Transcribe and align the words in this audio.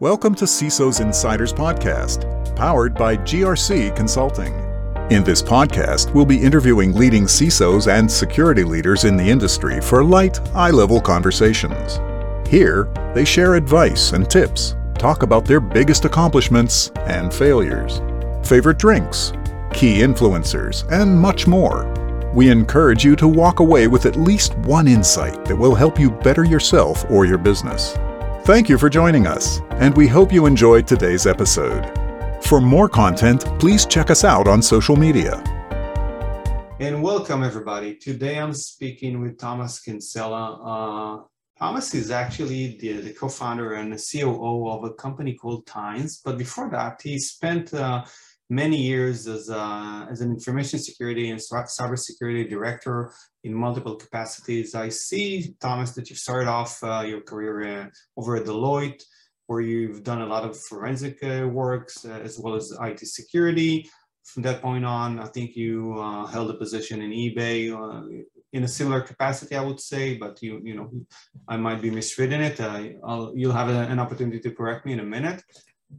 Welcome 0.00 0.34
to 0.36 0.44
CISO's 0.44 0.98
Insiders 0.98 1.52
Podcast, 1.52 2.56
powered 2.56 2.96
by 2.96 3.16
GRC 3.16 3.94
Consulting. 3.94 4.52
In 5.12 5.22
this 5.22 5.40
podcast, 5.40 6.12
we'll 6.12 6.26
be 6.26 6.42
interviewing 6.42 6.94
leading 6.94 7.26
CISOs 7.26 7.86
and 7.86 8.10
security 8.10 8.64
leaders 8.64 9.04
in 9.04 9.16
the 9.16 9.22
industry 9.22 9.80
for 9.80 10.02
light, 10.02 10.40
eye 10.52 10.72
level 10.72 11.00
conversations. 11.00 12.00
Here, 12.44 12.92
they 13.14 13.24
share 13.24 13.54
advice 13.54 14.10
and 14.14 14.28
tips, 14.28 14.74
talk 14.98 15.22
about 15.22 15.44
their 15.44 15.60
biggest 15.60 16.04
accomplishments 16.04 16.90
and 17.06 17.32
failures, 17.32 18.00
favorite 18.44 18.78
drinks, 18.78 19.32
key 19.72 19.98
influencers, 19.98 20.90
and 20.90 21.16
much 21.16 21.46
more. 21.46 21.86
We 22.34 22.50
encourage 22.50 23.04
you 23.04 23.14
to 23.14 23.28
walk 23.28 23.60
away 23.60 23.86
with 23.86 24.06
at 24.06 24.16
least 24.16 24.58
one 24.58 24.88
insight 24.88 25.44
that 25.44 25.54
will 25.54 25.76
help 25.76 26.00
you 26.00 26.10
better 26.10 26.42
yourself 26.42 27.08
or 27.08 27.26
your 27.26 27.38
business. 27.38 27.96
Thank 28.44 28.68
you 28.68 28.76
for 28.76 28.90
joining 28.90 29.26
us, 29.26 29.62
and 29.80 29.96
we 29.96 30.06
hope 30.06 30.30
you 30.30 30.44
enjoyed 30.44 30.86
today's 30.86 31.26
episode. 31.26 31.90
For 32.42 32.60
more 32.60 32.90
content, 32.90 33.46
please 33.58 33.86
check 33.86 34.10
us 34.10 34.22
out 34.22 34.46
on 34.46 34.60
social 34.60 34.96
media. 34.96 35.42
And 36.78 37.02
welcome, 37.02 37.42
everybody. 37.42 37.94
Today 37.94 38.38
I'm 38.38 38.52
speaking 38.52 39.22
with 39.22 39.38
Thomas 39.38 39.80
Kinsella. 39.80 40.60
Uh, 40.62 41.24
Thomas 41.58 41.94
is 41.94 42.10
actually 42.10 42.76
the, 42.76 43.00
the 43.00 43.14
co 43.14 43.30
founder 43.30 43.76
and 43.76 43.90
the 43.90 43.96
COO 44.20 44.68
of 44.68 44.84
a 44.84 44.92
company 44.92 45.32
called 45.32 45.66
Tines. 45.66 46.20
But 46.22 46.36
before 46.36 46.68
that, 46.68 47.00
he 47.00 47.18
spent 47.18 47.72
uh, 47.72 48.04
many 48.50 48.76
years 48.76 49.26
as, 49.26 49.48
a, 49.48 50.06
as 50.10 50.20
an 50.20 50.30
information 50.30 50.78
security 50.78 51.30
and 51.30 51.40
cybersecurity 51.40 52.48
director 52.48 53.12
in 53.42 53.54
multiple 53.54 53.96
capacities. 53.96 54.74
I 54.74 54.88
see, 54.90 55.54
Thomas, 55.60 55.92
that 55.92 56.10
you 56.10 56.16
started 56.16 56.48
off 56.48 56.82
uh, 56.82 57.04
your 57.06 57.20
career 57.22 57.80
uh, 57.80 57.86
over 58.16 58.36
at 58.36 58.44
Deloitte, 58.44 59.02
where 59.46 59.60
you've 59.60 60.02
done 60.02 60.22
a 60.22 60.26
lot 60.26 60.44
of 60.44 60.58
forensic 60.58 61.22
uh, 61.22 61.46
works 61.48 62.04
uh, 62.04 62.20
as 62.22 62.38
well 62.38 62.54
as 62.54 62.72
IT 62.80 63.00
security. 63.00 63.88
From 64.24 64.42
that 64.44 64.62
point 64.62 64.86
on, 64.86 65.20
I 65.20 65.26
think 65.26 65.54
you 65.54 65.98
uh, 65.98 66.26
held 66.26 66.50
a 66.50 66.54
position 66.54 67.02
in 67.02 67.10
eBay 67.10 67.72
uh, 67.72 68.24
in 68.54 68.64
a 68.64 68.68
similar 68.68 69.02
capacity, 69.02 69.54
I 69.54 69.60
would 69.60 69.80
say, 69.80 70.16
but 70.16 70.40
you, 70.40 70.60
you 70.62 70.74
know, 70.74 70.90
I 71.46 71.58
might 71.58 71.82
be 71.82 71.90
misreading 71.90 72.40
it. 72.40 72.58
you'll 73.34 73.52
have 73.52 73.68
a, 73.68 73.80
an 73.92 73.98
opportunity 73.98 74.40
to 74.40 74.50
correct 74.52 74.86
me 74.86 74.92
in 74.92 75.00
a 75.00 75.04
minute. 75.04 75.42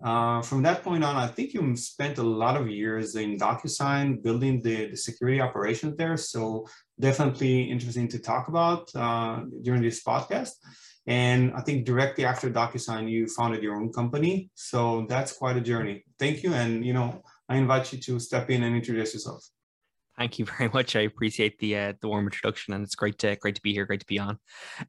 Uh, 0.03 0.41
from 0.41 0.63
that 0.63 0.83
point 0.83 1.03
on, 1.03 1.15
I 1.15 1.27
think 1.27 1.53
you 1.53 1.75
spent 1.75 2.17
a 2.17 2.23
lot 2.23 2.59
of 2.59 2.69
years 2.69 3.15
in 3.15 3.37
DocuSign 3.37 4.23
building 4.23 4.61
the, 4.61 4.87
the 4.91 4.97
security 4.97 5.41
operations 5.41 5.97
there. 5.97 6.17
So 6.17 6.67
definitely 6.99 7.63
interesting 7.63 8.07
to 8.09 8.19
talk 8.19 8.47
about 8.47 8.89
uh, 8.95 9.41
during 9.61 9.81
this 9.81 10.03
podcast. 10.03 10.51
And 11.07 11.53
I 11.53 11.61
think 11.61 11.85
directly 11.85 12.25
after 12.25 12.49
DocuSign, 12.49 13.09
you 13.09 13.27
founded 13.27 13.61
your 13.61 13.75
own 13.75 13.91
company. 13.93 14.49
So 14.55 15.05
that's 15.07 15.33
quite 15.33 15.57
a 15.57 15.61
journey. 15.61 16.03
Thank 16.17 16.43
you. 16.43 16.53
And, 16.53 16.83
you 16.85 16.93
know, 16.93 17.21
I 17.47 17.57
invite 17.57 17.93
you 17.93 17.99
to 17.99 18.19
step 18.19 18.49
in 18.49 18.63
and 18.63 18.75
introduce 18.75 19.13
yourself. 19.13 19.47
Thank 20.17 20.39
you 20.39 20.45
very 20.57 20.69
much. 20.73 20.95
I 20.95 21.01
appreciate 21.01 21.57
the 21.59 21.77
uh, 21.77 21.93
the 22.01 22.07
warm 22.07 22.25
introduction, 22.25 22.73
and 22.73 22.83
it's 22.83 22.95
great 22.95 23.17
to 23.19 23.35
great 23.35 23.55
to 23.55 23.61
be 23.61 23.73
here, 23.73 23.85
great 23.85 23.99
to 23.99 24.05
be 24.05 24.19
on. 24.19 24.39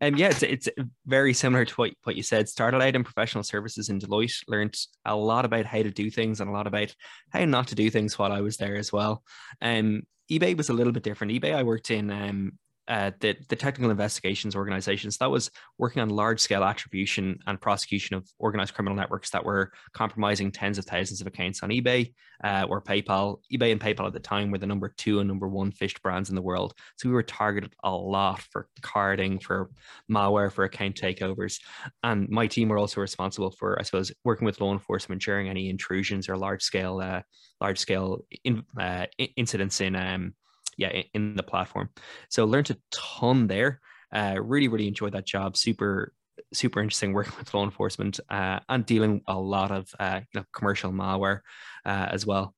And 0.00 0.14
um, 0.14 0.18
yeah, 0.18 0.28
it's 0.28 0.42
it's 0.42 0.68
very 1.06 1.34
similar 1.34 1.64
to 1.64 1.74
what, 1.74 1.92
what 2.04 2.16
you 2.16 2.22
said. 2.22 2.48
Started 2.48 2.82
out 2.82 2.94
in 2.94 3.04
professional 3.04 3.44
services 3.44 3.88
in 3.88 3.98
Deloitte, 3.98 4.44
learned 4.48 4.76
a 5.04 5.16
lot 5.16 5.44
about 5.44 5.66
how 5.66 5.82
to 5.82 5.90
do 5.90 6.10
things 6.10 6.40
and 6.40 6.48
a 6.48 6.52
lot 6.52 6.66
about 6.66 6.94
how 7.30 7.44
not 7.44 7.68
to 7.68 7.74
do 7.74 7.90
things 7.90 8.18
while 8.18 8.32
I 8.32 8.40
was 8.40 8.56
there 8.56 8.76
as 8.76 8.92
well. 8.92 9.22
Um, 9.60 10.02
eBay 10.30 10.56
was 10.56 10.68
a 10.68 10.74
little 10.74 10.92
bit 10.92 11.02
different. 11.02 11.32
eBay, 11.32 11.54
I 11.54 11.62
worked 11.62 11.90
in 11.90 12.10
um, 12.10 12.58
uh, 12.88 13.10
the, 13.20 13.36
the 13.48 13.56
technical 13.56 13.90
investigations 13.90 14.54
organizations 14.54 15.16
that 15.18 15.30
was 15.30 15.50
working 15.78 16.02
on 16.02 16.08
large 16.08 16.40
scale 16.40 16.62
attribution 16.62 17.38
and 17.46 17.60
prosecution 17.60 18.16
of 18.16 18.28
organized 18.38 18.74
criminal 18.74 18.96
networks 18.96 19.30
that 19.30 19.44
were 19.44 19.72
compromising 19.92 20.52
tens 20.52 20.78
of 20.78 20.84
thousands 20.84 21.20
of 21.20 21.26
accounts 21.26 21.62
on 21.62 21.70
eBay 21.70 22.12
uh, 22.44 22.66
or 22.68 22.80
PayPal. 22.80 23.38
eBay 23.52 23.72
and 23.72 23.80
PayPal 23.80 24.06
at 24.06 24.12
the 24.12 24.20
time 24.20 24.50
were 24.50 24.58
the 24.58 24.66
number 24.66 24.92
two 24.96 25.20
and 25.20 25.28
number 25.28 25.48
one 25.48 25.72
phished 25.72 26.00
brands 26.02 26.28
in 26.28 26.34
the 26.34 26.42
world. 26.42 26.74
So 26.96 27.08
we 27.08 27.14
were 27.14 27.22
targeted 27.22 27.74
a 27.82 27.90
lot 27.90 28.40
for 28.40 28.68
carding, 28.82 29.38
for 29.38 29.70
malware, 30.10 30.52
for 30.52 30.64
account 30.64 30.96
takeovers. 30.96 31.60
And 32.02 32.28
my 32.28 32.46
team 32.46 32.68
were 32.68 32.78
also 32.78 33.00
responsible 33.00 33.50
for, 33.50 33.78
I 33.78 33.82
suppose, 33.82 34.12
working 34.24 34.46
with 34.46 34.60
law 34.60 34.72
enforcement 34.72 35.22
during 35.22 35.48
any 35.48 35.68
intrusions 35.68 36.28
or 36.28 36.36
large 36.36 36.62
scale, 36.62 37.00
uh, 37.00 37.22
large 37.60 37.78
scale 37.78 38.20
in, 38.44 38.62
uh, 38.78 39.06
incidents 39.36 39.80
in 39.80 39.96
um, 39.96 40.34
yeah 40.76 41.02
in 41.14 41.34
the 41.36 41.42
platform. 41.42 41.90
So 42.28 42.44
learned 42.44 42.70
a 42.70 42.76
ton 42.90 43.46
there. 43.46 43.80
Uh, 44.12 44.36
really 44.40 44.68
really 44.68 44.88
enjoyed 44.88 45.12
that 45.12 45.26
job. 45.26 45.56
Super 45.56 46.12
super 46.52 46.80
interesting 46.80 47.12
working 47.12 47.32
with 47.38 47.52
law 47.54 47.64
enforcement 47.64 48.20
uh, 48.30 48.60
and 48.68 48.86
dealing 48.86 49.22
a 49.26 49.38
lot 49.38 49.70
of 49.70 49.92
uh, 49.98 50.20
you 50.32 50.40
know, 50.40 50.46
commercial 50.52 50.92
malware 50.92 51.40
uh, 51.84 52.08
as 52.10 52.26
well. 52.26 52.54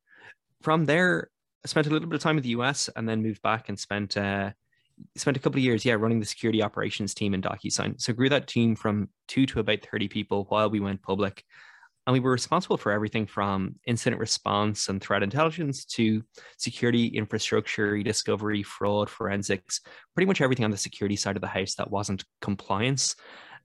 From 0.62 0.84
there, 0.84 1.30
I 1.64 1.68
spent 1.68 1.86
a 1.86 1.90
little 1.90 2.08
bit 2.08 2.16
of 2.16 2.22
time 2.22 2.36
in 2.36 2.42
the 2.42 2.50
US 2.50 2.88
and 2.94 3.08
then 3.08 3.22
moved 3.22 3.42
back 3.42 3.68
and 3.68 3.78
spent 3.78 4.16
uh, 4.16 4.50
spent 5.16 5.36
a 5.36 5.40
couple 5.40 5.58
of 5.58 5.64
years, 5.64 5.84
yeah, 5.84 5.94
running 5.94 6.20
the 6.20 6.26
security 6.26 6.62
operations 6.62 7.14
team 7.14 7.34
in 7.34 7.42
DocuSign. 7.42 8.00
So 8.00 8.12
grew 8.12 8.28
that 8.28 8.46
team 8.46 8.74
from 8.74 9.08
two 9.26 9.46
to 9.46 9.60
about 9.60 9.86
30 9.90 10.08
people 10.08 10.46
while 10.48 10.70
we 10.70 10.80
went 10.80 11.02
public. 11.02 11.44
And 12.08 12.14
we 12.14 12.20
were 12.20 12.32
responsible 12.32 12.78
for 12.78 12.90
everything 12.90 13.26
from 13.26 13.74
incident 13.86 14.18
response 14.18 14.88
and 14.88 14.98
threat 14.98 15.22
intelligence 15.22 15.84
to 15.84 16.22
security 16.56 17.08
infrastructure, 17.08 18.02
discovery, 18.02 18.62
fraud, 18.62 19.10
forensics, 19.10 19.82
pretty 20.14 20.26
much 20.26 20.40
everything 20.40 20.64
on 20.64 20.70
the 20.70 20.78
security 20.78 21.16
side 21.16 21.36
of 21.36 21.42
the 21.42 21.48
house 21.48 21.74
that 21.74 21.90
wasn't 21.90 22.24
compliance. 22.40 23.14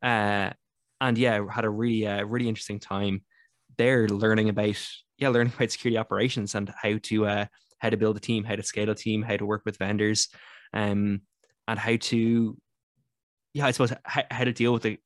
Uh, 0.01 0.49
and 0.99 1.17
yeah, 1.17 1.41
had 1.49 1.63
a 1.63 1.69
really, 1.69 2.05
uh, 2.05 2.25
really 2.25 2.49
interesting 2.49 2.81
time 2.81 3.21
there 3.77 4.09
learning 4.09 4.49
about, 4.49 4.75
yeah, 5.17 5.29
learning 5.29 5.53
about 5.57 5.71
security 5.71 5.97
operations 5.97 6.53
and 6.53 6.69
how 6.81 6.97
to, 7.03 7.25
uh, 7.25 7.45
how 7.79 7.91
to 7.91 7.95
build 7.95 8.17
a 8.17 8.19
team, 8.19 8.43
how 8.43 8.57
to 8.57 8.63
scale 8.63 8.89
a 8.89 8.95
team, 8.95 9.21
how 9.21 9.37
to 9.37 9.45
work 9.45 9.61
with 9.63 9.77
vendors, 9.77 10.27
um, 10.73 11.21
and 11.69 11.79
how 11.79 11.95
to, 11.95 12.57
yeah, 13.53 13.67
I 13.67 13.71
suppose 13.71 13.93
how, 14.03 14.23
how 14.29 14.43
to 14.43 14.51
deal 14.51 14.73
with 14.73 14.83
the 14.83 14.97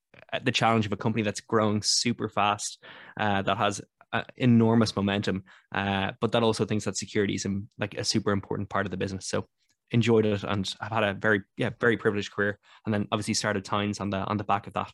the 0.43 0.51
challenge 0.51 0.85
of 0.85 0.91
a 0.91 0.97
company 0.97 1.23
that's 1.23 1.41
growing 1.41 1.81
super 1.81 2.29
fast, 2.29 2.83
uh, 3.19 3.41
that 3.41 3.57
has 3.57 3.81
uh, 4.13 4.23
enormous 4.37 4.95
momentum, 4.95 5.43
uh, 5.73 6.11
but 6.21 6.31
that 6.31 6.43
also 6.43 6.65
thinks 6.65 6.85
that 6.85 6.97
security 6.97 7.35
is 7.35 7.45
um, 7.45 7.67
like 7.77 7.93
a 7.95 8.03
super 8.03 8.31
important 8.31 8.69
part 8.69 8.85
of 8.85 8.91
the 8.91 8.97
business. 8.97 9.27
So 9.27 9.47
enjoyed 9.91 10.25
it, 10.25 10.43
and 10.43 10.73
I've 10.81 10.91
had 10.91 11.03
a 11.03 11.13
very 11.13 11.41
yeah 11.57 11.71
very 11.79 11.97
privileged 11.97 12.31
career, 12.31 12.59
and 12.85 12.93
then 12.93 13.07
obviously 13.11 13.33
started 13.33 13.65
Tines 13.65 13.99
on 13.99 14.09
the 14.09 14.17
on 14.17 14.37
the 14.37 14.43
back 14.43 14.67
of 14.67 14.73
that. 14.73 14.91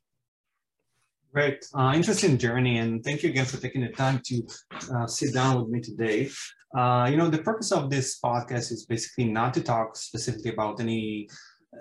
Great, 1.33 1.66
uh, 1.73 1.93
interesting 1.95 2.38
journey, 2.38 2.77
and 2.77 3.03
thank 3.03 3.23
you 3.23 3.29
again 3.29 3.45
for 3.45 3.57
taking 3.57 3.81
the 3.81 3.89
time 3.89 4.22
to 4.25 4.43
uh, 4.95 5.07
sit 5.07 5.33
down 5.33 5.59
with 5.59 5.69
me 5.69 5.81
today. 5.81 6.29
Uh, 6.77 7.07
you 7.09 7.17
know, 7.17 7.29
the 7.29 7.39
purpose 7.39 7.72
of 7.72 7.89
this 7.89 8.19
podcast 8.19 8.72
is 8.72 8.85
basically 8.88 9.25
not 9.25 9.53
to 9.53 9.61
talk 9.61 9.95
specifically 9.95 10.51
about 10.51 10.79
any 10.79 11.27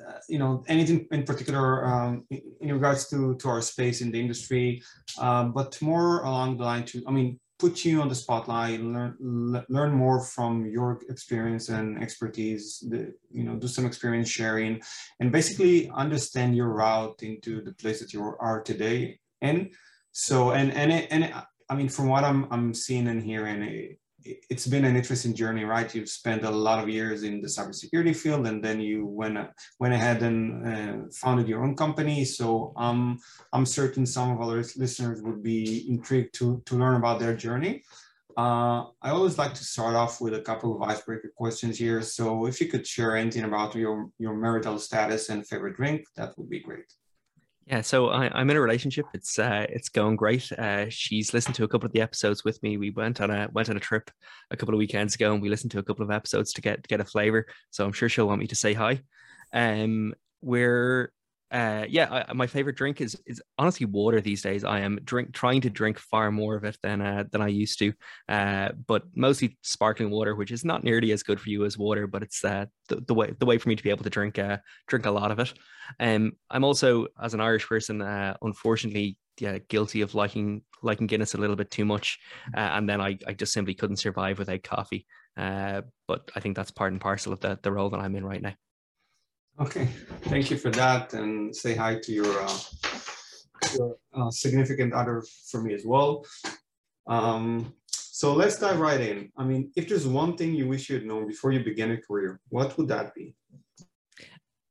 uh, 0.09 0.19
you 0.29 0.39
know 0.39 0.65
anything 0.69 1.07
in 1.11 1.25
particular 1.25 1.85
um, 1.85 2.25
in 2.31 2.73
regards 2.73 3.09
to 3.11 3.37
to 3.37 3.49
our 3.49 3.63
space 3.63 4.01
in 4.01 4.11
the 4.11 4.21
industry, 4.21 4.83
um, 5.19 5.53
but 5.53 5.81
more 5.83 6.23
along 6.23 6.57
the 6.57 6.65
line 6.65 6.85
to 6.87 7.03
I 7.07 7.11
mean 7.11 7.39
put 7.63 7.85
you 7.85 8.03
on 8.03 8.09
the 8.09 8.15
spotlight, 8.15 8.81
learn 8.81 9.15
learn 9.69 9.93
more 9.93 10.19
from 10.35 10.67
your 10.67 11.01
experience 11.09 11.69
and 11.69 12.03
expertise. 12.03 12.65
The, 12.91 13.15
you 13.31 13.45
know, 13.45 13.55
do 13.55 13.69
some 13.69 13.87
experience 13.87 14.29
sharing, 14.29 14.83
and 15.21 15.31
basically 15.31 15.89
understand 16.05 16.57
your 16.57 16.71
route 16.71 17.23
into 17.23 17.63
the 17.63 17.75
place 17.75 18.01
that 18.01 18.13
you 18.13 18.21
are 18.49 18.61
today. 18.63 19.21
And 19.41 19.59
so 20.11 20.51
and 20.51 20.73
and 20.73 20.91
and 21.15 21.23
I 21.71 21.75
mean, 21.77 21.89
from 21.89 22.09
what 22.09 22.25
I'm 22.25 22.41
I'm 22.51 22.75
seeing 22.75 23.07
and 23.09 23.23
hearing, 23.23 23.97
it's 24.25 24.67
been 24.67 24.85
an 24.85 24.97
interesting 24.97 25.35
journey, 25.35 25.65
right? 25.65 25.95
You've 25.95 26.09
spent 26.09 26.45
a 26.45 26.51
lot 26.51 26.83
of 26.83 26.89
years 26.89 27.23
in 27.23 27.41
the 27.41 27.49
cybersecurity 27.49 28.15
field, 28.15 28.47
and 28.47 28.63
then 28.63 28.81
you 28.81 29.07
went 29.07 29.39
went 29.79 29.95
ahead 29.95 30.23
and 30.23 30.67
uh, 30.67 30.97
founded 31.13 31.49
your 31.49 31.65
own 31.65 31.77
company. 31.77 32.25
So 32.25 32.73
um, 32.77 33.19
I'm 33.53 33.67
certain 33.67 34.07
some 34.07 34.31
of 34.33 34.41
our 34.41 34.57
listeners 34.77 35.23
would 35.23 35.43
be 35.43 35.89
intrigued 35.89 36.35
to 36.37 36.63
to 36.67 36.77
learn 36.77 36.97
about 36.97 37.21
their 37.21 37.37
journey. 37.37 37.83
Uh, 38.37 38.85
I 39.03 39.11
always 39.11 39.37
like 39.37 39.55
to 39.55 39.65
start 39.65 39.95
off 39.95 40.21
with 40.21 40.35
a 40.35 40.41
couple 40.41 40.75
of 40.75 40.89
icebreaker 40.89 41.31
questions 41.37 41.79
here. 41.79 42.01
So 42.01 42.47
if 42.47 42.61
you 42.61 42.69
could 42.69 42.87
share 42.87 43.17
anything 43.17 43.45
about 43.45 43.75
your 43.75 44.09
your 44.19 44.35
marital 44.35 44.79
status 44.79 45.29
and 45.29 45.47
favorite 45.47 45.77
drink, 45.77 46.07
that 46.17 46.37
would 46.39 46.49
be 46.49 46.61
great. 46.61 46.91
Yeah, 47.73 47.81
so 47.81 48.11
I, 48.11 48.39
am 48.39 48.51
in 48.51 48.57
a 48.59 48.61
relationship. 48.61 49.07
It's 49.15 49.39
uh, 49.39 49.65
it's 49.71 49.89
going 49.89 50.17
great. 50.17 50.53
Uh, 50.53 50.91
she's 50.91 51.33
listened 51.33 51.55
to 51.55 51.65
a 51.65 51.69
couple 51.69 51.87
of 51.87 51.93
the 51.95 52.03
episodes 52.03 52.45
with 52.45 52.63
me. 52.63 52.77
We 52.77 52.91
went 52.91 53.19
on 53.23 53.31
a 53.31 53.49
went 53.55 53.71
on 53.71 53.79
a 53.79 53.81
trip 53.81 54.11
a 54.51 54.59
couple 54.59 54.75
of 54.75 54.79
weekends 54.79 55.15
ago, 55.15 55.33
and 55.33 55.41
we 55.41 55.49
listened 55.49 55.71
to 55.71 55.79
a 55.79 55.83
couple 55.83 56.05
of 56.05 56.11
episodes 56.11 56.53
to 56.53 56.61
get 56.61 56.83
to 56.83 56.89
get 56.89 57.01
a 57.01 57.05
flavor. 57.07 57.47
So 57.71 57.87
I'm 57.87 57.93
sure 57.95 58.11
she'll 58.11 58.29
want 58.29 58.41
me 58.41 58.47
to 58.49 58.55
say 58.55 58.75
hi. 58.75 59.01
Um, 59.55 60.13
we're 60.43 61.15
uh, 61.53 61.85
yeah, 61.87 62.25
I, 62.29 62.33
my 62.33 62.47
favorite 62.47 62.77
drink 62.77 63.03
is 63.03 63.21
is 63.27 63.43
honestly 63.59 63.85
water 63.85 64.23
these 64.23 64.41
days. 64.41 64.65
I 64.65 64.81
am 64.81 64.99
drink 65.05 65.35
trying 65.35 65.61
to 65.61 65.71
drink 65.71 65.99
far 65.99 66.31
more 66.31 66.57
of 66.57 66.65
it 66.65 66.79
than 66.83 67.03
uh, 67.03 67.25
than 67.31 67.43
I 67.43 67.49
used 67.49 67.79
to, 67.81 67.93
uh, 68.31 68.71
but 68.87 69.03
mostly 69.15 69.59
sparkling 69.63 70.09
water, 70.11 70.35
which 70.35 70.51
is 70.51 70.65
not 70.65 70.83
nearly 70.83 71.13
as 71.13 71.23
good 71.23 71.39
for 71.39 71.51
you 71.51 71.67
as 71.67 71.77
water, 71.77 72.07
but 72.07 72.23
it's 72.23 72.43
uh, 72.43 72.65
the, 72.89 73.03
the 73.07 73.13
way 73.13 73.35
the 73.39 73.45
way 73.45 73.59
for 73.59 73.69
me 73.69 73.77
to 73.77 73.83
be 73.83 73.91
able 73.91 74.05
to 74.05 74.11
drink 74.11 74.39
uh, 74.39 74.57
drink 74.87 75.05
a 75.05 75.11
lot 75.11 75.31
of 75.31 75.39
it. 75.41 75.53
Um, 76.01 76.33
I'm 76.51 76.65
also 76.65 77.09
as 77.21 77.35
an 77.35 77.41
Irish 77.43 77.69
person, 77.69 78.01
uh, 78.01 78.35
unfortunately, 78.41 79.19
yeah 79.39 79.59
guilty 79.69 80.01
of 80.01 80.15
liking 80.15 80.63
liking 80.83 81.07
Guinness 81.07 81.35
a 81.35 81.39
little 81.39 81.57
bit 81.57 81.71
too 81.71 81.85
much, 81.85 82.19
and 82.55 82.89
then 82.89 83.01
I, 83.03 83.19
I 83.27 83.35
just 83.35 83.53
simply 83.53 83.75
couldn't 83.75 83.97
survive 83.97 84.39
without 84.39 84.63
coffee. 84.63 85.07
But 85.37 86.31
I 86.35 86.41
think 86.41 86.57
that's 86.57 86.71
part 86.71 86.93
and 86.93 87.01
parcel 87.01 87.35
of 87.35 87.41
the 87.41 87.59
the 87.63 87.73
role 87.73 87.91
that 87.91 88.01
I'm 88.01 88.17
in 88.17 88.25
right 88.25 88.41
now. 88.41 88.55
Okay, 89.61 89.87
thank 90.23 90.51
you 90.51 90.57
for 90.57 90.71
that, 90.71 91.13
and 91.13 91.55
say 91.55 91.75
hi 91.75 91.97
to 91.97 92.13
your 92.13 92.43
uh, 92.43 92.59
your 93.77 93.97
uh, 94.15 94.31
significant 94.31 94.93
other 94.95 95.23
for 95.51 95.63
me 95.63 95.75
as 95.75 95.85
well. 95.85 96.25
Um, 97.07 97.75
so 97.87 98.33
let's 98.33 98.59
dive 98.59 98.79
right 98.79 99.01
in. 99.01 99.31
I 99.37 99.45
mean, 99.45 99.71
if 99.77 99.89
there's 99.89 100.07
one 100.07 100.37
thing 100.37 100.55
you 100.55 100.69
wish 100.69 100.89
you 100.89 100.97
had 100.97 101.05
known 101.05 101.27
before 101.27 101.53
you 101.53 101.63
began 101.63 101.91
a 101.91 101.99
career, 101.99 102.41
what 102.49 102.77
would 102.79 102.89
that 102.89 103.15
be? 103.15 103.35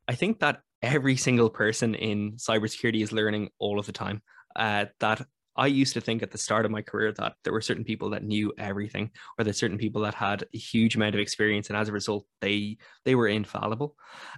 I 0.07 0.15
think 0.15 0.39
that 0.39 0.61
every 0.81 1.15
single 1.15 1.49
person 1.49 1.93
in 1.93 2.33
cybersecurity 2.33 3.03
is 3.03 3.11
learning 3.11 3.49
all 3.59 3.79
of 3.79 3.85
the 3.85 3.91
time. 3.91 4.21
Uh, 4.55 4.85
that 4.99 5.25
I 5.55 5.67
used 5.67 5.93
to 5.93 6.01
think 6.01 6.23
at 6.23 6.31
the 6.31 6.37
start 6.37 6.65
of 6.65 6.71
my 6.71 6.81
career 6.81 7.11
that 7.13 7.33
there 7.43 7.53
were 7.53 7.61
certain 7.61 7.83
people 7.83 8.09
that 8.11 8.23
knew 8.23 8.53
everything, 8.57 9.11
or 9.37 9.43
that 9.43 9.55
certain 9.55 9.77
people 9.77 10.01
that 10.03 10.13
had 10.13 10.45
a 10.53 10.57
huge 10.57 10.95
amount 10.95 11.15
of 11.15 11.21
experience, 11.21 11.69
and 11.69 11.77
as 11.77 11.89
a 11.89 11.91
result, 11.93 12.25
they 12.39 12.77
they 13.05 13.15
were 13.15 13.27
infallible. 13.27 13.95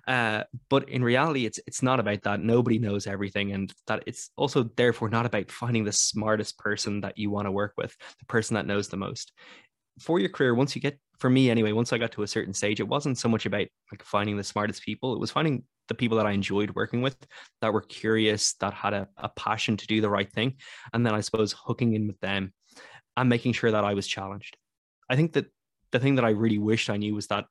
Uh, 0.07 0.43
but 0.69 0.89
in 0.89 1.03
reality, 1.03 1.45
it's 1.45 1.59
it's 1.67 1.83
not 1.83 1.99
about 1.99 2.23
that. 2.23 2.41
Nobody 2.41 2.79
knows 2.79 3.07
everything, 3.07 3.51
and 3.51 3.71
that 3.87 4.03
it's 4.07 4.31
also 4.35 4.63
therefore 4.75 5.09
not 5.09 5.25
about 5.25 5.51
finding 5.51 5.83
the 5.83 5.91
smartest 5.91 6.57
person 6.57 7.01
that 7.01 7.17
you 7.17 7.29
want 7.29 7.45
to 7.45 7.51
work 7.51 7.73
with, 7.77 7.95
the 8.19 8.25
person 8.25 8.55
that 8.55 8.67
knows 8.67 8.87
the 8.87 8.97
most. 8.97 9.31
For 9.99 10.19
your 10.19 10.29
career, 10.29 10.55
once 10.55 10.75
you 10.75 10.81
get 10.81 10.99
for 11.19 11.29
me 11.29 11.49
anyway, 11.49 11.71
once 11.71 11.93
I 11.93 11.99
got 11.99 12.11
to 12.13 12.23
a 12.23 12.27
certain 12.27 12.53
stage, 12.53 12.79
it 12.79 12.87
wasn't 12.87 13.17
so 13.19 13.29
much 13.29 13.45
about 13.45 13.67
like 13.91 14.03
finding 14.03 14.35
the 14.35 14.43
smartest 14.43 14.83
people. 14.83 15.13
It 15.13 15.19
was 15.19 15.31
finding 15.31 15.63
the 15.93 15.97
people 15.97 16.17
that 16.17 16.25
I 16.25 16.31
enjoyed 16.31 16.71
working 16.71 17.01
with 17.01 17.15
that 17.61 17.71
were 17.71 17.81
curious, 17.81 18.53
that 18.55 18.73
had 18.73 18.93
a, 18.93 19.07
a 19.17 19.29
passion 19.29 19.77
to 19.77 19.87
do 19.87 20.01
the 20.01 20.09
right 20.09 20.31
thing. 20.31 20.55
And 20.93 21.05
then 21.05 21.13
I 21.13 21.21
suppose 21.21 21.53
hooking 21.53 21.93
in 21.93 22.07
with 22.07 22.19
them 22.19 22.53
and 23.15 23.29
making 23.29 23.53
sure 23.53 23.71
that 23.71 23.85
I 23.85 23.93
was 23.93 24.07
challenged. 24.07 24.57
I 25.09 25.15
think 25.15 25.33
that 25.33 25.45
the 25.91 25.99
thing 25.99 26.15
that 26.15 26.25
I 26.25 26.29
really 26.29 26.57
wished 26.57 26.89
I 26.89 26.97
knew 26.97 27.15
was 27.15 27.27
that 27.27 27.45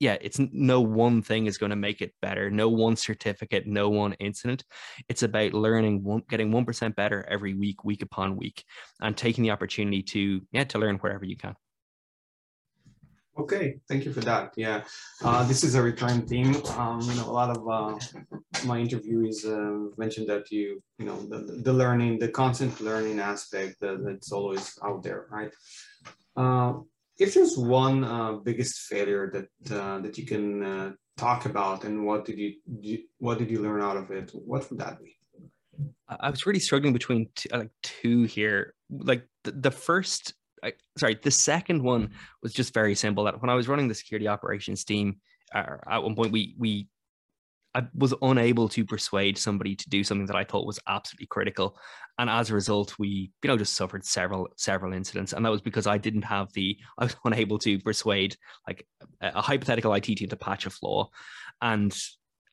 yeah, 0.00 0.16
it's 0.20 0.38
no 0.38 0.80
one 0.80 1.22
thing 1.22 1.46
is 1.46 1.58
going 1.58 1.70
to 1.70 1.76
make 1.76 2.02
it 2.02 2.14
better. 2.22 2.50
No 2.50 2.68
one 2.68 2.94
certificate, 2.94 3.66
no 3.66 3.88
one 3.88 4.12
incident. 4.14 4.62
It's 5.08 5.24
about 5.24 5.54
learning, 5.54 6.22
getting 6.28 6.52
one 6.52 6.64
percent 6.64 6.94
better 6.94 7.26
every 7.28 7.54
week, 7.54 7.82
week 7.84 8.02
upon 8.02 8.36
week, 8.36 8.62
and 9.00 9.16
taking 9.16 9.42
the 9.42 9.50
opportunity 9.50 10.02
to 10.04 10.40
yeah 10.52 10.64
to 10.64 10.78
learn 10.78 10.98
wherever 10.98 11.24
you 11.24 11.36
can. 11.36 11.54
Okay, 13.38 13.78
thank 13.88 14.04
you 14.04 14.12
for 14.12 14.20
that. 14.20 14.52
Yeah, 14.56 14.82
uh, 15.22 15.44
this 15.46 15.62
is 15.62 15.76
a 15.76 15.82
recurring 15.82 16.26
theme. 16.26 16.56
Um, 16.76 17.00
you 17.02 17.14
know, 17.14 17.30
a 17.30 17.36
lot 17.40 17.56
of 17.56 17.58
uh, 17.68 17.98
my 18.66 18.80
interviewees 18.80 19.46
uh, 19.46 19.94
mentioned 19.96 20.28
that 20.28 20.50
you, 20.50 20.82
you 20.98 21.06
know, 21.06 21.20
the, 21.20 21.60
the 21.62 21.72
learning, 21.72 22.18
the 22.18 22.28
constant 22.28 22.80
learning 22.80 23.20
aspect 23.20 23.80
that, 23.80 24.04
that's 24.04 24.32
always 24.32 24.76
out 24.84 25.04
there, 25.04 25.26
right? 25.30 25.52
Uh, 26.36 26.80
if 27.16 27.34
there's 27.34 27.56
one 27.56 28.02
uh, 28.02 28.32
biggest 28.32 28.80
failure 28.80 29.30
that 29.30 29.76
uh, 29.76 30.00
that 30.00 30.18
you 30.18 30.26
can 30.26 30.96
talk 31.16 31.46
about, 31.46 31.84
and 31.84 32.04
what 32.04 32.24
did 32.24 32.38
you, 32.38 32.54
what 33.18 33.38
did 33.38 33.50
you 33.50 33.62
learn 33.62 33.82
out 33.82 33.96
of 33.96 34.10
it? 34.10 34.32
What 34.34 34.68
would 34.68 34.80
that 34.80 34.98
be? 35.02 35.16
I 36.08 36.30
was 36.30 36.46
really 36.46 36.60
struggling 36.60 36.92
between 36.92 37.28
like 37.52 37.70
two 37.82 38.24
here. 38.24 38.74
Like 38.90 39.26
the 39.44 39.70
first 39.70 40.34
I, 40.62 40.72
sorry, 40.96 41.18
the 41.22 41.30
second 41.30 41.82
one 41.82 42.10
was 42.42 42.52
just 42.52 42.74
very 42.74 42.94
simple. 42.94 43.24
That 43.24 43.40
when 43.40 43.50
I 43.50 43.54
was 43.54 43.68
running 43.68 43.88
the 43.88 43.94
security 43.94 44.28
operations 44.28 44.84
team, 44.84 45.20
uh, 45.54 45.76
at 45.90 46.02
one 46.02 46.14
point 46.14 46.32
we 46.32 46.54
we 46.58 46.88
I 47.74 47.86
was 47.94 48.14
unable 48.22 48.68
to 48.70 48.84
persuade 48.84 49.36
somebody 49.38 49.76
to 49.76 49.88
do 49.88 50.02
something 50.02 50.26
that 50.26 50.36
I 50.36 50.44
thought 50.44 50.66
was 50.66 50.80
absolutely 50.88 51.26
critical, 51.26 51.78
and 52.18 52.28
as 52.28 52.50
a 52.50 52.54
result, 52.54 52.98
we 52.98 53.30
you 53.42 53.48
know 53.48 53.56
just 53.56 53.74
suffered 53.74 54.04
several 54.04 54.48
several 54.56 54.92
incidents, 54.92 55.32
and 55.32 55.44
that 55.44 55.50
was 55.50 55.60
because 55.60 55.86
I 55.86 55.98
didn't 55.98 56.22
have 56.22 56.52
the 56.54 56.78
I 56.98 57.04
was 57.04 57.16
unable 57.24 57.58
to 57.60 57.78
persuade 57.78 58.36
like 58.66 58.86
a, 59.20 59.28
a 59.34 59.42
hypothetical 59.42 59.92
IT 59.94 60.04
team 60.04 60.28
to 60.28 60.36
patch 60.36 60.66
a 60.66 60.70
flaw, 60.70 61.10
and 61.60 61.96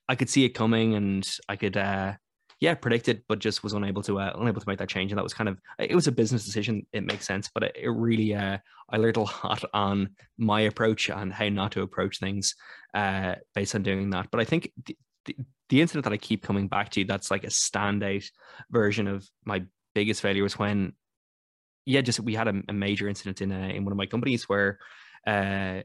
I 0.08 0.16
could 0.16 0.30
see 0.30 0.46
it 0.46 0.50
coming, 0.50 0.96
and 0.96 1.28
I 1.50 1.56
could 1.56 1.78
uh, 1.78 2.14
yeah, 2.60 2.74
predicted, 2.74 3.24
but 3.28 3.40
just 3.40 3.64
was 3.64 3.74
unable 3.74 4.02
to 4.04 4.20
uh, 4.20 4.34
unable 4.38 4.62
to 4.62 4.70
make 4.70 4.80
that 4.80 4.90
change. 4.90 5.12
And 5.12 5.18
that 5.18 5.24
was 5.24 5.34
kind 5.34 5.50
of 5.50 5.60
it 5.78 5.94
was 5.94 6.08
a 6.08 6.12
business 6.12 6.46
decision. 6.46 6.86
It 6.94 7.04
makes 7.04 7.28
sense, 7.28 7.50
but 7.54 7.64
it, 7.64 7.76
it 7.76 7.90
really 7.90 8.34
uh, 8.34 8.58
I 8.90 8.98
learned 8.98 9.18
a 9.18 9.22
lot 9.44 9.64
on 9.74 10.12
my 10.38 10.62
approach 10.62 11.10
and 11.10 11.34
how 11.34 11.50
not 11.50 11.74
to 11.74 11.82
approach 11.82 12.20
things 12.20 12.56
uh, 12.94 13.36
based 13.54 13.76
on 13.76 13.84
doing 13.84 14.10
that. 14.12 14.30
But 14.32 14.40
I 14.40 14.46
think 14.46 14.72
the, 14.86 14.98
the, 15.26 15.36
the 15.70 15.82
incident 15.82 16.06
that 16.06 16.14
I 16.14 16.18
keep 16.18 16.44
coming 16.44 16.68
back 16.68 16.90
to 16.92 17.04
that's 17.04 17.30
like 17.30 17.44
a 17.44 17.48
standout 17.48 18.26
version 18.72 19.08
of 19.08 19.28
my 19.44 19.64
biggest 19.94 20.22
failure 20.22 20.44
was 20.44 20.58
when 20.58 20.94
yeah, 21.86 22.02
just 22.02 22.20
we 22.20 22.36
had 22.36 22.48
a, 22.48 22.62
a 22.70 22.74
major 22.74 23.08
incident 23.08 23.42
in 23.42 23.52
a, 23.52 23.70
in 23.70 23.84
one 23.84 23.92
of 23.92 23.98
my 23.98 24.06
companies 24.06 24.48
where 24.48 24.80
uh, 25.28 25.82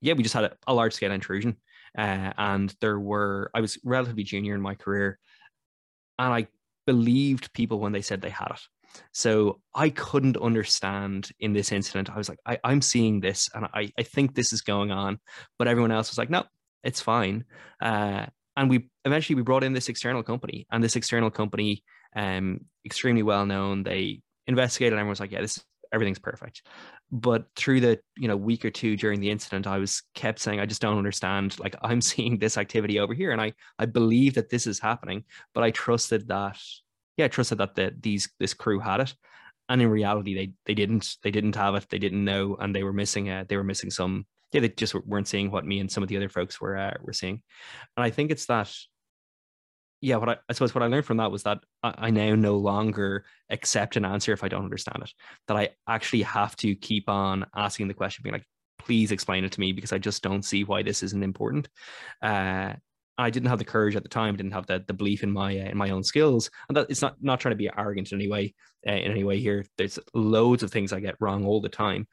yeah, 0.00 0.12
we 0.12 0.22
just 0.22 0.34
had 0.34 0.44
a, 0.44 0.56
a 0.66 0.74
large 0.74 0.92
scale 0.92 1.12
intrusion. 1.12 1.56
Uh, 1.96 2.32
and 2.38 2.74
there 2.80 2.98
were 2.98 3.50
I 3.54 3.60
was 3.60 3.78
relatively 3.84 4.24
junior 4.24 4.54
in 4.54 4.60
my 4.60 4.74
career 4.74 5.18
and 6.18 6.32
I 6.32 6.46
believed 6.86 7.52
people 7.52 7.80
when 7.80 7.92
they 7.92 8.02
said 8.02 8.20
they 8.20 8.30
had 8.30 8.50
it. 8.50 8.60
So 9.12 9.60
I 9.74 9.90
couldn't 9.90 10.36
understand 10.36 11.30
in 11.40 11.52
this 11.52 11.72
incident. 11.72 12.10
I 12.10 12.16
was 12.16 12.28
like, 12.28 12.38
I, 12.46 12.58
am 12.64 12.80
seeing 12.80 13.20
this 13.20 13.48
and 13.54 13.66
I, 13.74 13.92
I 13.98 14.02
think 14.02 14.34
this 14.34 14.52
is 14.52 14.60
going 14.60 14.92
on. 14.92 15.18
But 15.58 15.68
everyone 15.68 15.90
else 15.90 16.10
was 16.10 16.18
like, 16.18 16.30
no, 16.30 16.44
it's 16.82 17.00
fine. 17.00 17.44
Uh, 17.80 18.26
and 18.56 18.70
we 18.70 18.88
eventually 19.04 19.34
we 19.34 19.42
brought 19.42 19.64
in 19.64 19.72
this 19.72 19.88
external 19.88 20.22
company 20.22 20.66
and 20.70 20.82
this 20.82 20.96
external 20.96 21.30
company, 21.30 21.82
um, 22.14 22.60
extremely 22.84 23.22
well 23.22 23.46
known. 23.46 23.82
They 23.82 24.22
investigated 24.46 24.92
and 24.92 25.00
everyone 25.00 25.10
was 25.10 25.20
like, 25.20 25.32
yeah, 25.32 25.40
this 25.40 25.64
everything's 25.92 26.18
perfect. 26.18 26.62
But 27.14 27.46
through 27.54 27.80
the 27.80 28.00
you 28.18 28.26
know 28.26 28.36
week 28.36 28.64
or 28.64 28.70
two 28.70 28.96
during 28.96 29.20
the 29.20 29.30
incident, 29.30 29.68
I 29.68 29.78
was 29.78 30.02
kept 30.14 30.40
saying, 30.40 30.58
I 30.58 30.66
just 30.66 30.82
don't 30.82 30.98
understand. 30.98 31.58
Like 31.60 31.76
I'm 31.80 32.00
seeing 32.10 32.38
this 32.38 32.58
activity 32.58 32.98
over 32.98 33.14
here, 33.14 33.30
and 33.30 33.40
I 33.40 33.52
I 33.78 33.86
believe 33.86 34.34
that 34.34 34.50
this 34.50 34.66
is 34.66 34.80
happening, 34.80 35.24
but 35.54 35.62
I 35.62 35.70
trusted 35.70 36.28
that 36.28 36.58
yeah, 37.16 37.26
I 37.26 37.28
trusted 37.28 37.58
that 37.58 37.74
the 37.74 37.94
these 38.00 38.28
this 38.38 38.54
crew 38.54 38.80
had 38.80 39.00
it. 39.00 39.14
And 39.68 39.80
in 39.80 39.88
reality, 39.88 40.34
they 40.34 40.52
they 40.66 40.74
didn't. 40.74 41.16
They 41.22 41.30
didn't 41.30 41.56
have 41.56 41.74
it. 41.74 41.86
They 41.88 41.98
didn't 41.98 42.24
know, 42.24 42.56
and 42.60 42.74
they 42.74 42.82
were 42.82 42.92
missing. 42.92 43.30
Uh, 43.30 43.44
they 43.48 43.56
were 43.56 43.64
missing 43.64 43.90
some. 43.90 44.26
Yeah, 44.52 44.60
they 44.60 44.68
just 44.68 44.94
weren't 44.94 45.28
seeing 45.28 45.50
what 45.50 45.64
me 45.64 45.80
and 45.80 45.90
some 45.90 46.02
of 46.02 46.08
the 46.08 46.16
other 46.16 46.28
folks 46.28 46.60
were 46.60 46.76
uh, 46.76 46.94
were 47.00 47.12
seeing. 47.12 47.42
And 47.96 48.04
I 48.04 48.10
think 48.10 48.30
it's 48.30 48.46
that 48.46 48.74
yeah, 50.04 50.16
what 50.16 50.28
I, 50.28 50.36
I, 50.48 50.52
suppose 50.52 50.74
what 50.74 50.82
I 50.82 50.86
learned 50.86 51.06
from 51.06 51.16
that 51.16 51.30
was 51.30 51.44
that 51.44 51.60
I, 51.82 51.94
I, 51.96 52.10
now 52.10 52.34
no 52.34 52.56
longer 52.56 53.24
accept 53.48 53.96
an 53.96 54.04
answer 54.04 54.32
if 54.32 54.44
I 54.44 54.48
don't 54.48 54.64
understand 54.64 55.02
it. 55.02 55.10
That 55.48 55.56
I 55.56 55.70
actually 55.88 56.22
have 56.22 56.54
to 56.56 56.74
keep 56.74 57.08
on 57.08 57.46
asking 57.56 57.88
the 57.88 57.94
question, 57.94 58.22
being 58.22 58.34
like, 58.34 58.46
please 58.78 59.12
explain 59.12 59.44
it 59.44 59.52
to 59.52 59.60
me 59.60 59.72
because 59.72 59.94
I 59.94 59.98
just 59.98 60.22
don't 60.22 60.44
see 60.44 60.62
why 60.62 60.82
this 60.82 61.02
isn't 61.02 61.22
important. 61.22 61.68
Uh, 62.20 62.74
I 63.16 63.30
didn't 63.30 63.48
have 63.48 63.58
the 63.58 63.64
courage 63.64 63.96
at 63.96 64.02
the 64.02 64.08
time. 64.10 64.34
I 64.34 64.36
didn't 64.36 64.52
have 64.52 64.66
the, 64.66 64.84
the 64.86 64.92
belief 64.92 65.22
in 65.22 65.30
my 65.30 65.58
uh, 65.58 65.70
in 65.70 65.78
my 65.78 65.90
own 65.90 66.02
skills, 66.02 66.50
and 66.68 66.76
that 66.76 66.88
it's 66.90 67.00
not 67.00 67.16
not 67.22 67.40
trying 67.40 67.52
to 67.52 67.56
be 67.56 67.70
arrogant 67.74 68.12
in 68.12 68.18
any 68.18 68.28
way. 68.28 68.54
Uh, 68.86 68.92
in 68.92 69.10
any 69.10 69.24
way 69.24 69.38
here, 69.38 69.64
there's 69.78 69.98
loads 70.12 70.62
of 70.62 70.70
things 70.70 70.92
I 70.92 71.00
get 71.00 71.16
wrong 71.18 71.46
all 71.46 71.62
the 71.62 71.68
time, 71.70 72.06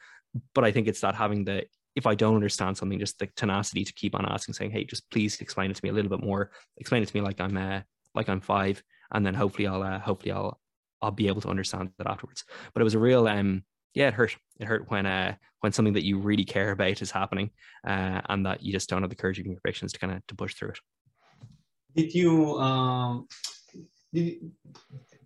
but 0.56 0.64
I 0.64 0.72
think 0.72 0.88
it's 0.88 1.02
that 1.02 1.16
having 1.16 1.44
the 1.44 1.66
if 1.96 2.08
I 2.08 2.16
don't 2.16 2.36
understand 2.36 2.78
something, 2.78 3.00
just 3.00 3.20
the 3.20 3.28
tenacity 3.36 3.84
to 3.84 3.94
keep 3.94 4.16
on 4.16 4.26
asking, 4.26 4.54
saying, 4.54 4.72
"Hey, 4.72 4.84
just 4.84 5.10
please 5.12 5.40
explain 5.42 5.72
it 5.72 5.76
to 5.76 5.84
me 5.84 5.90
a 5.90 5.94
little 5.94 6.10
bit 6.10 6.26
more. 6.26 6.52
Explain 6.78 7.04
it 7.04 7.08
to 7.08 7.16
me 7.16 7.22
like 7.22 7.40
I'm 7.40 7.58
uh, 7.58 7.82
like 8.16 8.30
I'm 8.30 8.42
five, 8.42 8.82
and 9.14 9.26
then 9.26 9.34
hopefully 9.34 9.68
I'll 9.68 9.84
uh, 9.84 10.00
hopefully 10.00 10.32
I'll 10.32 10.60
I'll 11.02 11.12
be 11.12 11.28
able 11.28 11.42
to 11.42 11.50
understand 11.50 11.90
that 11.98 12.08
afterwards." 12.08 12.44
But 12.74 12.82
it 12.82 12.84
was 12.84 12.96
a 12.96 13.00
real 13.00 13.28
um 13.28 13.64
yeah, 13.94 14.08
it 14.08 14.14
hurt. 14.14 14.38
It 14.60 14.68
hurt 14.68 14.90
when 14.90 15.06
uh 15.06 15.36
when 15.60 15.74
something 15.74 15.94
that 15.94 16.06
you 16.06 16.18
really 16.18 16.46
care 16.46 16.72
about 16.72 17.02
is 17.02 17.12
happening, 17.12 17.52
uh, 17.86 18.22
and 18.30 18.46
that 18.46 18.64
you 18.64 18.72
just 18.72 18.90
don't 18.90 19.02
have 19.02 19.10
the 19.10 19.16
courage 19.16 19.40
of 19.40 19.46
your 19.46 19.56
convictions 19.56 19.92
to 19.94 20.00
kind 20.00 20.14
of 20.14 20.26
to 20.28 20.36
push 20.36 20.56
through 20.56 20.70
it. 20.70 20.80
Did 21.96 22.14
you 22.14 22.58
um 22.60 23.28
did 24.14 24.26
you, 24.26 24.52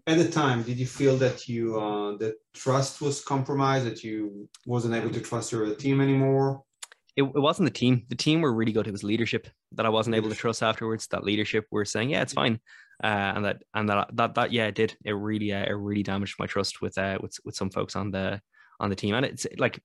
at 0.08 0.18
the 0.18 0.30
time 0.30 0.62
did 0.62 0.78
you 0.78 0.86
feel 0.86 1.18
that 1.18 1.48
you 1.48 1.80
uh, 1.80 2.16
that 2.18 2.36
trust 2.54 3.02
was 3.02 3.24
compromised 3.24 3.86
that 3.86 4.04
you 4.04 4.48
wasn't 4.66 4.94
able 4.94 5.10
to 5.10 5.20
trust 5.20 5.52
your 5.52 5.74
team 5.76 6.02
anymore? 6.02 6.64
It, 7.16 7.24
it 7.24 7.40
wasn't 7.40 7.68
the 7.68 7.80
team. 7.80 8.06
The 8.10 8.16
team 8.16 8.42
were 8.42 8.54
really 8.54 8.74
good. 8.74 8.88
It 8.88 8.92
was 8.92 9.04
leadership 9.04 9.48
that 9.72 9.86
i 9.86 9.90
wasn't 9.90 10.16
able 10.16 10.30
to 10.30 10.36
trust 10.36 10.62
afterwards. 10.62 11.08
That 11.08 11.24
leadership 11.24 11.66
were 11.72 11.86
saying 11.86 12.10
yeah 12.10 12.22
it's 12.22 12.34
fine. 12.34 12.60
Uh, 13.04 13.34
and 13.36 13.46
that 13.46 13.64
and 13.74 13.90
that 13.90 14.10
that 14.14 14.36
that 14.36 14.52
yeah 14.52 14.68
it 14.68 14.76
did. 14.76 14.96
It 15.04 15.14
really 15.14 15.52
uh, 15.52 15.66
it 15.66 15.74
really 15.74 16.04
damaged 16.04 16.36
my 16.40 16.46
trust 16.46 16.82
with 16.82 16.98
uh 16.98 17.18
with 17.22 17.38
with 17.44 17.56
some 17.56 17.70
folks 17.70 17.96
on 17.96 18.12
the 18.12 18.42
on 18.80 18.90
the 18.90 18.96
team. 18.96 19.16
And 19.16 19.26
it's 19.26 19.48
like 19.58 19.82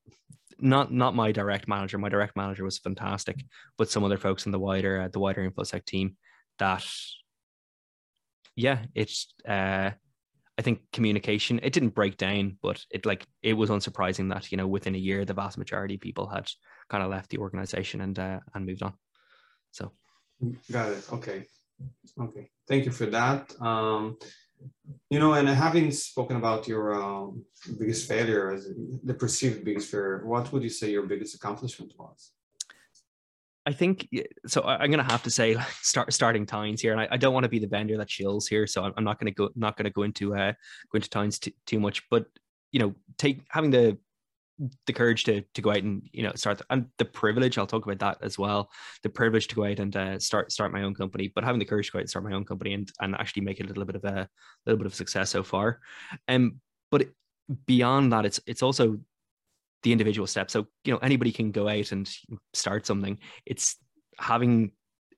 not 0.59 0.93
not 0.93 1.15
my 1.15 1.33
direct 1.33 1.67
manager. 1.67 1.97
My 1.99 2.11
direct 2.11 2.37
manager 2.37 2.65
was 2.65 2.79
fantastic 2.79 3.45
but 3.79 3.91
some 3.91 4.05
other 4.05 4.19
folks 4.19 4.45
in 4.45 4.53
the 4.53 4.59
wider 4.59 5.01
uh, 5.01 5.09
the 5.09 5.19
wider 5.19 5.49
infosec 5.49 5.87
team 5.87 6.17
that 6.59 6.85
yeah 8.57 8.85
it's 8.95 9.33
uh 9.49 9.91
I 10.61 10.63
think 10.63 10.81
communication 10.93 11.59
it 11.63 11.73
didn't 11.73 11.95
break 11.95 12.19
down, 12.19 12.59
but 12.61 12.85
it 12.91 13.07
like 13.07 13.25
it 13.43 13.55
was 13.55 13.71
unsurprising 13.71 14.29
that 14.29 14.53
you 14.53 14.59
know 14.59 14.69
within 14.69 14.95
a 14.95 15.05
year 15.09 15.25
the 15.25 15.41
vast 15.43 15.57
majority 15.57 15.95
of 15.95 16.03
people 16.03 16.27
had 16.29 16.47
kind 16.91 17.03
of 17.03 17.09
left 17.09 17.31
the 17.31 17.39
organization 17.39 18.03
and 18.03 18.19
uh, 18.19 18.41
and 18.55 18.67
moved 18.67 18.83
on. 18.83 18.93
So, 19.71 19.93
got 20.71 20.93
it. 20.93 21.11
Okay, 21.11 21.47
okay. 22.21 22.51
Thank 22.69 22.85
you 22.85 22.93
for 22.93 23.07
that. 23.07 23.41
Um, 23.59 24.19
you 25.09 25.19
know, 25.19 25.33
and 25.33 25.49
having 25.49 25.91
spoken 25.93 26.37
about 26.37 26.69
your 26.69 26.85
um, 27.03 27.43
biggest 27.79 28.07
failure 28.07 28.53
as 28.53 28.69
the 29.03 29.15
perceived 29.15 29.65
biggest 29.65 29.91
failure, 29.91 30.27
what 30.27 30.53
would 30.53 30.63
you 30.63 30.75
say 30.81 30.91
your 30.91 31.07
biggest 31.07 31.35
accomplishment 31.37 31.95
was? 31.99 32.33
I 33.71 33.73
think 33.73 34.09
so. 34.49 34.65
I'm 34.65 34.91
gonna 34.91 35.05
have 35.05 35.23
to 35.23 35.31
say 35.31 35.55
like, 35.55 35.71
start 35.81 36.13
starting 36.13 36.45
Tines 36.45 36.81
here, 36.81 36.91
and 36.91 37.01
I, 37.01 37.07
I 37.13 37.17
don't 37.17 37.33
want 37.33 37.45
to 37.45 37.49
be 37.49 37.61
the 37.61 37.69
vendor 37.69 37.97
that 37.99 38.09
chills 38.09 38.49
here, 38.49 38.67
so 38.67 38.83
I'm, 38.83 38.93
I'm 38.97 39.05
not 39.05 39.21
gonna 39.21 39.31
go 39.31 39.49
not 39.55 39.77
gonna 39.77 39.91
go 39.91 40.03
into 40.03 40.35
uh 40.35 40.53
go 40.91 40.97
into 40.97 41.09
Tines 41.09 41.39
t- 41.39 41.55
too 41.67 41.79
much. 41.79 42.03
But 42.11 42.27
you 42.73 42.81
know, 42.81 42.97
take 43.17 43.43
having 43.49 43.71
the 43.71 43.97
the 44.87 44.93
courage 44.93 45.23
to 45.25 45.43
to 45.55 45.63
go 45.63 45.71
out 45.71 45.85
and 45.85 46.03
you 46.13 46.25
know 46.25 46.33
start 46.35 46.61
and 46.69 46.87
the 46.99 47.05
privilege 47.05 47.59
I'll 47.59 47.67
talk 47.67 47.87
about 47.87 48.01
that 48.01 48.19
as 48.23 48.39
well 48.39 48.71
the 49.03 49.09
privilege 49.09 49.47
to 49.49 49.55
go 49.55 49.65
out 49.65 49.79
and 49.79 49.97
uh, 49.97 50.19
start 50.19 50.53
start 50.53 50.71
my 50.71 50.83
own 50.83 50.95
company 50.95 51.33
but 51.35 51.45
having 51.45 51.61
the 51.61 51.65
courage 51.65 51.87
to 51.87 51.93
go 51.93 51.99
out 51.99 52.03
and 52.03 52.11
start 52.11 52.27
my 52.27 52.35
own 52.35 52.45
company 52.45 52.75
and 52.75 52.93
and 53.01 53.15
actually 53.15 53.41
make 53.41 53.59
it 53.59 53.65
a 53.65 53.69
little 53.69 53.87
bit 53.87 53.97
of 53.97 54.05
a 54.05 54.29
little 54.67 54.77
bit 54.77 54.85
of 54.87 54.95
success 54.95 55.31
so 55.31 55.43
far 55.43 55.81
um 56.29 56.61
but 56.91 57.09
beyond 57.65 58.13
that 58.13 58.27
it's 58.27 58.39
it's 58.47 58.63
also 58.63 58.99
the 59.83 59.93
individual 59.93 60.27
steps 60.27 60.53
so 60.53 60.67
you 60.85 60.93
know 60.93 60.99
anybody 60.99 61.33
can 61.33 61.51
go 61.53 61.69
out 61.69 61.93
and 61.93 62.11
start 62.53 62.87
something 62.87 63.19
it's 63.47 63.77
having 64.19 64.73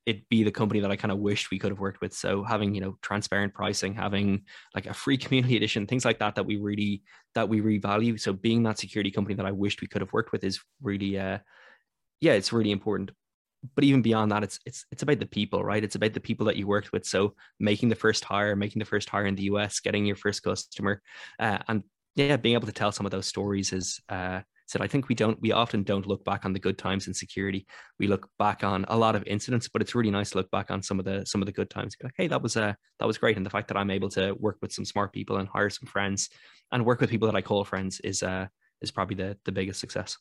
it 0.05 0.29
be 0.29 0.43
the 0.43 0.51
company 0.51 0.81
that 0.81 0.91
I 0.91 0.97
kind 0.97 1.13
of 1.13 1.19
wished 1.19 1.51
we 1.51 1.59
could 1.59 1.71
have 1.71 1.79
worked 1.79 2.01
with. 2.01 2.13
So 2.13 2.43
having 2.43 2.75
you 2.75 2.81
know 2.81 2.97
transparent 3.03 3.55
pricing, 3.55 3.95
having 3.95 4.43
like 4.75 4.87
a 4.87 4.95
free 4.95 5.17
community 5.17 5.57
edition, 5.57 5.87
things 5.87 6.05
like 6.05 6.19
that 6.19 6.35
that 6.35 6.47
we 6.47 6.57
really 6.57 7.03
that 7.35 7.49
we 7.49 7.61
revalue. 7.61 8.19
So 8.19 8.33
being 8.33 8.63
that 8.65 8.79
security 8.79 9.11
company 9.11 9.37
that 9.37 9.47
I 9.47 9.53
wished 9.53 9.81
we 9.81 9.87
could 9.87 10.03
have 10.03 10.13
worked 10.13 10.33
with 10.33 10.45
is 10.45 10.61
really 10.83 11.19
uh 11.19 11.39
yeah, 12.21 12.33
it's 12.33 12.53
really 12.53 12.71
important. 12.71 13.11
But 13.77 13.85
even 13.85 14.03
beyond 14.03 14.33
that, 14.33 14.43
it's 14.43 14.59
it's 14.67 14.85
it's 14.91 15.05
about 15.05 15.21
the 15.21 15.27
people, 15.27 15.65
right? 15.65 15.85
It's 15.85 15.95
about 15.95 16.15
the 16.15 16.21
people 16.21 16.47
that 16.47 16.57
you 16.57 16.67
worked 16.67 16.93
with. 16.93 17.07
So 17.07 17.35
making 17.61 17.89
the 17.89 17.95
first 17.95 18.25
hire, 18.25 18.57
making 18.57 18.81
the 18.81 18.87
first 18.87 19.09
hire 19.09 19.27
in 19.27 19.37
the 19.37 19.45
US, 19.45 19.79
getting 19.79 20.05
your 20.05 20.17
first 20.17 20.43
customer, 20.43 21.01
uh, 21.39 21.59
and 21.69 21.85
yeah, 22.15 22.37
being 22.37 22.55
able 22.55 22.67
to 22.67 22.73
tell 22.73 22.93
some 22.93 23.07
of 23.07 23.13
those 23.13 23.27
stories 23.27 23.73
is 23.73 24.01
uh, 24.09 24.41
said, 24.67 24.83
I 24.83 24.87
think 24.87 25.09
we 25.09 25.15
don't, 25.15 25.41
we 25.41 25.53
often 25.53 25.83
don't 25.83 26.07
look 26.07 26.25
back 26.25 26.45
on 26.45 26.53
the 26.53 26.59
good 26.59 26.79
times 26.79 27.07
in 27.07 27.15
security. 27.15 27.67
We 27.99 28.07
look 28.07 28.29
back 28.39 28.65
on 28.65 28.85
a 28.89 28.97
lot 28.97 29.15
of 29.15 29.23
incidents, 29.27 29.69
but 29.69 29.83
it's 29.83 29.95
really 29.95 30.11
nice 30.11 30.31
to 30.31 30.39
look 30.39 30.51
back 30.51 30.71
on 30.71 30.83
some 30.83 30.99
of 30.99 31.05
the 31.05 31.25
some 31.27 31.43
of 31.43 31.47
the 31.47 31.53
good 31.53 31.71
times. 31.71 31.97
Be 31.97 32.07
like, 32.07 32.15
hey, 32.17 32.29
that 32.29 32.43
was 32.43 32.57
uh, 32.57 32.75
that 32.99 33.07
was 33.07 33.19
great, 33.19 33.37
and 33.37 33.47
the 33.47 33.51
fact 33.51 33.69
that 33.69 33.77
I'm 33.77 33.91
able 33.91 34.09
to 34.11 34.33
work 34.35 34.59
with 34.63 34.73
some 34.73 34.85
smart 34.85 35.13
people 35.13 35.37
and 35.37 35.49
hire 35.49 35.71
some 35.71 35.87
friends 35.87 36.31
and 36.73 36.85
work 36.85 37.01
with 37.01 37.11
people 37.11 37.27
that 37.27 37.37
I 37.37 37.43
call 37.43 37.65
friends 37.65 38.01
is 38.01 38.23
uh 38.23 38.47
is 38.81 38.91
probably 38.91 39.17
the 39.17 39.39
the 39.45 39.53
biggest 39.53 39.81
success. 39.81 40.17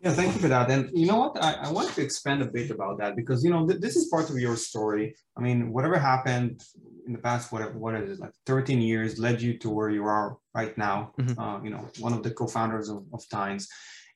Yeah, 0.00 0.12
thank 0.12 0.34
you 0.34 0.40
for 0.40 0.48
that. 0.48 0.70
And 0.70 0.90
you 0.92 1.06
know 1.06 1.16
what? 1.16 1.42
I, 1.42 1.54
I 1.54 1.72
want 1.72 1.88
to 1.94 2.02
expand 2.02 2.42
a 2.42 2.46
bit 2.46 2.70
about 2.70 2.98
that 2.98 3.16
because 3.16 3.42
you 3.42 3.50
know 3.50 3.66
th- 3.66 3.80
this 3.80 3.96
is 3.96 4.08
part 4.08 4.28
of 4.28 4.38
your 4.38 4.56
story. 4.56 5.14
I 5.36 5.40
mean, 5.40 5.72
whatever 5.72 5.98
happened 5.98 6.62
in 7.06 7.14
the 7.14 7.18
past, 7.18 7.50
whatever 7.50 7.78
what 7.78 7.94
is 7.94 8.18
it 8.18 8.20
like 8.20 8.32
13 8.44 8.82
years 8.82 9.18
led 9.18 9.40
you 9.40 9.58
to 9.58 9.70
where 9.70 9.88
you 9.88 10.04
are 10.04 10.36
right 10.54 10.76
now. 10.76 11.12
Mm-hmm. 11.18 11.40
Uh, 11.40 11.62
you 11.62 11.70
know, 11.70 11.88
one 11.98 12.12
of 12.12 12.22
the 12.22 12.30
co-founders 12.30 12.90
of, 12.90 13.04
of. 13.12 13.22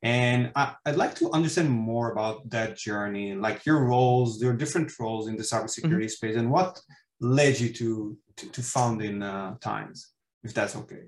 And 0.03 0.51
I, 0.57 0.75
would 0.87 0.97
like 0.97 1.15
to 1.17 1.31
understand 1.33 1.71
more 1.71 2.13
about 2.13 2.49
that 2.51 2.77
journey, 2.77 3.35
like 3.35 3.67
your 3.67 3.85
roles, 3.85 4.43
your 4.43 4.55
different 4.55 4.91
roles 4.99 5.29
in 5.29 5.37
the 5.37 5.43
cybersecurity 5.43 5.85
mm-hmm. 5.85 6.09
space, 6.09 6.37
and 6.37 6.51
what 6.51 6.81
led 7.21 7.59
you 7.59 7.71
to 7.75 8.17
to, 8.37 8.49
to 8.49 8.63
founding 8.63 9.23
uh, 9.23 9.57
Tines, 9.61 10.09
if 10.43 10.55
that's 10.55 10.77
okay. 10.77 11.05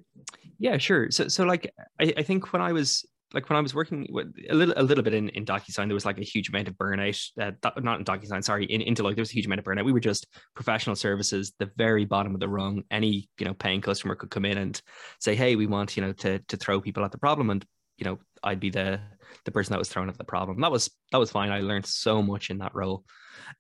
Yeah, 0.59 0.79
sure. 0.79 1.11
So, 1.11 1.29
so 1.29 1.45
like 1.45 1.73
I, 2.01 2.13
I 2.17 2.23
think 2.23 2.53
when 2.53 2.63
I 2.63 2.73
was 2.73 3.07
like 3.35 3.49
when 3.49 3.57
I 3.57 3.61
was 3.61 3.75
working 3.75 4.07
with 4.11 4.35
a 4.49 4.55
little 4.55 4.75
a 4.77 4.83
little 4.83 5.05
bit 5.05 5.15
in, 5.15 5.29
in 5.31 5.45
DocuSign, 5.45 5.87
there 5.87 5.95
was 5.95 6.05
like 6.05 6.19
a 6.19 6.25
huge 6.25 6.49
amount 6.49 6.69
of 6.69 6.75
burnout. 6.75 7.21
Uh, 7.41 7.53
not 7.81 7.99
in 7.99 8.05
DocuSign, 8.05 8.45
sorry, 8.45 8.65
in 8.67 8.81
like 9.05 9.17
there 9.17 9.23
was 9.23 9.31
a 9.31 9.35
huge 9.35 9.47
amount 9.47 9.61
of 9.61 9.65
burnout. 9.65 9.85
We 9.85 9.93
were 9.93 10.01
just 10.01 10.27
professional 10.55 10.97
services, 10.97 11.53
the 11.59 11.71
very 11.77 12.05
bottom 12.05 12.35
of 12.35 12.41
the 12.41 12.49
rung. 12.49 12.83
Any 12.91 13.29
you 13.39 13.47
know 13.47 13.55
paying 13.55 13.81
customer 13.81 14.15
could 14.15 14.31
come 14.31 14.45
in 14.45 14.59
and 14.59 14.81
say, 15.21 15.35
hey, 15.35 15.57
we 15.57 15.67
want 15.67 15.97
you 15.97 16.03
know 16.03 16.13
to 16.13 16.39
to 16.39 16.57
throw 16.57 16.81
people 16.81 17.05
at 17.05 17.13
the 17.13 17.19
problem, 17.19 17.51
and 17.51 17.65
you 17.99 18.05
know 18.05 18.19
I'd 18.43 18.61
be 18.61 18.71
the 18.71 19.01
the 19.45 19.51
person 19.51 19.73
that 19.73 19.79
was 19.79 19.89
thrown 19.89 20.09
at 20.09 20.19
the 20.19 20.25
problem. 20.25 20.61
That 20.61 20.73
was 20.73 20.91
that 21.11 21.19
was 21.19 21.31
fine. 21.31 21.51
I 21.51 21.61
learned 21.61 21.87
so 21.87 22.23
much 22.23 22.51
in 22.51 22.59
that 22.59 22.75
role. 22.75 23.05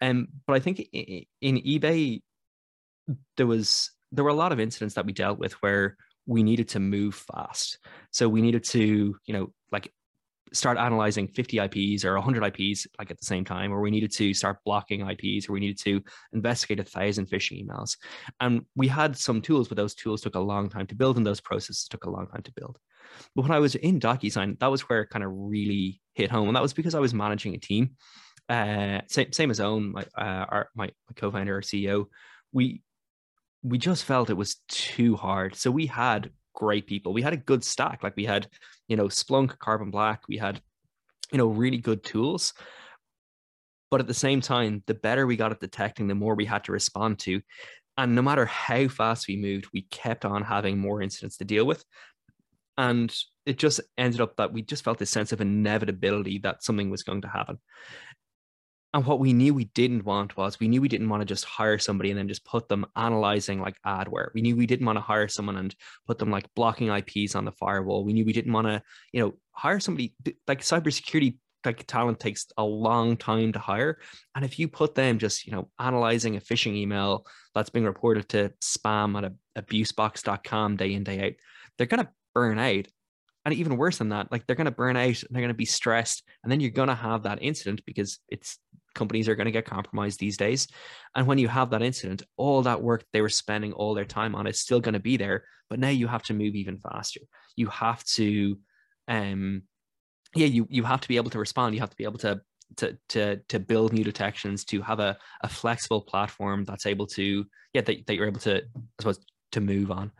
Um, 0.00 0.28
but 0.46 0.54
I 0.54 0.60
think 0.60 0.80
in, 0.92 1.24
in 1.40 1.56
eBay 1.56 2.20
there 3.36 3.46
was 3.46 3.90
there 4.12 4.24
were 4.24 4.30
a 4.30 4.34
lot 4.34 4.52
of 4.52 4.60
incidents 4.60 4.94
that 4.94 5.06
we 5.06 5.12
dealt 5.12 5.38
with 5.38 5.54
where 5.54 5.96
we 6.26 6.42
needed 6.42 6.68
to 6.68 6.80
move 6.80 7.14
fast. 7.14 7.78
So 8.10 8.28
we 8.28 8.42
needed 8.42 8.64
to, 8.64 9.16
you 9.24 9.34
know, 9.34 9.52
like 9.72 9.92
start 10.52 10.76
analyzing 10.76 11.28
50 11.28 11.58
IPs 11.58 12.04
or 12.04 12.14
100 12.14 12.44
IPs 12.44 12.86
like 12.98 13.10
at 13.10 13.18
the 13.18 13.24
same 13.24 13.44
time, 13.44 13.72
or 13.72 13.80
we 13.80 13.90
needed 13.90 14.12
to 14.12 14.34
start 14.34 14.58
blocking 14.64 15.08
IPs, 15.08 15.48
or 15.48 15.52
we 15.52 15.60
needed 15.60 15.78
to 15.80 16.02
investigate 16.32 16.80
a 16.80 16.84
thousand 16.84 17.28
phishing 17.28 17.66
emails. 17.66 17.96
And 18.40 18.66
we 18.76 18.88
had 18.88 19.16
some 19.16 19.40
tools, 19.40 19.68
but 19.68 19.76
those 19.76 19.94
tools 19.94 20.20
took 20.20 20.34
a 20.34 20.40
long 20.40 20.68
time 20.68 20.86
to 20.88 20.94
build, 20.94 21.16
and 21.16 21.26
those 21.26 21.40
processes 21.40 21.86
took 21.88 22.04
a 22.04 22.10
long 22.10 22.26
time 22.28 22.42
to 22.42 22.52
build. 22.52 22.78
But 23.34 23.42
when 23.42 23.52
I 23.52 23.58
was 23.58 23.74
in 23.74 24.00
DocuSign, 24.00 24.58
that 24.60 24.70
was 24.70 24.82
where 24.82 25.02
it 25.02 25.10
kind 25.10 25.24
of 25.24 25.30
really 25.32 26.00
hit 26.14 26.30
home, 26.30 26.48
and 26.48 26.56
that 26.56 26.62
was 26.62 26.74
because 26.74 26.94
I 26.94 27.00
was 27.00 27.14
managing 27.14 27.54
a 27.54 27.58
team. 27.58 27.96
Uh, 28.48 29.00
same, 29.06 29.32
same 29.32 29.50
as 29.50 29.60
own 29.60 29.92
my, 29.92 30.02
uh, 30.18 30.46
our, 30.48 30.68
my, 30.74 30.86
my 30.86 31.14
co-founder, 31.16 31.54
our 31.54 31.62
CEO. 31.62 32.06
We 32.52 32.82
we 33.62 33.78
just 33.78 34.04
felt 34.04 34.28
it 34.28 34.34
was 34.34 34.56
too 34.68 35.16
hard. 35.16 35.54
So 35.54 35.70
we 35.70 35.86
had 35.86 36.30
great 36.54 36.86
people. 36.86 37.12
We 37.12 37.22
had 37.22 37.32
a 37.32 37.38
good 37.38 37.64
stack. 37.64 38.02
Like 38.02 38.16
we 38.16 38.24
had, 38.24 38.48
you 38.92 38.96
know, 38.96 39.06
Splunk, 39.06 39.58
Carbon 39.58 39.90
Black. 39.90 40.28
We 40.28 40.36
had, 40.36 40.60
you 41.32 41.38
know, 41.38 41.46
really 41.46 41.78
good 41.78 42.04
tools. 42.04 42.52
But 43.90 44.00
at 44.00 44.06
the 44.06 44.12
same 44.12 44.42
time, 44.42 44.82
the 44.86 44.92
better 44.92 45.26
we 45.26 45.34
got 45.34 45.50
at 45.50 45.60
detecting, 45.60 46.08
the 46.08 46.14
more 46.14 46.34
we 46.34 46.44
had 46.44 46.64
to 46.64 46.72
respond 46.72 47.18
to. 47.20 47.40
And 47.96 48.14
no 48.14 48.20
matter 48.20 48.44
how 48.44 48.88
fast 48.88 49.28
we 49.28 49.36
moved, 49.36 49.68
we 49.72 49.86
kept 49.90 50.26
on 50.26 50.42
having 50.42 50.78
more 50.78 51.00
incidents 51.00 51.38
to 51.38 51.46
deal 51.46 51.64
with. 51.64 51.82
And 52.76 53.10
it 53.46 53.56
just 53.56 53.80
ended 53.96 54.20
up 54.20 54.36
that 54.36 54.52
we 54.52 54.60
just 54.60 54.84
felt 54.84 54.98
this 54.98 55.08
sense 55.08 55.32
of 55.32 55.40
inevitability 55.40 56.40
that 56.40 56.62
something 56.62 56.90
was 56.90 57.02
going 57.02 57.22
to 57.22 57.28
happen. 57.28 57.60
And 58.94 59.06
what 59.06 59.20
we 59.20 59.32
knew 59.32 59.54
we 59.54 59.64
didn't 59.64 60.04
want 60.04 60.36
was 60.36 60.60
we 60.60 60.68
knew 60.68 60.82
we 60.82 60.88
didn't 60.88 61.08
want 61.08 61.22
to 61.22 61.26
just 61.26 61.46
hire 61.46 61.78
somebody 61.78 62.10
and 62.10 62.18
then 62.18 62.28
just 62.28 62.44
put 62.44 62.68
them 62.68 62.84
analyzing 62.94 63.60
like 63.60 63.76
adware. 63.86 64.28
We 64.34 64.42
knew 64.42 64.54
we 64.54 64.66
didn't 64.66 64.84
want 64.84 64.96
to 64.96 65.02
hire 65.02 65.28
someone 65.28 65.56
and 65.56 65.74
put 66.06 66.18
them 66.18 66.30
like 66.30 66.52
blocking 66.54 66.88
IPs 66.88 67.34
on 67.34 67.46
the 67.46 67.52
firewall. 67.52 68.04
We 68.04 68.12
knew 68.12 68.26
we 68.26 68.34
didn't 68.34 68.52
want 68.52 68.66
to, 68.66 68.82
you 69.12 69.20
know, 69.20 69.34
hire 69.52 69.80
somebody 69.80 70.14
like 70.46 70.60
cybersecurity 70.60 71.36
like 71.64 71.86
talent 71.86 72.20
takes 72.20 72.46
a 72.58 72.64
long 72.64 73.16
time 73.16 73.52
to 73.52 73.58
hire. 73.58 73.98
And 74.34 74.44
if 74.44 74.58
you 74.58 74.68
put 74.68 74.94
them 74.94 75.18
just, 75.18 75.46
you 75.46 75.52
know, 75.52 75.70
analyzing 75.78 76.36
a 76.36 76.40
phishing 76.40 76.74
email 76.74 77.24
that's 77.54 77.70
being 77.70 77.84
reported 77.84 78.28
to 78.30 78.52
spam 78.60 79.16
at 79.22 79.64
abusebox.com 79.64 80.76
day 80.76 80.92
in, 80.92 81.04
day 81.04 81.24
out, 81.24 81.32
they're 81.78 81.86
going 81.86 82.04
to 82.04 82.10
burn 82.34 82.58
out 82.58 82.86
and 83.44 83.54
even 83.54 83.76
worse 83.76 83.98
than 83.98 84.10
that 84.10 84.30
like 84.30 84.46
they're 84.46 84.56
going 84.56 84.66
to 84.66 84.70
burn 84.70 84.96
out 84.96 85.04
and 85.04 85.26
they're 85.30 85.42
going 85.42 85.48
to 85.48 85.54
be 85.54 85.64
stressed 85.64 86.22
and 86.42 86.50
then 86.50 86.60
you're 86.60 86.70
going 86.70 86.88
to 86.88 86.94
have 86.94 87.24
that 87.24 87.42
incident 87.42 87.82
because 87.84 88.18
it's 88.28 88.58
companies 88.94 89.28
are 89.28 89.34
going 89.34 89.46
to 89.46 89.52
get 89.52 89.64
compromised 89.64 90.20
these 90.20 90.36
days. 90.36 90.68
And 91.14 91.26
when 91.26 91.38
you 91.38 91.48
have 91.48 91.70
that 91.70 91.82
incident, 91.82 92.22
all 92.36 92.62
that 92.62 92.82
work 92.82 93.04
they 93.12 93.20
were 93.20 93.28
spending 93.28 93.72
all 93.72 93.94
their 93.94 94.04
time 94.04 94.34
on 94.34 94.46
is 94.46 94.60
still 94.60 94.80
going 94.80 94.94
to 94.94 95.00
be 95.00 95.16
there. 95.16 95.44
But 95.68 95.78
now 95.78 95.88
you 95.88 96.06
have 96.06 96.22
to 96.24 96.34
move 96.34 96.54
even 96.54 96.78
faster. 96.78 97.20
You 97.56 97.68
have 97.68 98.04
to, 98.16 98.58
um, 99.08 99.62
yeah, 100.34 100.46
you 100.46 100.66
you 100.70 100.84
have 100.84 101.00
to 101.00 101.08
be 101.08 101.16
able 101.16 101.30
to 101.30 101.38
respond. 101.38 101.74
You 101.74 101.80
have 101.80 101.90
to 101.90 101.96
be 101.96 102.04
able 102.04 102.18
to 102.18 102.40
to 102.76 102.98
to 103.10 103.36
to 103.48 103.60
build 103.60 103.92
new 103.92 104.04
detections. 104.04 104.64
To 104.66 104.82
have 104.82 105.00
a 105.00 105.16
a 105.42 105.48
flexible 105.48 106.02
platform 106.02 106.64
that's 106.64 106.86
able 106.86 107.06
to 107.08 107.44
yeah 107.74 107.82
that, 107.82 108.06
that 108.06 108.14
you're 108.14 108.26
able 108.26 108.40
to 108.40 108.56
I 108.56 108.62
suppose 109.00 109.20
to 109.52 109.60
move 109.60 109.90
on. 109.90 110.12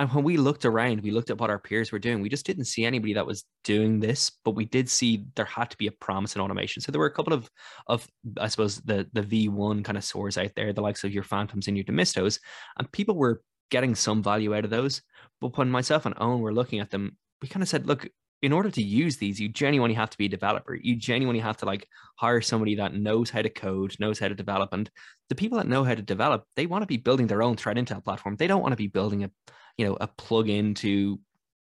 And 0.00 0.10
when 0.14 0.24
we 0.24 0.38
looked 0.38 0.64
around, 0.64 1.02
we 1.02 1.10
looked 1.10 1.28
at 1.28 1.36
what 1.36 1.50
our 1.50 1.58
peers 1.58 1.92
were 1.92 1.98
doing. 1.98 2.22
We 2.22 2.30
just 2.30 2.46
didn't 2.46 2.64
see 2.64 2.86
anybody 2.86 3.12
that 3.12 3.26
was 3.26 3.44
doing 3.64 4.00
this, 4.00 4.30
but 4.46 4.52
we 4.52 4.64
did 4.64 4.88
see 4.88 5.26
there 5.36 5.44
had 5.44 5.68
to 5.68 5.76
be 5.76 5.88
a 5.88 5.92
promise 5.92 6.34
in 6.34 6.40
automation. 6.40 6.80
So 6.80 6.90
there 6.90 6.98
were 6.98 7.04
a 7.04 7.12
couple 7.12 7.34
of, 7.34 7.50
of 7.86 8.08
I 8.38 8.48
suppose, 8.48 8.80
the 8.80 9.06
the 9.12 9.20
V1 9.20 9.84
kind 9.84 9.98
of 9.98 10.04
SOARs 10.04 10.38
out 10.38 10.52
there, 10.56 10.72
the 10.72 10.80
likes 10.80 11.04
of 11.04 11.12
your 11.12 11.22
Phantoms 11.22 11.68
and 11.68 11.76
your 11.76 11.84
Demistos, 11.84 12.40
and 12.78 12.90
people 12.92 13.14
were 13.14 13.42
getting 13.70 13.94
some 13.94 14.22
value 14.22 14.56
out 14.56 14.64
of 14.64 14.70
those. 14.70 15.02
But 15.38 15.58
when 15.58 15.68
myself 15.68 16.06
and 16.06 16.16
Eoin 16.16 16.40
were 16.40 16.54
looking 16.54 16.80
at 16.80 16.88
them, 16.88 17.18
we 17.42 17.48
kind 17.48 17.62
of 17.62 17.68
said, 17.68 17.86
look, 17.86 18.08
in 18.40 18.52
order 18.54 18.70
to 18.70 18.82
use 18.82 19.18
these, 19.18 19.38
you 19.38 19.50
genuinely 19.50 19.94
have 19.94 20.08
to 20.08 20.16
be 20.16 20.24
a 20.24 20.30
developer. 20.30 20.74
You 20.74 20.96
genuinely 20.96 21.40
have 21.40 21.58
to 21.58 21.66
like 21.66 21.86
hire 22.16 22.40
somebody 22.40 22.74
that 22.76 22.94
knows 22.94 23.28
how 23.28 23.42
to 23.42 23.50
code, 23.50 23.94
knows 24.00 24.18
how 24.18 24.28
to 24.28 24.34
develop. 24.34 24.72
And 24.72 24.90
the 25.28 25.34
people 25.34 25.58
that 25.58 25.68
know 25.68 25.84
how 25.84 25.94
to 25.94 26.00
develop, 26.00 26.44
they 26.56 26.64
want 26.64 26.82
to 26.82 26.86
be 26.86 26.96
building 26.96 27.26
their 27.26 27.42
own 27.42 27.56
threat 27.56 27.76
intel 27.76 28.02
platform. 28.02 28.36
They 28.36 28.46
don't 28.46 28.62
want 28.62 28.72
to 28.72 28.76
be 28.76 28.86
building 28.86 29.24
a 29.24 29.30
you 29.76 29.86
know 29.86 29.96
a 30.00 30.06
plug-in 30.06 30.74
to 30.74 31.18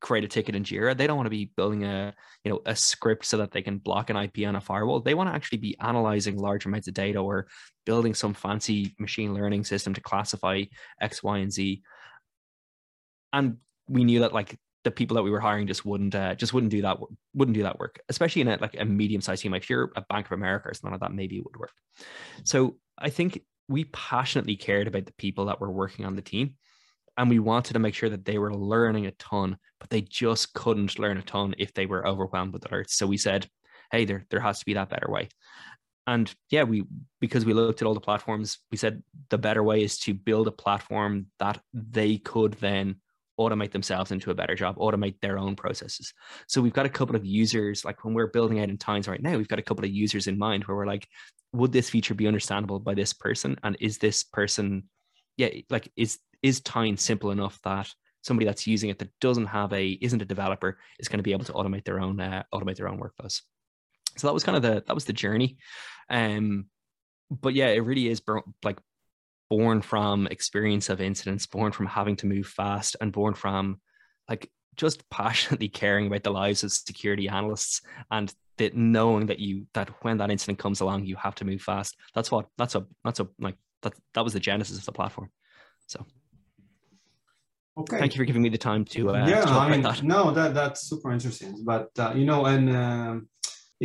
create 0.01 0.23
a 0.23 0.27
ticket 0.27 0.55
in 0.55 0.63
Jira. 0.63 0.97
They 0.97 1.07
don't 1.07 1.15
want 1.15 1.27
to 1.27 1.31
be 1.31 1.51
building 1.55 1.85
a 1.85 2.13
you 2.43 2.51
know 2.51 2.61
a 2.65 2.75
script 2.75 3.25
so 3.25 3.37
that 3.37 3.51
they 3.51 3.61
can 3.61 3.77
block 3.77 4.09
an 4.09 4.17
IP 4.17 4.45
on 4.47 4.55
a 4.55 4.61
firewall. 4.61 4.99
They 4.99 5.13
want 5.13 5.29
to 5.29 5.35
actually 5.35 5.59
be 5.59 5.77
analyzing 5.79 6.37
large 6.37 6.65
amounts 6.65 6.87
of 6.87 6.93
data 6.93 7.19
or 7.19 7.47
building 7.85 8.13
some 8.13 8.33
fancy 8.33 8.95
machine 8.99 9.33
learning 9.33 9.63
system 9.63 9.93
to 9.93 10.01
classify 10.01 10.63
X, 10.99 11.23
Y, 11.23 11.37
and 11.37 11.51
Z. 11.51 11.81
And 13.31 13.57
we 13.87 14.03
knew 14.03 14.21
that 14.21 14.33
like 14.33 14.57
the 14.83 14.91
people 14.91 15.15
that 15.15 15.23
we 15.23 15.29
were 15.29 15.39
hiring 15.39 15.67
just 15.67 15.85
wouldn't 15.85 16.15
uh, 16.15 16.35
just 16.35 16.53
wouldn't 16.53 16.71
do 16.71 16.81
that 16.81 16.97
wouldn't 17.33 17.55
do 17.55 17.63
that 17.63 17.79
work, 17.79 17.99
especially 18.09 18.41
in 18.41 18.47
a, 18.47 18.57
like 18.59 18.75
a 18.79 18.85
medium 18.85 19.21
sized 19.21 19.43
team. 19.43 19.51
Like 19.51 19.63
if 19.63 19.69
you're 19.69 19.91
a 19.95 20.01
Bank 20.01 20.25
of 20.25 20.33
America 20.33 20.69
or 20.69 20.73
something 20.73 20.91
like 20.91 21.01
that, 21.01 21.13
maybe 21.13 21.37
it 21.37 21.45
would 21.45 21.57
work. 21.57 21.71
So 22.43 22.77
I 22.97 23.09
think 23.09 23.41
we 23.67 23.85
passionately 23.85 24.55
cared 24.55 24.87
about 24.87 25.05
the 25.05 25.13
people 25.13 25.45
that 25.45 25.61
were 25.61 25.71
working 25.71 26.05
on 26.05 26.15
the 26.15 26.21
team 26.21 26.55
and 27.17 27.29
we 27.29 27.39
wanted 27.39 27.73
to 27.73 27.79
make 27.79 27.93
sure 27.93 28.09
that 28.09 28.25
they 28.25 28.37
were 28.37 28.53
learning 28.53 29.05
a 29.05 29.11
ton 29.11 29.57
but 29.79 29.89
they 29.89 30.01
just 30.01 30.53
couldn't 30.53 30.99
learn 30.99 31.17
a 31.17 31.21
ton 31.21 31.55
if 31.57 31.73
they 31.73 31.85
were 31.85 32.07
overwhelmed 32.07 32.53
with 32.53 32.63
alerts 32.63 32.91
so 32.91 33.07
we 33.07 33.17
said 33.17 33.47
hey 33.91 34.05
there 34.05 34.25
there 34.29 34.39
has 34.39 34.59
to 34.59 34.65
be 34.65 34.73
that 34.73 34.89
better 34.89 35.07
way. 35.09 35.29
And 36.07 36.33
yeah 36.49 36.63
we 36.63 36.83
because 37.19 37.45
we 37.45 37.53
looked 37.53 37.81
at 37.81 37.87
all 37.87 37.93
the 37.93 37.99
platforms 37.99 38.57
we 38.71 38.77
said 38.77 39.03
the 39.29 39.37
better 39.37 39.61
way 39.61 39.83
is 39.83 39.99
to 39.99 40.13
build 40.13 40.47
a 40.47 40.51
platform 40.51 41.27
that 41.39 41.61
they 41.73 42.17
could 42.17 42.53
then 42.53 42.95
automate 43.39 43.71
themselves 43.71 44.11
into 44.11 44.31
a 44.31 44.35
better 44.35 44.55
job 44.55 44.77
automate 44.77 45.19
their 45.21 45.37
own 45.37 45.55
processes. 45.55 46.13
So 46.47 46.61
we've 46.61 46.73
got 46.73 46.85
a 46.85 46.89
couple 46.89 47.15
of 47.15 47.25
users 47.25 47.85
like 47.85 48.03
when 48.03 48.13
we're 48.13 48.27
building 48.27 48.59
out 48.59 48.69
in 48.69 48.77
Tines 48.77 49.07
right 49.07 49.21
now 49.21 49.37
we've 49.37 49.47
got 49.47 49.59
a 49.59 49.63
couple 49.63 49.85
of 49.85 49.91
users 49.91 50.27
in 50.27 50.37
mind 50.37 50.63
where 50.63 50.75
we're 50.75 50.87
like 50.87 51.07
would 51.53 51.71
this 51.71 51.89
feature 51.89 52.13
be 52.13 52.27
understandable 52.27 52.79
by 52.79 52.93
this 52.93 53.13
person? 53.13 53.57
And 53.63 53.77
is 53.79 53.97
this 53.97 54.23
person 54.23 54.83
yeah 55.41 55.61
like 55.69 55.91
is 55.95 56.19
is 56.41 56.61
Tines 56.61 57.01
simple 57.01 57.31
enough 57.31 57.59
that 57.63 57.93
somebody 58.21 58.45
that's 58.45 58.67
using 58.67 58.89
it 58.89 58.99
that 58.99 59.11
doesn't 59.19 59.47
have 59.47 59.73
a 59.73 59.89
isn't 60.01 60.21
a 60.21 60.25
developer 60.25 60.77
is 60.99 61.07
going 61.07 61.19
to 61.19 61.23
be 61.23 61.31
able 61.31 61.45
to 61.45 61.53
automate 61.53 61.85
their 61.85 61.99
own 61.99 62.19
uh, 62.19 62.43
automate 62.53 62.75
their 62.75 62.87
own 62.87 62.99
workflows? 62.99 63.41
So 64.17 64.27
that 64.27 64.33
was 64.33 64.43
kind 64.43 64.55
of 64.55 64.61
the 64.61 64.83
that 64.85 64.95
was 64.95 65.05
the 65.05 65.13
journey. 65.13 65.57
Um 66.09 66.65
but 67.29 67.53
yeah 67.53 67.67
it 67.67 67.79
really 67.79 68.07
is 68.09 68.21
like 68.63 68.77
born 69.49 69.81
from 69.81 70.27
experience 70.27 70.89
of 70.89 71.01
incidents 71.01 71.45
born 71.45 71.71
from 71.71 71.85
having 71.85 72.15
to 72.17 72.25
move 72.25 72.47
fast 72.47 72.95
and 72.99 73.11
born 73.11 73.33
from 73.33 73.79
like 74.29 74.49
just 74.75 75.09
passionately 75.09 75.69
caring 75.69 76.07
about 76.07 76.23
the 76.23 76.31
lives 76.31 76.63
of 76.63 76.71
security 76.71 77.27
analysts 77.29 77.81
and 78.11 78.33
that 78.57 78.75
knowing 78.75 79.25
that 79.25 79.39
you 79.39 79.65
that 79.73 79.89
when 80.03 80.17
that 80.17 80.29
incident 80.29 80.59
comes 80.59 80.81
along 80.81 81.05
you 81.05 81.15
have 81.15 81.35
to 81.35 81.45
move 81.45 81.61
fast. 81.61 81.97
That's 82.13 82.31
what 82.31 82.47
that's 82.57 82.75
a 82.75 82.85
that's 83.03 83.19
a 83.19 83.27
like 83.39 83.55
that 83.81 83.93
that 84.13 84.23
was 84.23 84.33
the 84.33 84.39
genesis 84.39 84.77
of 84.77 84.85
the 84.85 84.91
platform 84.91 85.29
so 85.87 86.05
okay 87.77 87.99
thank 87.99 88.13
you 88.13 88.19
for 88.19 88.25
giving 88.25 88.41
me 88.41 88.49
the 88.49 88.57
time 88.57 88.83
to 88.85 89.09
uh, 89.09 89.27
yeah 89.27 89.41
to 89.41 89.49
i 89.49 89.69
mean 89.69 89.81
that. 89.81 90.03
no 90.03 90.31
that 90.31 90.53
that's 90.53 90.81
super 90.89 91.11
interesting 91.11 91.63
but 91.63 91.89
uh, 91.99 92.13
you 92.15 92.25
know 92.25 92.45
and 92.45 92.75
um, 92.75 93.27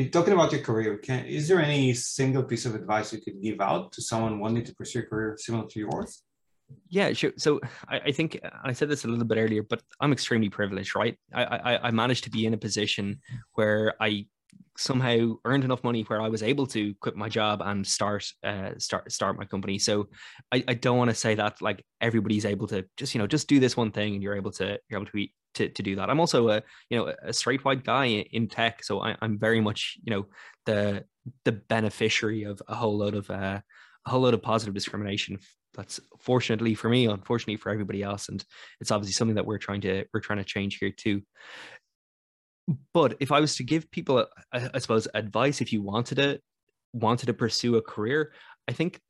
talking 0.04 0.34
about 0.34 0.52
your 0.52 0.60
career, 0.60 0.98
can, 0.98 1.24
is 1.24 1.48
there 1.48 1.60
any 1.60 1.94
single 1.94 2.42
piece 2.42 2.66
of 2.66 2.74
advice 2.74 3.12
you 3.12 3.20
could 3.20 3.40
give 3.42 3.60
out 3.60 3.92
to 3.92 4.02
someone 4.02 4.38
wanting 4.38 4.64
to 4.64 4.74
pursue 4.74 5.00
a 5.00 5.02
career 5.02 5.36
similar 5.38 5.66
to 5.68 5.78
yours? 5.80 6.22
Yeah, 6.88 7.12
sure. 7.12 7.32
So 7.38 7.60
I, 7.88 8.00
I, 8.06 8.12
think 8.12 8.38
I 8.64 8.72
said 8.72 8.88
this 8.88 9.04
a 9.04 9.08
little 9.08 9.24
bit 9.24 9.38
earlier, 9.38 9.62
but 9.62 9.82
I'm 10.00 10.12
extremely 10.12 10.50
privileged, 10.50 10.94
right? 10.94 11.16
I, 11.32 11.44
I, 11.44 11.88
I 11.88 11.90
managed 11.92 12.24
to 12.24 12.30
be 12.30 12.44
in 12.44 12.54
a 12.54 12.58
position 12.58 13.20
where 13.54 13.94
I 14.00 14.26
somehow 14.78 15.34
earned 15.44 15.64
enough 15.64 15.84
money 15.84 16.02
where 16.02 16.20
I 16.20 16.28
was 16.28 16.42
able 16.42 16.66
to 16.68 16.94
quit 17.00 17.16
my 17.16 17.28
job 17.28 17.62
and 17.64 17.86
start 17.86 18.26
uh, 18.44 18.70
start 18.78 19.10
start 19.10 19.38
my 19.38 19.44
company. 19.44 19.78
So 19.78 20.08
I, 20.52 20.64
I 20.68 20.74
don't 20.74 20.98
want 20.98 21.10
to 21.10 21.16
say 21.16 21.34
that 21.34 21.60
like 21.62 21.84
everybody's 22.00 22.44
able 22.44 22.66
to 22.68 22.84
just 22.96 23.14
you 23.14 23.20
know 23.20 23.26
just 23.26 23.48
do 23.48 23.60
this 23.60 23.76
one 23.76 23.92
thing 23.92 24.14
and 24.14 24.22
you're 24.22 24.36
able 24.36 24.52
to 24.52 24.78
you're 24.88 25.00
able 25.00 25.10
to 25.10 25.16
eat 25.18 25.32
to, 25.54 25.68
to 25.68 25.82
do 25.82 25.96
that. 25.96 26.10
I'm 26.10 26.20
also 26.20 26.48
a 26.48 26.62
you 26.90 26.98
know 26.98 27.12
a 27.22 27.32
straight 27.32 27.64
white 27.64 27.84
guy 27.84 28.06
in 28.06 28.48
tech, 28.48 28.84
so 28.84 29.00
I, 29.00 29.16
am 29.22 29.38
very 29.38 29.60
much 29.60 29.96
you 30.04 30.14
know 30.14 30.26
the 30.64 31.04
the 31.44 31.52
beneficiary 31.52 32.44
of 32.44 32.62
a 32.68 32.74
whole 32.74 32.98
lot 32.98 33.14
of 33.14 33.28
uh, 33.30 33.60
a 34.06 34.10
whole 34.10 34.20
lot 34.20 34.34
of 34.34 34.42
positive 34.42 34.74
discrimination. 34.74 35.38
That's 35.74 36.00
fortunately 36.20 36.74
for 36.74 36.88
me, 36.88 37.06
unfortunately 37.06 37.56
for 37.56 37.70
everybody 37.70 38.02
else, 38.02 38.28
and 38.28 38.44
it's 38.80 38.90
obviously 38.90 39.12
something 39.12 39.34
that 39.34 39.46
we're 39.46 39.58
trying 39.58 39.82
to 39.82 40.04
we're 40.12 40.20
trying 40.20 40.38
to 40.38 40.44
change 40.44 40.78
here 40.78 40.92
too. 40.92 41.22
But 42.92 43.16
if 43.20 43.30
I 43.30 43.40
was 43.40 43.56
to 43.56 43.64
give 43.64 43.90
people, 43.90 44.26
I 44.52 44.78
suppose, 44.78 45.06
advice 45.14 45.60
if 45.60 45.72
you 45.72 45.82
wanted 45.82 46.16
to 46.16 46.40
wanted 46.92 47.26
to 47.26 47.34
pursue 47.34 47.76
a 47.76 47.82
career, 47.82 48.32
I 48.66 48.72
think 48.72 49.00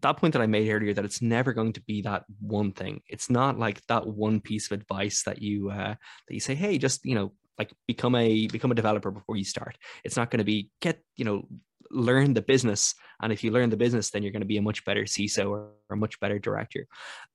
that 0.00 0.16
point 0.16 0.32
that 0.32 0.42
I 0.42 0.46
made 0.46 0.70
earlier 0.70 0.94
that 0.94 1.04
it's 1.04 1.22
never 1.22 1.52
going 1.52 1.72
to 1.74 1.82
be 1.82 2.02
that 2.02 2.24
one 2.40 2.72
thing. 2.72 3.02
It's 3.08 3.28
not 3.28 3.58
like 3.58 3.84
that 3.86 4.06
one 4.06 4.40
piece 4.40 4.70
of 4.70 4.80
advice 4.80 5.22
that 5.24 5.42
you 5.42 5.70
uh, 5.70 5.94
that 6.28 6.34
you 6.34 6.40
say, 6.40 6.54
hey, 6.54 6.78
just 6.78 7.04
you 7.04 7.14
know, 7.14 7.32
like 7.58 7.72
become 7.86 8.14
a 8.14 8.46
become 8.48 8.70
a 8.70 8.76
developer 8.76 9.10
before 9.10 9.36
you 9.36 9.44
start. 9.44 9.76
It's 10.04 10.16
not 10.16 10.30
going 10.30 10.38
to 10.38 10.44
be 10.44 10.70
get 10.80 11.00
you 11.16 11.24
know 11.24 11.46
learn 11.90 12.34
the 12.34 12.42
business, 12.42 12.94
and 13.22 13.32
if 13.32 13.44
you 13.44 13.50
learn 13.50 13.70
the 13.70 13.76
business, 13.76 14.10
then 14.10 14.22
you're 14.22 14.32
going 14.32 14.40
to 14.40 14.46
be 14.46 14.58
a 14.58 14.62
much 14.62 14.84
better 14.84 15.02
CISO 15.02 15.50
or, 15.50 15.70
or 15.88 15.94
a 15.94 15.96
much 15.96 16.18
better 16.20 16.38
director. 16.38 16.86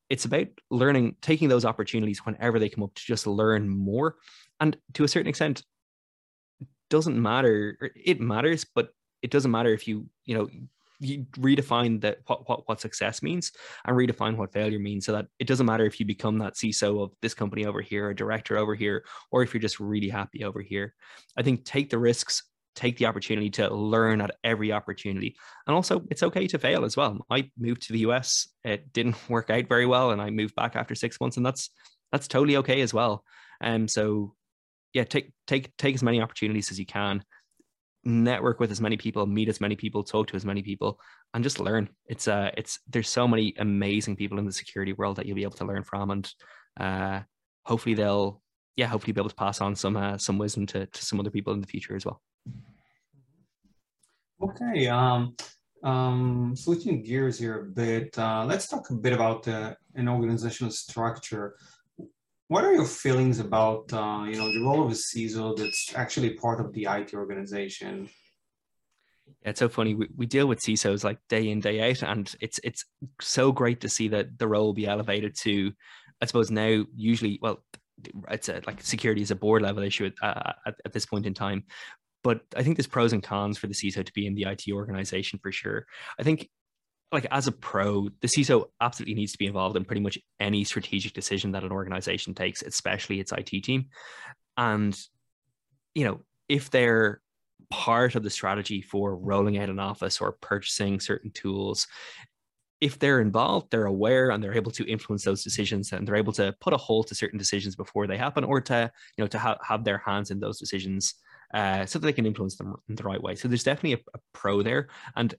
It's 0.10 0.25
about 0.25 0.47
learning, 0.69 1.15
taking 1.21 1.47
those 1.47 1.63
opportunities 1.63 2.25
whenever 2.25 2.60
they 2.60 2.67
come 2.67 2.84
up 2.84 2.93
to 2.95 3.01
just 3.01 3.27
learn 3.27 3.69
more, 3.69 4.17
and 4.62 4.78
to 4.93 5.04
a 5.04 5.08
certain 5.08 5.28
extent, 5.28 5.63
doesn't 6.89 7.19
matter. 7.19 7.91
It 7.95 8.21
matters, 8.21 8.65
but 8.76 8.89
it 9.21 9.32
doesn't 9.32 9.52
matter 9.52 9.74
if 9.74 9.88
you 9.88 10.08
you 10.26 10.36
know 10.36 10.50
you 11.00 11.26
redefine 11.32 12.00
that 12.02 12.19
what, 12.28 12.47
what 12.47 12.67
what 12.67 12.80
success 12.80 13.24
means 13.24 13.52
and 13.86 13.97
redefine 13.97 14.38
what 14.38 14.54
failure 14.54 14.78
means 14.78 15.06
so 15.06 15.12
that 15.13 15.26
it 15.39 15.47
doesn't 15.47 15.65
matter 15.65 15.86
if 15.86 16.00
you 16.00 16.06
become 16.06 16.38
that 16.38 16.54
CISO 16.54 17.04
of 17.04 17.12
this 17.21 17.34
company 17.34 17.65
over 17.65 17.82
here, 17.82 18.10
a 18.10 18.15
director 18.15 18.58
over 18.58 18.76
here, 18.76 19.04
or 19.32 19.41
if 19.41 19.54
you're 19.54 19.62
just 19.62 19.80
really 19.80 20.10
happy 20.10 20.43
over 20.43 20.62
here. 20.62 20.93
I 21.36 21.41
think 21.41 21.65
take 21.65 21.89
the 21.89 21.97
risks, 21.97 22.43
take 22.76 22.97
the 22.97 23.08
opportunity 23.08 23.50
to 23.52 23.74
learn 23.74 24.21
at 24.21 24.36
every 24.43 24.71
opportunity. 24.71 25.36
And 25.65 25.76
also 25.76 26.04
it's 26.12 26.24
okay 26.24 26.45
to 26.47 26.60
fail 26.60 26.86
as 26.86 26.95
well. 26.95 27.26
I 27.32 27.50
moved 27.58 27.82
to 27.88 27.93
the 27.93 28.00
US, 28.00 28.47
it 28.63 28.93
didn't 28.93 29.17
work 29.30 29.50
out 29.50 29.67
very 29.67 29.88
well, 29.88 30.12
and 30.12 30.21
I 30.21 30.30
moved 30.30 30.56
back 30.56 30.76
after 30.76 30.93
six 30.93 31.19
months, 31.19 31.38
and 31.38 31.45
that's 31.45 31.71
that's 32.12 32.28
totally 32.28 32.58
okay 32.58 32.82
as 32.82 32.93
well. 32.93 33.24
And 33.62 33.84
um, 33.84 33.88
so 33.88 34.36
yeah, 34.93 35.04
take 35.04 35.32
take 35.47 35.75
take 35.77 35.95
as 35.95 36.04
many 36.04 36.21
opportunities 36.21 36.71
as 36.71 36.80
you 36.80 36.86
can 36.86 37.23
network 38.04 38.60
with 38.60 38.71
as 38.71 38.82
many 38.82 38.97
people, 38.97 39.25
meet 39.25 39.49
as 39.49 39.62
many 39.62 39.75
people, 39.75 40.04
talk 40.04 40.27
to 40.27 40.36
as 40.36 40.45
many 40.45 40.62
people, 40.62 40.99
and 41.34 41.43
just 41.43 41.60
learn. 41.60 41.89
It's 42.08 42.27
uh, 42.27 42.51
it's 42.58 42.80
there's 42.89 43.10
so 43.10 43.27
many 43.27 43.54
amazing 43.58 44.15
people 44.15 44.39
in 44.39 44.45
the 44.45 44.51
security 44.51 44.93
world 44.93 45.17
that 45.17 45.25
you'll 45.25 45.36
be 45.36 45.43
able 45.43 45.58
to 45.58 45.65
learn 45.65 45.84
from, 45.84 46.12
and 46.12 46.34
uh, 46.80 47.19
hopefully 47.65 47.95
they'll, 47.95 48.41
yeah, 48.75 48.88
hopefully 48.88 49.13
be 49.13 49.21
able 49.21 49.30
to 49.30 49.36
pass 49.36 49.62
on 49.62 49.75
some 49.75 49.97
uh, 49.97 50.17
some 50.17 50.38
wisdom 50.38 50.65
to 50.67 50.86
to 50.86 51.06
some 51.06 51.19
other 51.19 51.32
people 51.32 51.54
in 51.54 51.62
the 51.62 51.67
future 51.67 51.95
as 51.95 52.06
well. 52.06 52.21
Okay. 54.41 54.88
Um, 54.88 55.36
um, 55.84 56.56
switching 56.56 57.04
gears 57.04 57.38
here 57.38 57.62
a 57.62 57.65
bit, 57.65 58.17
uh, 58.17 58.45
let's 58.47 58.67
talk 58.67 58.89
a 58.89 58.95
bit 58.95 59.13
about 59.13 59.47
uh, 59.47 59.73
an 59.95 60.08
organizational 60.08 60.71
structure 60.71 61.56
what 62.51 62.65
are 62.65 62.73
your 62.73 62.85
feelings 62.85 63.39
about 63.39 63.93
uh, 63.93 64.25
you 64.27 64.35
know 64.35 64.51
the 64.51 64.59
role 64.59 64.83
of 64.83 64.91
a 64.91 64.93
CISO 64.93 65.55
that's 65.55 65.95
actually 65.95 66.31
part 66.31 66.59
of 66.59 66.73
the 66.73 66.85
IT 66.89 67.13
organization? 67.13 68.09
It's 69.43 69.59
so 69.59 69.69
funny. 69.69 69.95
We, 69.95 70.09
we 70.17 70.25
deal 70.25 70.47
with 70.47 70.59
CISOs 70.59 71.05
like 71.05 71.19
day 71.29 71.49
in 71.49 71.61
day 71.61 71.89
out, 71.89 72.03
and 72.03 72.29
it's 72.41 72.59
it's 72.61 72.83
so 73.21 73.53
great 73.53 73.79
to 73.81 73.89
see 73.89 74.09
that 74.09 74.37
the 74.37 74.49
role 74.49 74.73
be 74.73 74.85
elevated 74.85 75.33
to, 75.43 75.71
I 76.21 76.25
suppose 76.25 76.51
now 76.51 76.83
usually 76.93 77.39
well, 77.41 77.63
it's 78.29 78.49
a, 78.49 78.61
like 78.67 78.81
security 78.81 79.21
is 79.21 79.31
a 79.31 79.35
board 79.35 79.61
level 79.61 79.81
issue 79.81 80.11
at, 80.21 80.57
at, 80.65 80.75
at 80.83 80.91
this 80.91 81.05
point 81.05 81.25
in 81.25 81.33
time, 81.33 81.63
but 82.21 82.41
I 82.53 82.63
think 82.63 82.75
there's 82.75 82.85
pros 82.85 83.13
and 83.13 83.23
cons 83.23 83.59
for 83.59 83.67
the 83.67 83.73
CISO 83.73 84.05
to 84.05 84.13
be 84.13 84.27
in 84.27 84.35
the 84.35 84.43
IT 84.43 84.63
organization 84.73 85.39
for 85.41 85.53
sure. 85.53 85.85
I 86.19 86.23
think 86.23 86.49
like 87.12 87.28
as 87.30 87.47
a 87.47 87.52
pro, 87.52 88.10
the 88.21 88.28
CISO 88.28 88.67
absolutely 88.80 89.15
needs 89.15 89.34
to 89.34 89.38
be 89.38 89.47
involved 89.47 89.76
in 89.76 89.86
pretty 89.86 90.02
much 90.02 90.17
any 90.39 90.63
strategic 90.63 91.13
decision 91.13 91.52
that 91.52 91.63
an 91.63 91.71
organization 91.71 92.34
takes, 92.34 92.62
especially 92.62 93.19
its 93.19 93.34
IT 93.34 93.63
team. 93.63 93.88
And, 94.58 94.97
you 95.93 96.06
know, 96.06 96.21
if 96.47 96.69
they're 96.69 97.21
part 97.69 98.15
of 98.15 98.24
the 98.24 98.30
strategy 98.30 98.82
for 98.82 99.15
rolling 99.15 99.58
out 99.58 99.69
an 99.69 99.80
office 99.80 100.21
or 100.21 100.34
purchasing 100.34 101.00
certain 101.00 101.32
tools, 101.32 101.88
if 102.80 102.97
they're 102.97 103.21
involved, 103.21 103.69
they're 103.69 103.86
aware 103.86 104.32
and 104.32 104.43
they're 104.43 104.56
able 104.56 104.71
to 104.71 104.89
influence 104.89 105.24
those 105.24 105.43
decisions 105.43 105.91
and 105.91 106.08
they're 106.08 106.15
able 106.15 106.34
to 106.34 106.56
put 106.62 106.74
a 106.74 106.78
halt 106.78 107.08
to 107.08 107.15
certain 107.15 107.38
decisions 107.38 107.76
before 107.76 108.08
they 108.08 108.17
happen 108.17 108.43
or 108.43 108.60
to, 108.60 108.91
you 109.17 109.24
know, 109.24 109.28
to 109.28 109.38
ha- 109.38 109.58
have 109.62 109.84
their 109.84 110.00
hands 110.00 110.32
in 110.32 110.39
those 110.39 110.58
decisions 110.58 111.15
uh, 111.54 111.86
so 111.86 112.00
that 112.00 112.06
they 112.06 112.13
can 112.13 112.26
influence 112.26 112.56
them 112.56 112.76
in 112.89 112.95
the 112.95 113.04
right 113.04 113.21
way. 113.21 113.36
So 113.36 113.47
there's 113.47 113.63
definitely 113.63 113.93
a, 113.93 114.17
a 114.17 114.19
pro 114.34 114.63
there. 114.63 114.88
And 115.15 115.36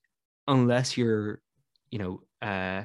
unless 0.47 0.97
you're 0.97 1.41
you 1.93 1.99
know, 1.99 2.23
uh, 2.41 2.83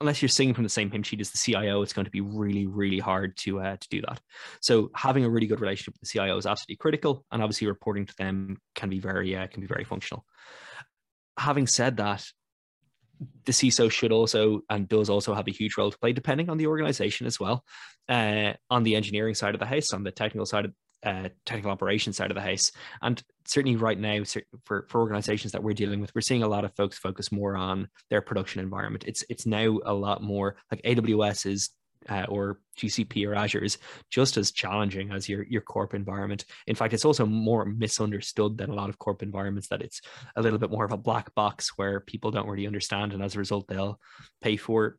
unless 0.00 0.20
you're 0.20 0.28
singing 0.28 0.54
from 0.54 0.64
the 0.64 0.70
same 0.70 0.90
hymn 0.90 1.02
sheet 1.02 1.20
as 1.20 1.30
the 1.30 1.38
CIO, 1.38 1.82
it's 1.82 1.92
going 1.92 2.04
to 2.04 2.10
be 2.10 2.20
really, 2.20 2.66
really 2.66 2.98
hard 2.98 3.36
to 3.38 3.60
uh, 3.60 3.76
to 3.76 3.88
do 3.88 4.00
that. 4.02 4.20
So 4.60 4.90
having 4.94 5.24
a 5.24 5.30
really 5.30 5.46
good 5.46 5.60
relationship 5.60 5.94
with 5.94 6.00
the 6.00 6.18
CIO 6.18 6.36
is 6.36 6.46
absolutely 6.46 6.76
critical, 6.76 7.24
and 7.30 7.42
obviously 7.42 7.68
reporting 7.68 8.06
to 8.06 8.16
them 8.16 8.58
can 8.74 8.90
be 8.90 8.98
very 8.98 9.36
uh, 9.36 9.46
can 9.46 9.60
be 9.60 9.66
very 9.66 9.84
functional. 9.84 10.24
Having 11.38 11.68
said 11.68 11.98
that, 11.98 12.24
the 13.44 13.52
CISO 13.52 13.90
should 13.90 14.12
also 14.12 14.62
and 14.70 14.88
does 14.88 15.10
also 15.10 15.34
have 15.34 15.48
a 15.48 15.52
huge 15.52 15.76
role 15.76 15.90
to 15.90 15.98
play, 15.98 16.12
depending 16.12 16.50
on 16.50 16.56
the 16.56 16.66
organization 16.66 17.26
as 17.26 17.38
well. 17.38 17.64
Uh, 18.08 18.52
on 18.70 18.84
the 18.84 18.94
engineering 18.94 19.34
side 19.34 19.54
of 19.54 19.60
the 19.60 19.66
house, 19.66 19.92
on 19.92 20.04
the 20.04 20.12
technical 20.12 20.46
side 20.46 20.64
of 20.64 20.72
uh, 21.06 21.28
technical 21.46 21.70
operations 21.70 22.16
side 22.16 22.30
of 22.30 22.34
the 22.34 22.40
house. 22.40 22.72
And 23.00 23.22
certainly 23.46 23.76
right 23.76 23.98
now, 23.98 24.24
for, 24.64 24.86
for 24.88 25.00
organizations 25.00 25.52
that 25.52 25.62
we're 25.62 25.72
dealing 25.72 26.00
with, 26.00 26.12
we're 26.14 26.20
seeing 26.20 26.42
a 26.42 26.48
lot 26.48 26.64
of 26.64 26.74
folks 26.74 26.98
focus 26.98 27.30
more 27.30 27.56
on 27.56 27.88
their 28.10 28.20
production 28.20 28.60
environment. 28.60 29.04
It's 29.06 29.24
it's 29.30 29.46
now 29.46 29.78
a 29.84 29.94
lot 29.94 30.22
more 30.22 30.56
like 30.70 30.82
AWS 30.82 31.46
is 31.46 31.70
uh, 32.08 32.26
or 32.28 32.60
GCP 32.78 33.26
or 33.26 33.34
Azure 33.34 33.64
is 33.64 33.78
just 34.10 34.36
as 34.36 34.50
challenging 34.50 35.12
as 35.12 35.28
your 35.28 35.44
your 35.44 35.62
corp 35.62 35.94
environment. 35.94 36.44
In 36.66 36.74
fact, 36.74 36.92
it's 36.92 37.04
also 37.04 37.24
more 37.24 37.64
misunderstood 37.64 38.58
than 38.58 38.70
a 38.70 38.74
lot 38.74 38.90
of 38.90 38.98
corp 38.98 39.22
environments 39.22 39.68
that 39.68 39.82
it's 39.82 40.00
a 40.34 40.42
little 40.42 40.58
bit 40.58 40.70
more 40.70 40.84
of 40.84 40.92
a 40.92 40.96
black 40.96 41.34
box 41.36 41.72
where 41.76 42.00
people 42.00 42.32
don't 42.32 42.48
really 42.48 42.66
understand, 42.66 43.12
and 43.12 43.22
as 43.22 43.36
a 43.36 43.38
result, 43.38 43.68
they'll 43.68 44.00
pay 44.40 44.56
for 44.56 44.98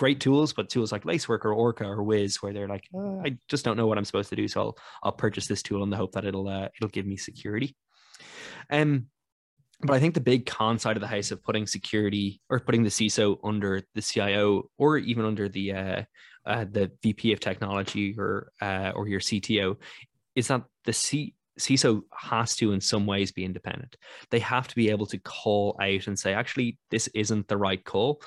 great 0.00 0.18
tools, 0.18 0.54
but 0.54 0.70
tools 0.70 0.92
like 0.92 1.04
Lacework 1.04 1.44
or 1.44 1.52
Orca 1.52 1.84
or 1.84 2.02
Wiz, 2.02 2.36
where 2.36 2.54
they're 2.54 2.66
like, 2.66 2.88
oh, 2.94 3.20
I 3.22 3.36
just 3.48 3.66
don't 3.66 3.76
know 3.76 3.86
what 3.86 3.98
I'm 3.98 4.06
supposed 4.06 4.30
to 4.30 4.36
do, 4.36 4.48
so 4.48 4.60
I'll 4.60 4.78
I'll 5.02 5.12
purchase 5.12 5.46
this 5.46 5.62
tool 5.62 5.82
in 5.82 5.90
the 5.90 5.98
hope 5.98 6.12
that 6.12 6.24
it'll 6.24 6.48
uh, 6.48 6.68
it'll 6.74 6.88
give 6.88 7.06
me 7.06 7.18
security. 7.18 7.76
Um, 8.70 9.08
but 9.82 9.94
I 9.94 10.00
think 10.00 10.14
the 10.14 10.20
big 10.20 10.46
con 10.46 10.78
side 10.78 10.96
of 10.96 11.02
the 11.02 11.06
house 11.06 11.30
of 11.30 11.42
putting 11.42 11.66
security 11.66 12.40
or 12.48 12.60
putting 12.60 12.82
the 12.82 12.88
CISO 12.90 13.38
under 13.44 13.82
the 13.94 14.02
CIO 14.02 14.70
or 14.78 14.96
even 14.96 15.26
under 15.26 15.50
the 15.50 15.72
uh, 15.72 16.02
uh, 16.46 16.64
the 16.70 16.90
VP 17.02 17.34
of 17.34 17.40
technology 17.40 18.14
or 18.18 18.52
uh, 18.62 18.92
or 18.94 19.06
your 19.06 19.20
CTO 19.20 19.76
is 20.34 20.48
that 20.48 20.62
the 20.86 20.94
C- 20.94 21.34
CISO 21.58 22.02
has 22.16 22.56
to, 22.56 22.72
in 22.72 22.80
some 22.80 23.06
ways, 23.06 23.32
be 23.32 23.44
independent. 23.44 23.96
They 24.30 24.38
have 24.38 24.66
to 24.68 24.74
be 24.74 24.88
able 24.90 25.06
to 25.06 25.18
call 25.18 25.76
out 25.80 26.06
and 26.06 26.18
say, 26.18 26.32
actually, 26.32 26.78
this 26.90 27.08
isn't 27.08 27.48
the 27.48 27.58
right 27.58 27.84
call. 27.84 28.22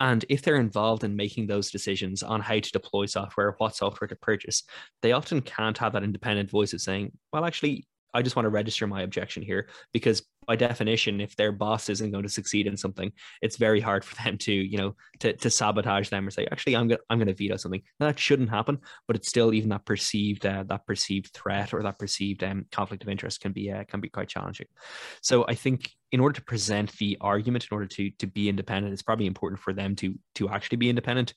And 0.00 0.24
if 0.28 0.42
they're 0.42 0.60
involved 0.60 1.04
in 1.04 1.16
making 1.16 1.46
those 1.46 1.70
decisions 1.70 2.22
on 2.22 2.40
how 2.40 2.58
to 2.58 2.72
deploy 2.72 3.06
software, 3.06 3.54
what 3.58 3.74
software 3.74 4.08
to 4.08 4.16
purchase, 4.16 4.62
they 5.02 5.12
often 5.12 5.40
can't 5.40 5.78
have 5.78 5.92
that 5.94 6.04
independent 6.04 6.50
voice 6.50 6.72
of 6.72 6.80
saying, 6.80 7.12
well, 7.32 7.44
actually, 7.44 7.86
I 8.14 8.22
just 8.22 8.36
want 8.36 8.46
to 8.46 8.50
register 8.50 8.86
my 8.86 9.02
objection 9.02 9.42
here 9.42 9.68
because 9.92 10.22
by 10.46 10.56
definition, 10.56 11.20
if 11.20 11.36
their 11.36 11.52
boss 11.52 11.90
isn't 11.90 12.10
going 12.10 12.22
to 12.22 12.28
succeed 12.28 12.66
in 12.66 12.76
something, 12.76 13.12
it's 13.42 13.56
very 13.56 13.80
hard 13.80 14.02
for 14.04 14.14
them 14.22 14.38
to, 14.38 14.52
you 14.52 14.78
know, 14.78 14.96
to, 15.20 15.34
to 15.34 15.50
sabotage 15.50 16.08
them 16.08 16.26
or 16.26 16.30
say, 16.30 16.46
actually, 16.50 16.74
I'm 16.74 16.88
gonna 16.88 17.00
I'm 17.10 17.18
going 17.18 17.28
to 17.28 17.34
veto 17.34 17.56
something. 17.56 17.82
that 18.00 18.18
shouldn't 18.18 18.48
happen, 18.48 18.78
but 19.06 19.16
it's 19.16 19.28
still 19.28 19.52
even 19.52 19.68
that 19.70 19.84
perceived 19.84 20.46
uh, 20.46 20.64
that 20.68 20.86
perceived 20.86 21.34
threat 21.34 21.74
or 21.74 21.82
that 21.82 21.98
perceived 21.98 22.42
um, 22.42 22.64
conflict 22.72 23.02
of 23.02 23.10
interest 23.10 23.40
can 23.40 23.52
be 23.52 23.70
uh, 23.70 23.84
can 23.84 24.00
be 24.00 24.08
quite 24.08 24.28
challenging. 24.28 24.66
So 25.22 25.44
I 25.46 25.54
think 25.54 25.90
in 26.10 26.20
order 26.20 26.34
to 26.34 26.44
present 26.44 26.92
the 26.92 27.18
argument, 27.20 27.66
in 27.70 27.74
order 27.74 27.86
to 27.86 28.10
to 28.10 28.26
be 28.26 28.48
independent, 28.48 28.94
it's 28.94 29.02
probably 29.02 29.26
important 29.26 29.60
for 29.60 29.74
them 29.74 29.94
to 29.96 30.18
to 30.36 30.48
actually 30.48 30.78
be 30.78 30.88
independent. 30.88 31.34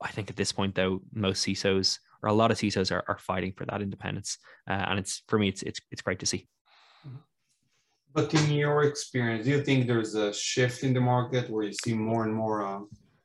I 0.00 0.08
think 0.08 0.30
at 0.30 0.36
this 0.36 0.52
point, 0.52 0.74
though, 0.74 1.00
most 1.12 1.44
CISOs 1.44 1.98
or 2.22 2.28
a 2.28 2.32
lot 2.32 2.50
of 2.50 2.56
CISOs 2.56 2.92
are, 2.92 3.04
are 3.08 3.18
fighting 3.18 3.52
for 3.56 3.66
that 3.66 3.82
independence, 3.82 4.38
uh, 4.68 4.84
and 4.88 4.98
it's 4.98 5.22
for 5.28 5.38
me, 5.38 5.48
it's 5.48 5.62
it's 5.62 5.80
it's 5.90 6.02
great 6.02 6.20
to 6.20 6.26
see. 6.26 6.46
But 8.14 8.32
in 8.34 8.50
your 8.50 8.82
experience, 8.82 9.46
do 9.46 9.52
you 9.52 9.62
think 9.62 9.86
there's 9.86 10.14
a 10.14 10.32
shift 10.32 10.84
in 10.84 10.92
the 10.92 11.00
market 11.00 11.48
where 11.48 11.64
you 11.64 11.72
see 11.72 11.94
more 11.94 12.24
and 12.24 12.34
more 12.34 12.66
uh, 12.66 12.80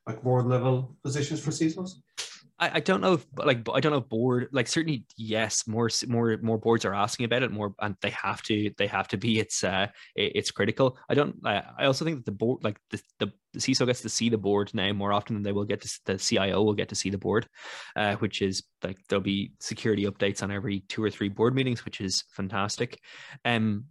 like 0.08 0.22
board 0.24 0.46
level 0.46 0.96
positions 1.04 1.42
for 1.42 1.52
CISOs? 1.52 1.92
I, 2.60 2.72
I 2.76 2.80
don't 2.80 3.02
know 3.02 3.14
if 3.14 3.26
like 3.38 3.68
I 3.74 3.80
don't 3.80 3.92
know 3.92 4.02
board 4.02 4.50
like 4.52 4.68
certainly 4.68 5.06
yes 5.16 5.68
more 5.68 5.90
more 6.08 6.38
more 6.42 6.58
boards 6.58 6.86
are 6.86 6.94
asking 6.94 7.26
about 7.26 7.44
it 7.44 7.52
more 7.52 7.76
and 7.80 7.96
they 8.02 8.10
have 8.12 8.42
to 8.44 8.72
they 8.78 8.88
have 8.88 9.08
to 9.10 9.18
be 9.18 9.40
it's 9.40 9.64
uh 9.64 9.88
it's 10.16 10.52
critical 10.52 10.98
I 11.10 11.14
don't 11.14 11.36
I, 11.46 11.64
I 11.80 11.86
also 11.86 12.04
think 12.04 12.18
that 12.18 12.26
the 12.26 12.32
board 12.32 12.64
like 12.64 12.80
the, 12.90 13.02
the 13.20 13.32
the 13.54 13.60
CISO 13.60 13.86
gets 13.86 14.02
to 14.02 14.10
see 14.10 14.30
the 14.30 14.38
board 14.38 14.72
now 14.74 14.92
more 14.94 15.14
often 15.14 15.36
than 15.36 15.44
they 15.44 15.52
will 15.52 15.66
get 15.66 15.82
to 15.82 16.00
the 16.06 16.18
CIO 16.18 16.64
will 16.64 16.74
get 16.74 16.90
to 16.90 16.96
see 16.96 17.10
the 17.10 17.18
board, 17.18 17.48
uh, 17.96 18.16
which 18.18 18.42
is 18.42 18.64
like 18.84 18.98
there'll 19.10 19.24
be 19.24 19.54
security 19.60 20.06
updates 20.06 20.44
on 20.44 20.52
every 20.52 20.82
two 20.82 21.04
or 21.04 21.10
three 21.10 21.30
board 21.30 21.56
meetings, 21.56 21.84
which 21.84 22.00
is 22.00 22.24
fantastic. 22.30 23.00
Um, 23.46 23.86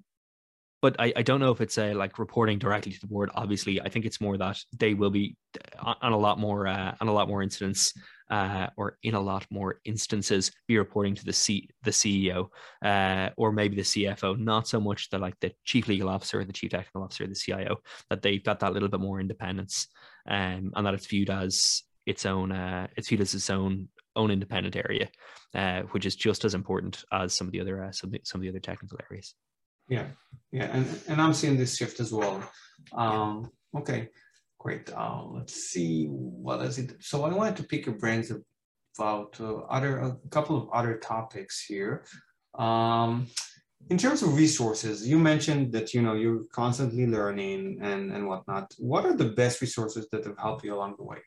but 0.83 0.95
I, 1.01 1.13
I 1.17 1.23
don't 1.23 1.41
know 1.41 1.51
if 1.51 1.61
it's 1.61 1.79
a 1.79 1.95
like 1.95 2.19
reporting 2.19 2.59
directly 2.59 2.93
to 2.93 3.01
the 3.01 3.07
board. 3.09 3.31
Obviously, 3.35 3.81
I 3.81 3.89
think 3.89 4.05
it's 4.05 4.21
more 4.21 4.37
that 4.37 4.59
they 4.79 4.95
will 4.95 5.11
be 5.11 5.37
on 5.81 6.13
a 6.13 6.19
lot 6.19 6.39
more 6.39 6.69
uh, 6.69 6.95
on 7.01 7.09
a 7.09 7.13
lot 7.13 7.29
more 7.29 7.43
incidents 7.43 7.93
uh, 8.31 8.69
or 8.77 8.99
in 9.03 9.15
a 9.15 9.21
lot 9.21 9.47
more 9.51 9.81
instances 9.85 10.51
be 10.67 10.79
reporting 10.79 11.15
to 11.15 11.25
the 11.25 11.33
C 11.33 11.69
the 11.83 11.91
CEO 11.91 12.49
uh, 12.85 13.31
or 13.37 13.53
maybe 13.53 13.77
the 13.77 13.83
CFO, 13.83 14.39
not 14.39 14.69
so 14.69 14.81
much 14.81 15.11
the 15.11 15.19
like 15.19 15.39
the 15.41 15.53
chief 15.65 15.89
legal 15.89 16.09
officer, 16.09 16.45
the 16.45 16.53
chief 16.53 16.71
technical 16.71 17.03
officer, 17.03 17.27
the 17.27 17.35
CIO, 17.35 17.77
that 18.11 18.23
they've 18.23 18.45
got 18.45 18.61
that 18.61 18.73
little 18.73 18.89
bit 18.89 19.01
more 19.01 19.21
independence 19.21 19.89
um, 20.29 20.73
and 20.75 20.87
that 20.87 20.95
it's 20.95 21.07
viewed 21.07 21.31
as 21.31 21.83
its 22.07 22.27
own 22.27 22.53
uh, 22.53 22.87
it's 22.97 23.09
viewed 23.09 23.21
as 23.21 23.35
its 23.35 23.51
own 23.51 23.89
own 24.15 24.31
independent 24.31 24.77
area, 24.77 25.09
uh, 25.55 25.83
which 25.93 26.07
is 26.07 26.17
just 26.17 26.45
as 26.45 26.55
important 26.55 27.05
as 27.13 27.35
some 27.35 27.47
of 27.47 27.53
the 27.53 27.61
other 27.61 27.85
uh, 27.85 27.93
some, 27.93 28.13
some 28.25 28.41
of 28.41 28.43
the 28.43 28.49
other 28.49 28.61
technical 28.61 28.99
areas. 29.11 29.35
Yeah, 29.89 30.07
yeah, 30.51 30.71
and 30.73 30.87
and 31.09 31.21
I'm 31.21 31.35
seeing 31.35 31.57
this 31.57 31.77
shift 31.77 32.01
as 32.01 32.13
well. 32.13 32.43
Um, 32.93 33.51
okay, 33.77 34.09
Great. 34.59 34.91
Uh, 34.93 35.25
let's 35.25 35.55
see 35.55 36.07
what 36.07 36.61
is 36.63 36.79
it. 36.79 36.97
So 37.01 37.25
I 37.25 37.33
wanted 37.33 37.57
to 37.57 37.63
pick 37.65 37.87
your 37.87 37.97
brains 37.97 38.33
about 38.99 39.39
uh, 39.41 39.59
other 39.69 39.99
a 39.99 40.17
couple 40.31 40.57
of 40.57 40.69
other 40.73 40.97
topics 40.97 41.65
here. 41.65 42.05
Um, 42.59 43.27
in 43.91 43.99
terms 43.99 44.23
of 44.23 44.35
resources, 44.35 45.07
you 45.07 45.19
mentioned 45.19 45.73
that 45.73 45.95
you 45.95 46.03
know 46.03 46.15
you're 46.15 46.45
constantly 46.53 47.07
learning 47.07 47.79
and 47.83 48.11
and 48.13 48.27
whatnot. 48.27 48.73
What 48.79 49.05
are 49.05 49.15
the 49.15 49.31
best 49.31 49.61
resources 49.61 50.09
that 50.11 50.25
have 50.25 50.39
helped 50.39 50.65
you 50.65 50.75
along 50.75 50.97
the 50.99 51.05
way? 51.05 51.19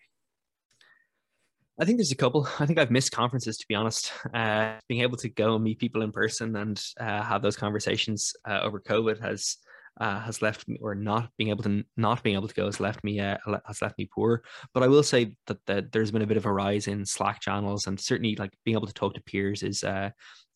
I 1.80 1.86
think 1.86 1.98
there's 1.98 2.12
a 2.12 2.18
couple. 2.18 2.48
I 2.60 2.66
think 2.66 2.78
I've 2.80 2.92
missed 2.92 3.12
conferences 3.12 3.58
to 3.58 3.66
be 3.70 3.76
honest. 3.76 4.12
Uh, 4.34 4.74
being 4.90 5.02
able 5.02 5.18
to 5.18 5.30
go 5.30 5.56
and 5.56 5.64
meet 5.64 5.80
people 5.80 6.02
in 6.02 6.12
person 6.12 6.56
and 6.56 6.84
uh, 7.00 7.22
have 7.22 7.42
those 7.42 7.56
conversations 7.56 8.34
uh, 8.50 8.60
over 8.64 8.82
COVID 8.82 9.22
has 9.22 9.58
uh, 10.00 10.20
has 10.22 10.42
left 10.42 10.68
me, 10.68 10.78
or 10.82 10.96
not 10.96 11.30
being 11.38 11.50
able 11.50 11.64
to 11.64 11.84
not 11.98 12.24
being 12.24 12.36
able 12.36 12.48
to 12.48 12.54
go 12.54 12.66
has 12.66 12.80
left 12.80 13.04
me 13.04 13.20
uh, 13.20 13.38
has 13.66 13.82
left 13.82 13.98
me 13.98 14.10
poor. 14.14 14.44
But 14.74 14.84
I 14.84 14.88
will 14.88 15.04
say 15.04 15.36
that, 15.48 15.66
that 15.66 15.92
there's 15.92 16.12
been 16.12 16.22
a 16.22 16.28
bit 16.28 16.38
of 16.38 16.46
a 16.46 16.52
rise 16.52 16.88
in 16.88 17.06
Slack 17.06 17.42
channels, 17.42 17.88
and 17.88 18.00
certainly 18.00 18.36
like 18.36 18.52
being 18.64 18.78
able 18.78 18.88
to 18.88 18.94
talk 18.94 19.14
to 19.16 19.22
peers 19.22 19.64
is 19.64 19.84
uh, 19.84 20.12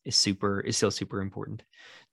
is 0.05 0.15
super 0.15 0.61
is 0.61 0.77
still 0.77 0.91
super 0.91 1.21
important. 1.21 1.63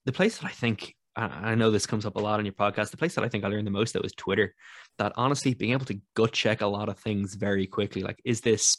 The 0.06 0.12
place 0.12 0.38
that 0.38 0.46
I 0.46 0.52
think 0.52 0.94
I 1.16 1.54
know 1.54 1.70
this 1.70 1.86
comes 1.86 2.06
up 2.06 2.16
a 2.16 2.20
lot 2.20 2.38
on 2.38 2.46
your 2.46 2.54
podcast. 2.54 2.90
The 2.90 2.96
place 2.96 3.14
that 3.14 3.24
I 3.24 3.28
think 3.28 3.44
I 3.44 3.48
learned 3.48 3.66
the 3.66 3.72
most 3.72 3.92
though 3.92 4.00
is 4.00 4.12
Twitter. 4.12 4.54
That 4.98 5.12
honestly, 5.16 5.54
being 5.54 5.72
able 5.72 5.86
to 5.86 6.00
gut 6.14 6.32
check 6.32 6.60
a 6.60 6.66
lot 6.66 6.88
of 6.88 6.98
things 6.98 7.34
very 7.34 7.66
quickly, 7.66 8.02
like 8.02 8.20
is 8.24 8.40
this 8.40 8.78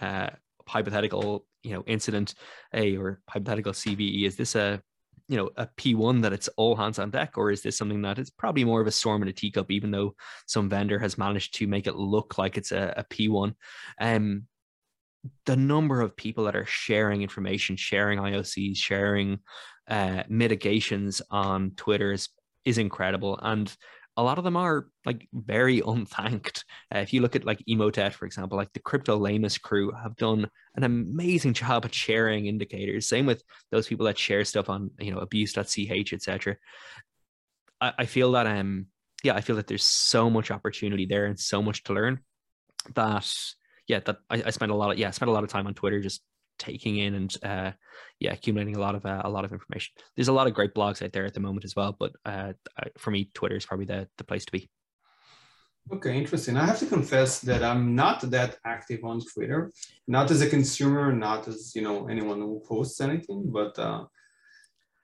uh, 0.00 0.30
hypothetical, 0.66 1.46
you 1.62 1.72
know, 1.72 1.84
incident 1.86 2.34
A 2.74 2.96
or 2.96 3.20
hypothetical 3.28 3.72
CVE? 3.72 4.24
Is 4.24 4.36
this 4.36 4.54
a 4.54 4.82
you 5.28 5.36
know 5.36 5.50
a 5.56 5.66
P1 5.66 6.22
that 6.22 6.32
it's 6.32 6.48
all 6.56 6.76
hands 6.76 6.98
on 6.98 7.10
deck, 7.10 7.36
or 7.36 7.50
is 7.50 7.62
this 7.62 7.76
something 7.76 8.02
that 8.02 8.18
is 8.18 8.30
probably 8.30 8.64
more 8.64 8.80
of 8.80 8.86
a 8.86 8.92
storm 8.92 9.22
in 9.22 9.28
a 9.28 9.32
teacup, 9.32 9.70
even 9.70 9.90
though 9.90 10.14
some 10.46 10.68
vendor 10.68 10.98
has 10.98 11.18
managed 11.18 11.54
to 11.54 11.66
make 11.66 11.86
it 11.86 11.96
look 11.96 12.38
like 12.38 12.56
it's 12.56 12.72
a 12.72 12.94
a 12.96 13.04
P1? 13.04 13.54
Um, 14.00 14.46
the 15.44 15.56
number 15.56 16.00
of 16.00 16.16
people 16.16 16.44
that 16.44 16.54
are 16.56 16.66
sharing 16.66 17.22
information, 17.22 17.76
sharing 17.76 18.18
IOCs, 18.18 18.76
sharing 18.76 19.40
uh, 19.88 20.22
mitigations 20.28 21.20
on 21.30 21.72
Twitter 21.72 22.12
is, 22.12 22.28
is 22.64 22.78
incredible, 22.78 23.38
and 23.42 23.76
a 24.16 24.22
lot 24.22 24.38
of 24.38 24.44
them 24.44 24.56
are 24.56 24.88
like 25.04 25.28
very 25.32 25.80
unthanked. 25.86 26.64
Uh, 26.94 26.98
if 26.98 27.12
you 27.12 27.20
look 27.20 27.36
at 27.36 27.44
like 27.44 27.62
Emotet, 27.68 28.12
for 28.12 28.26
example, 28.26 28.56
like 28.56 28.72
the 28.72 28.80
Cryptolaemus 28.80 29.60
crew 29.60 29.92
have 29.92 30.16
done 30.16 30.48
an 30.74 30.84
amazing 30.84 31.52
job 31.52 31.84
at 31.84 31.94
sharing 31.94 32.46
indicators. 32.46 33.08
Same 33.08 33.26
with 33.26 33.42
those 33.70 33.86
people 33.86 34.06
that 34.06 34.18
share 34.18 34.44
stuff 34.44 34.68
on, 34.68 34.90
you 34.98 35.12
know, 35.12 35.18
abuse.ch, 35.18 36.12
etc. 36.12 36.56
I, 37.80 37.92
I 37.98 38.06
feel 38.06 38.32
that 38.32 38.46
um 38.46 38.86
yeah, 39.22 39.34
I 39.34 39.40
feel 39.40 39.56
that 39.56 39.66
there's 39.66 39.84
so 39.84 40.30
much 40.30 40.50
opportunity 40.50 41.06
there 41.06 41.26
and 41.26 41.38
so 41.38 41.62
much 41.62 41.82
to 41.84 41.94
learn 41.94 42.20
that 42.94 43.30
yeah, 43.88 44.00
that 44.00 44.18
I, 44.30 44.42
I 44.46 44.50
spent 44.50 44.72
a 44.72 44.74
lot 44.74 44.92
of 44.92 44.98
yeah, 44.98 45.08
I 45.08 45.10
spent 45.12 45.30
a 45.30 45.32
lot 45.32 45.44
of 45.44 45.50
time 45.50 45.66
on 45.66 45.74
Twitter 45.74 46.00
just 46.00 46.22
taking 46.58 46.98
in 46.98 47.14
and 47.14 47.36
uh, 47.42 47.72
yeah, 48.20 48.32
accumulating 48.32 48.76
a 48.76 48.80
lot 48.80 48.94
of 48.94 49.04
uh, 49.04 49.22
a 49.24 49.30
lot 49.30 49.44
of 49.44 49.52
information. 49.52 49.94
There's 50.14 50.28
a 50.28 50.32
lot 50.32 50.46
of 50.46 50.54
great 50.54 50.74
blogs 50.74 51.02
out 51.02 51.12
there 51.12 51.26
at 51.26 51.34
the 51.34 51.40
moment 51.40 51.64
as 51.64 51.76
well, 51.76 51.96
but 51.98 52.12
uh, 52.24 52.52
for 52.98 53.10
me, 53.10 53.30
Twitter 53.34 53.56
is 53.56 53.66
probably 53.66 53.86
the 53.86 54.08
the 54.18 54.24
place 54.24 54.44
to 54.44 54.52
be. 54.52 54.68
Okay, 55.92 56.18
interesting. 56.18 56.56
I 56.56 56.66
have 56.66 56.80
to 56.80 56.86
confess 56.86 57.38
that 57.40 57.62
I'm 57.62 57.94
not 57.94 58.20
that 58.30 58.58
active 58.64 59.04
on 59.04 59.20
Twitter, 59.20 59.72
not 60.08 60.32
as 60.32 60.42
a 60.42 60.50
consumer, 60.50 61.12
not 61.12 61.46
as 61.46 61.76
you 61.76 61.82
know 61.82 62.08
anyone 62.08 62.40
who 62.40 62.60
posts 62.66 63.00
anything, 63.00 63.44
but 63.52 63.78
uh, 63.78 64.04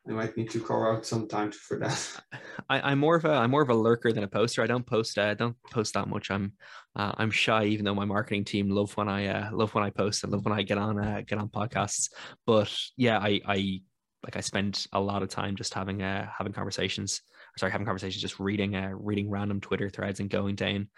I 0.09 0.11
might 0.11 0.37
need 0.37 0.51
to 0.51 0.61
carve 0.61 0.97
out 0.97 1.07
some 1.07 1.29
time 1.29 1.53
for 1.53 1.79
that. 1.79 2.21
I, 2.69 2.93
am 2.93 2.99
more 2.99 3.15
of 3.15 3.25
a 3.25 3.31
I'm 3.31 3.53
more 3.53 3.63
of 3.63 3.69
a 3.69 3.75
lurker 3.75 4.13
than 4.13 4.25
a 4.25 4.29
poster. 4.29 4.63
I 4.63 4.67
don't 4.67 4.85
post 4.85 5.17
uh, 5.17 5.35
don't 5.35 5.57
post 5.71 5.95
that 5.95 6.09
much. 6.09 6.31
I'm 6.31 6.55
uh, 6.97 7.13
I'm 7.17 7.31
shy, 7.31 7.67
even 7.67 7.85
though 7.85 7.95
my 7.95 8.05
marketing 8.05 8.45
team 8.45 8.69
love 8.69 8.97
when 8.97 9.09
I 9.09 9.27
uh, 9.29 9.51
love 9.53 9.75
when 9.75 9.85
I 9.85 9.91
post 9.91 10.25
and 10.25 10.33
love 10.33 10.45
when 10.45 10.55
I 10.55 10.63
get 10.63 10.79
on 10.79 10.99
uh, 10.99 11.23
get 11.25 11.39
on 11.39 11.49
podcasts. 11.49 12.11
But 12.47 12.75
yeah, 12.97 13.19
I 13.19 13.41
I 13.47 13.81
like 14.25 14.37
I 14.37 14.41
spend 14.41 14.87
a 14.93 15.01
lot 15.01 15.23
of 15.23 15.29
time 15.29 15.55
just 15.55 15.75
having 15.75 16.03
uh 16.03 16.29
having 16.37 16.53
conversations. 16.53 17.23
Sorry, 17.57 17.71
having 17.71 17.87
conversations, 17.87 18.23
just 18.23 18.41
reading 18.41 18.75
uh 18.75 18.91
reading 18.93 19.31
random 19.31 19.61
Twitter 19.61 19.89
threads 19.89 20.19
and 20.19 20.29
going 20.29 20.57
down 20.57 20.89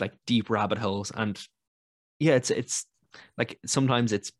like 0.00 0.12
deep 0.26 0.50
rabbit 0.50 0.78
holes. 0.78 1.12
And 1.14 1.40
yeah, 2.18 2.34
it's 2.34 2.50
it's 2.50 2.84
like 3.38 3.60
sometimes 3.64 4.12
it's 4.12 4.32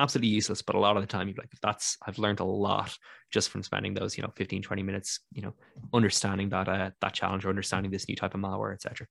absolutely 0.00 0.28
useless 0.28 0.62
but 0.62 0.74
a 0.74 0.78
lot 0.78 0.96
of 0.96 1.02
the 1.02 1.06
time 1.06 1.28
you're 1.28 1.36
like 1.36 1.52
that's 1.62 1.96
i've 2.06 2.18
learned 2.18 2.40
a 2.40 2.44
lot 2.44 2.96
just 3.30 3.50
from 3.50 3.62
spending 3.62 3.94
those 3.94 4.16
you 4.16 4.22
know 4.22 4.32
15 4.36 4.62
20 4.62 4.82
minutes 4.82 5.20
you 5.32 5.42
know 5.42 5.54
understanding 5.92 6.48
that 6.48 6.68
uh, 6.68 6.90
that 7.00 7.12
challenge 7.12 7.44
or 7.44 7.50
understanding 7.50 7.90
this 7.90 8.08
new 8.08 8.16
type 8.16 8.34
of 8.34 8.40
malware 8.40 8.72
etc 8.72 9.06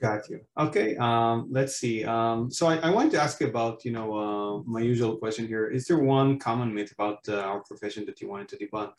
Got 0.00 0.28
you. 0.28 0.40
Okay. 0.56 0.96
Um, 0.96 1.48
let's 1.50 1.76
see. 1.76 2.04
Um, 2.04 2.52
so 2.52 2.68
I, 2.68 2.76
I 2.76 2.90
wanted 2.90 3.10
to 3.12 3.20
ask 3.20 3.40
you 3.40 3.48
about, 3.48 3.84
you 3.84 3.90
know, 3.90 4.16
uh, 4.16 4.62
my 4.62 4.80
usual 4.80 5.16
question 5.16 5.48
here. 5.48 5.66
Is 5.66 5.86
there 5.86 5.98
one 5.98 6.38
common 6.38 6.72
myth 6.72 6.92
about 6.92 7.28
uh, 7.28 7.40
our 7.40 7.60
profession 7.64 8.06
that 8.06 8.20
you 8.20 8.28
wanted 8.28 8.48
to 8.50 8.56
debunk? 8.58 8.92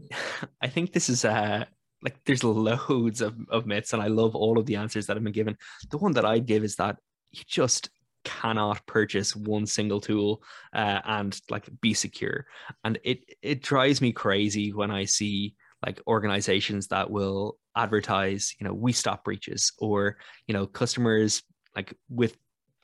I 0.62 0.68
think 0.68 0.94
this 0.94 1.10
is 1.10 1.26
uh 1.26 1.66
like 2.02 2.16
there's 2.24 2.44
loads 2.44 3.20
of, 3.20 3.34
of 3.50 3.66
myths, 3.66 3.92
and 3.92 4.02
I 4.02 4.08
love 4.08 4.34
all 4.34 4.58
of 4.58 4.66
the 4.66 4.76
answers 4.76 5.06
that 5.06 5.16
have 5.16 5.24
been 5.24 5.32
given. 5.32 5.56
The 5.90 5.98
one 5.98 6.12
that 6.12 6.24
I 6.24 6.38
give 6.38 6.64
is 6.64 6.76
that 6.76 6.96
you 7.32 7.42
just 7.46 7.90
cannot 8.24 8.84
purchase 8.86 9.36
one 9.36 9.66
single 9.66 10.00
tool 10.00 10.42
uh, 10.74 11.00
and 11.04 11.40
like 11.50 11.68
be 11.80 11.94
secure. 11.94 12.46
And 12.82 12.98
it 13.04 13.24
it 13.42 13.62
drives 13.62 14.00
me 14.00 14.12
crazy 14.12 14.72
when 14.72 14.90
I 14.90 15.04
see 15.04 15.54
like 15.84 16.00
organizations 16.06 16.88
that 16.88 17.10
will 17.10 17.58
advertise, 17.76 18.54
you 18.58 18.66
know, 18.66 18.74
we 18.74 18.92
stop 18.92 19.24
breaches 19.24 19.72
or, 19.78 20.16
you 20.46 20.54
know, 20.54 20.66
customers 20.66 21.42
like 21.76 21.94
with 22.08 22.36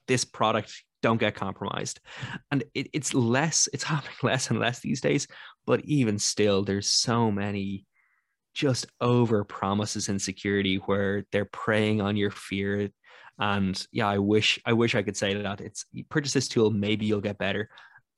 this 0.06 0.24
product 0.24 0.82
don't 1.02 1.20
get 1.20 1.34
compromised. 1.34 2.00
And 2.50 2.64
it, 2.74 2.88
it's 2.92 3.14
less, 3.14 3.68
it's 3.72 3.84
happening 3.94 4.16
less 4.22 4.50
and 4.50 4.58
less 4.58 4.80
these 4.80 5.00
days. 5.00 5.26
But 5.66 5.80
even 5.84 6.18
still, 6.18 6.62
there's 6.62 6.88
so 6.88 7.30
many 7.30 7.86
just 8.52 8.86
over 9.00 9.44
promises 9.44 10.08
in 10.08 10.18
security 10.18 10.76
where 10.76 11.24
they're 11.30 11.44
preying 11.44 12.00
on 12.00 12.16
your 12.16 12.30
fear. 12.30 12.90
And 13.40 13.84
yeah, 13.90 14.06
I 14.06 14.18
wish 14.18 14.60
I 14.66 14.74
wish 14.74 14.94
I 14.94 15.02
could 15.02 15.16
say 15.16 15.34
that 15.34 15.60
it's 15.60 15.86
purchase 16.10 16.34
this 16.34 16.46
tool, 16.46 16.70
maybe 16.70 17.06
you'll 17.06 17.22
get 17.22 17.38
better. 17.38 17.70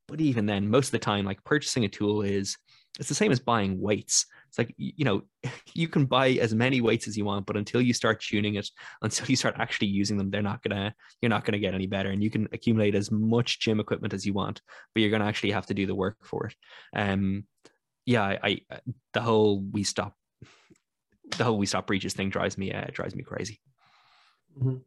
But 0.09 0.21
even 0.21 0.47
then, 0.47 0.69
most 0.69 0.89
of 0.89 0.93
the 0.93 0.99
time, 0.99 1.25
like 1.25 1.43
purchasing 1.45 1.85
a 1.85 1.89
tool 1.89 2.23
is 2.23 2.59
it's 2.99 3.09
the 3.09 3.15
same 3.15 3.33
as 3.33 3.41
buying 3.41 3.81
weights. 3.81 4.27
It's 4.49 4.59
like, 4.59 4.75
you 4.77 5.05
know, 5.05 5.23
you 5.75 5.89
can 5.89 6.05
buy 6.05 6.31
as 6.33 6.55
many 6.55 6.81
weights 6.81 7.09
as 7.09 7.17
you 7.17 7.25
want, 7.25 7.47
but 7.47 7.57
until 7.57 7.81
you 7.81 7.95
start 7.95 8.21
tuning 8.21 8.57
it, 8.57 8.69
until 9.03 9.27
you 9.27 9.37
start 9.37 9.55
actually 9.59 9.89
using 9.89 10.19
them, 10.19 10.31
they're 10.31 10.43
not 10.43 10.63
gonna, 10.63 10.95
you're 11.21 11.31
not 11.31 11.45
gonna 11.45 11.59
get 11.59 11.73
any 11.73 11.87
better. 11.87 12.11
And 12.11 12.23
you 12.23 12.31
can 12.31 12.49
accumulate 12.53 12.95
as 12.95 13.11
much 13.11 13.61
gym 13.61 13.81
equipment 13.81 14.13
as 14.13 14.27
you 14.27 14.35
want, 14.35 14.61
but 14.93 15.01
you're 15.01 15.11
gonna 15.11 15.27
actually 15.27 15.53
have 15.53 15.67
to 15.67 15.75
do 15.75 15.87
the 15.87 15.95
work 15.95 16.17
for 16.25 16.47
it. 16.47 16.57
Um, 16.95 17.47
yeah, 18.05 18.25
I, 18.25 18.61
I 18.71 18.81
the 19.15 19.23
whole 19.23 19.61
we 19.61 19.85
stop, 19.85 20.17
the 21.39 21.45
whole 21.45 21.59
we 21.59 21.67
stop 21.67 21.87
breaches 21.87 22.13
thing 22.13 22.29
drives 22.29 22.59
me, 22.59 22.73
uh, 22.73 22.87
drives 22.93 23.15
me 23.15 23.23
crazy. 23.23 23.61
Mm-hmm. 24.59 24.79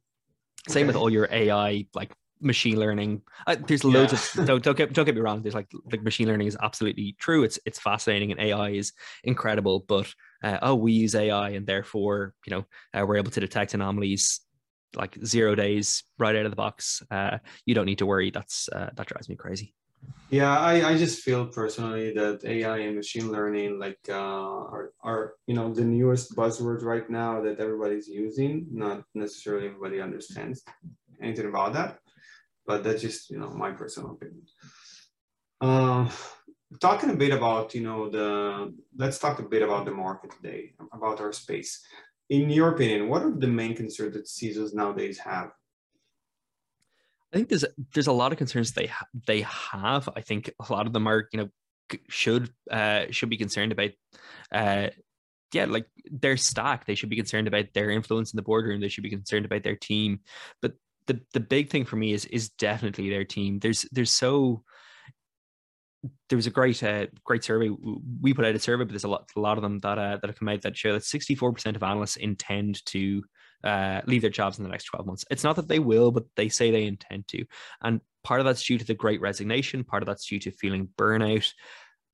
Same 0.67 0.83
okay. 0.83 0.87
with 0.87 0.95
all 0.95 1.09
your 1.09 1.27
AI 1.31 1.85
like 1.93 2.11
machine 2.41 2.79
learning. 2.79 3.21
Uh, 3.47 3.55
there's 3.67 3.83
loads 3.83 4.13
yeah. 4.13 4.41
of 4.41 4.47
don't, 4.47 4.63
don't 4.63 4.77
get 4.77 4.93
don't 4.93 5.05
get 5.05 5.15
me 5.15 5.21
wrong. 5.21 5.41
There's 5.41 5.55
like 5.55 5.71
like 5.91 6.03
machine 6.03 6.27
learning 6.27 6.47
is 6.47 6.57
absolutely 6.61 7.15
true. 7.19 7.43
It's 7.43 7.59
it's 7.65 7.79
fascinating 7.79 8.31
and 8.31 8.39
AI 8.39 8.69
is 8.69 8.93
incredible. 9.23 9.85
But 9.87 10.13
uh, 10.43 10.59
oh, 10.61 10.75
we 10.75 10.93
use 10.93 11.15
AI 11.15 11.49
and 11.49 11.65
therefore 11.65 12.33
you 12.45 12.51
know 12.51 12.65
uh, 12.93 13.05
we're 13.05 13.17
able 13.17 13.31
to 13.31 13.39
detect 13.39 13.73
anomalies 13.73 14.41
like 14.95 15.17
zero 15.25 15.55
days 15.55 16.03
right 16.17 16.35
out 16.35 16.45
of 16.45 16.51
the 16.51 16.55
box. 16.55 17.03
Uh, 17.11 17.39
you 17.65 17.75
don't 17.75 17.85
need 17.85 17.99
to 17.99 18.05
worry. 18.05 18.31
That's 18.31 18.69
uh, 18.69 18.89
that 18.95 19.07
drives 19.07 19.29
me 19.29 19.35
crazy. 19.35 19.73
Yeah, 20.29 20.57
I, 20.57 20.89
I 20.89 20.97
just 20.97 21.23
feel 21.23 21.45
personally 21.45 22.11
that 22.13 22.43
AI 22.43 22.79
and 22.79 22.95
machine 22.95 23.31
learning 23.31 23.79
like 23.79 23.99
uh, 24.09 24.13
are, 24.13 24.91
are 25.03 25.33
you 25.47 25.55
know 25.55 25.73
the 25.73 25.85
newest 25.85 26.35
buzzwords 26.35 26.83
right 26.83 27.09
now 27.09 27.41
that 27.41 27.59
everybody's 27.59 28.07
using. 28.07 28.67
Not 28.71 29.03
necessarily 29.13 29.67
everybody 29.67 30.01
understands 30.01 30.63
anything 31.21 31.47
about 31.47 31.73
that 31.73 31.99
but 32.65 32.83
that's 32.83 33.01
just 33.01 33.29
you 33.29 33.39
know 33.39 33.49
my 33.49 33.71
personal 33.71 34.11
opinion. 34.11 34.43
Uh, 35.61 36.09
talking 36.81 37.09
a 37.09 37.15
bit 37.15 37.31
about 37.31 37.73
you 37.73 37.81
know 37.81 38.09
the 38.09 38.73
let's 38.97 39.19
talk 39.19 39.39
a 39.39 39.43
bit 39.43 39.61
about 39.61 39.85
the 39.85 39.91
market 39.91 40.31
today 40.31 40.73
about 40.93 41.19
our 41.21 41.33
space. 41.33 41.81
In 42.29 42.49
your 42.49 42.69
opinion, 42.69 43.07
what 43.07 43.21
are 43.21 43.31
the 43.31 43.47
main 43.47 43.75
concerns 43.75 44.13
that 44.13 44.25
CISOs 44.25 44.73
nowadays 44.73 45.19
have? 45.19 45.51
I 47.35 47.37
think 47.37 47.49
there's 47.49 47.65
there's 47.93 48.07
a 48.07 48.13
lot 48.13 48.31
of 48.31 48.37
concerns 48.37 48.71
they 48.71 48.85
ha- 48.87 49.07
they 49.27 49.41
have. 49.41 50.07
I 50.15 50.21
think 50.21 50.49
a 50.57 50.71
lot 50.71 50.87
of 50.87 50.93
them 50.93 51.05
are 51.05 51.27
you 51.33 51.39
know 51.39 51.49
should 52.07 52.49
uh, 52.71 53.07
should 53.11 53.29
be 53.29 53.35
concerned 53.35 53.73
about 53.73 53.91
uh, 54.53 54.87
yeah, 55.53 55.65
like 55.65 55.85
their 56.09 56.37
stack. 56.37 56.85
They 56.85 56.95
should 56.95 57.09
be 57.09 57.17
concerned 57.17 57.49
about 57.49 57.65
their 57.73 57.89
influence 57.89 58.31
in 58.31 58.37
the 58.37 58.43
boardroom. 58.43 58.79
They 58.79 58.87
should 58.87 59.03
be 59.03 59.09
concerned 59.09 59.43
about 59.43 59.63
their 59.63 59.75
team. 59.75 60.21
But 60.61 60.75
the 61.07 61.19
the 61.33 61.41
big 61.41 61.69
thing 61.69 61.83
for 61.83 61.97
me 61.97 62.13
is 62.13 62.23
is 62.25 62.49
definitely 62.51 63.09
their 63.09 63.25
team. 63.25 63.59
There's 63.59 63.85
there's 63.91 64.11
so 64.11 64.63
there 66.29 66.37
was 66.37 66.47
a 66.47 66.51
great 66.51 66.81
uh, 66.83 67.07
great 67.25 67.43
survey 67.43 67.69
we 68.21 68.33
put 68.33 68.45
out 68.45 68.55
a 68.55 68.59
survey, 68.59 68.85
but 68.85 68.91
there's 68.91 69.03
a 69.03 69.09
lot 69.09 69.29
a 69.35 69.41
lot 69.41 69.57
of 69.57 69.61
them 69.61 69.81
that 69.81 69.97
uh, 69.97 70.17
that 70.21 70.27
have 70.27 70.39
come 70.39 70.47
out 70.47 70.61
that 70.61 70.77
show 70.77 70.93
that 70.93 71.01
64% 71.01 71.75
of 71.75 71.83
analysts 71.83 72.15
intend 72.15 72.85
to 72.85 73.23
uh, 73.65 74.01
leave 74.05 74.21
their 74.21 74.29
jobs 74.29 74.57
in 74.57 74.63
the 74.63 74.69
next 74.69 74.85
12 74.85 75.05
months. 75.05 75.25
It's 75.29 75.43
not 75.43 75.55
that 75.57 75.67
they 75.67 75.79
will, 75.79 76.11
but 76.11 76.25
they 76.35 76.49
say 76.49 76.71
they 76.71 76.85
intend 76.85 77.27
to, 77.29 77.45
and 77.81 77.99
part 78.23 78.39
of 78.39 78.45
that's 78.45 78.63
due 78.63 78.77
to 78.77 78.85
the 78.85 78.93
Great 78.93 79.21
Resignation, 79.21 79.83
part 79.83 80.03
of 80.03 80.07
that's 80.07 80.25
due 80.25 80.39
to 80.39 80.51
feeling 80.51 80.89
burnout. 80.97 81.51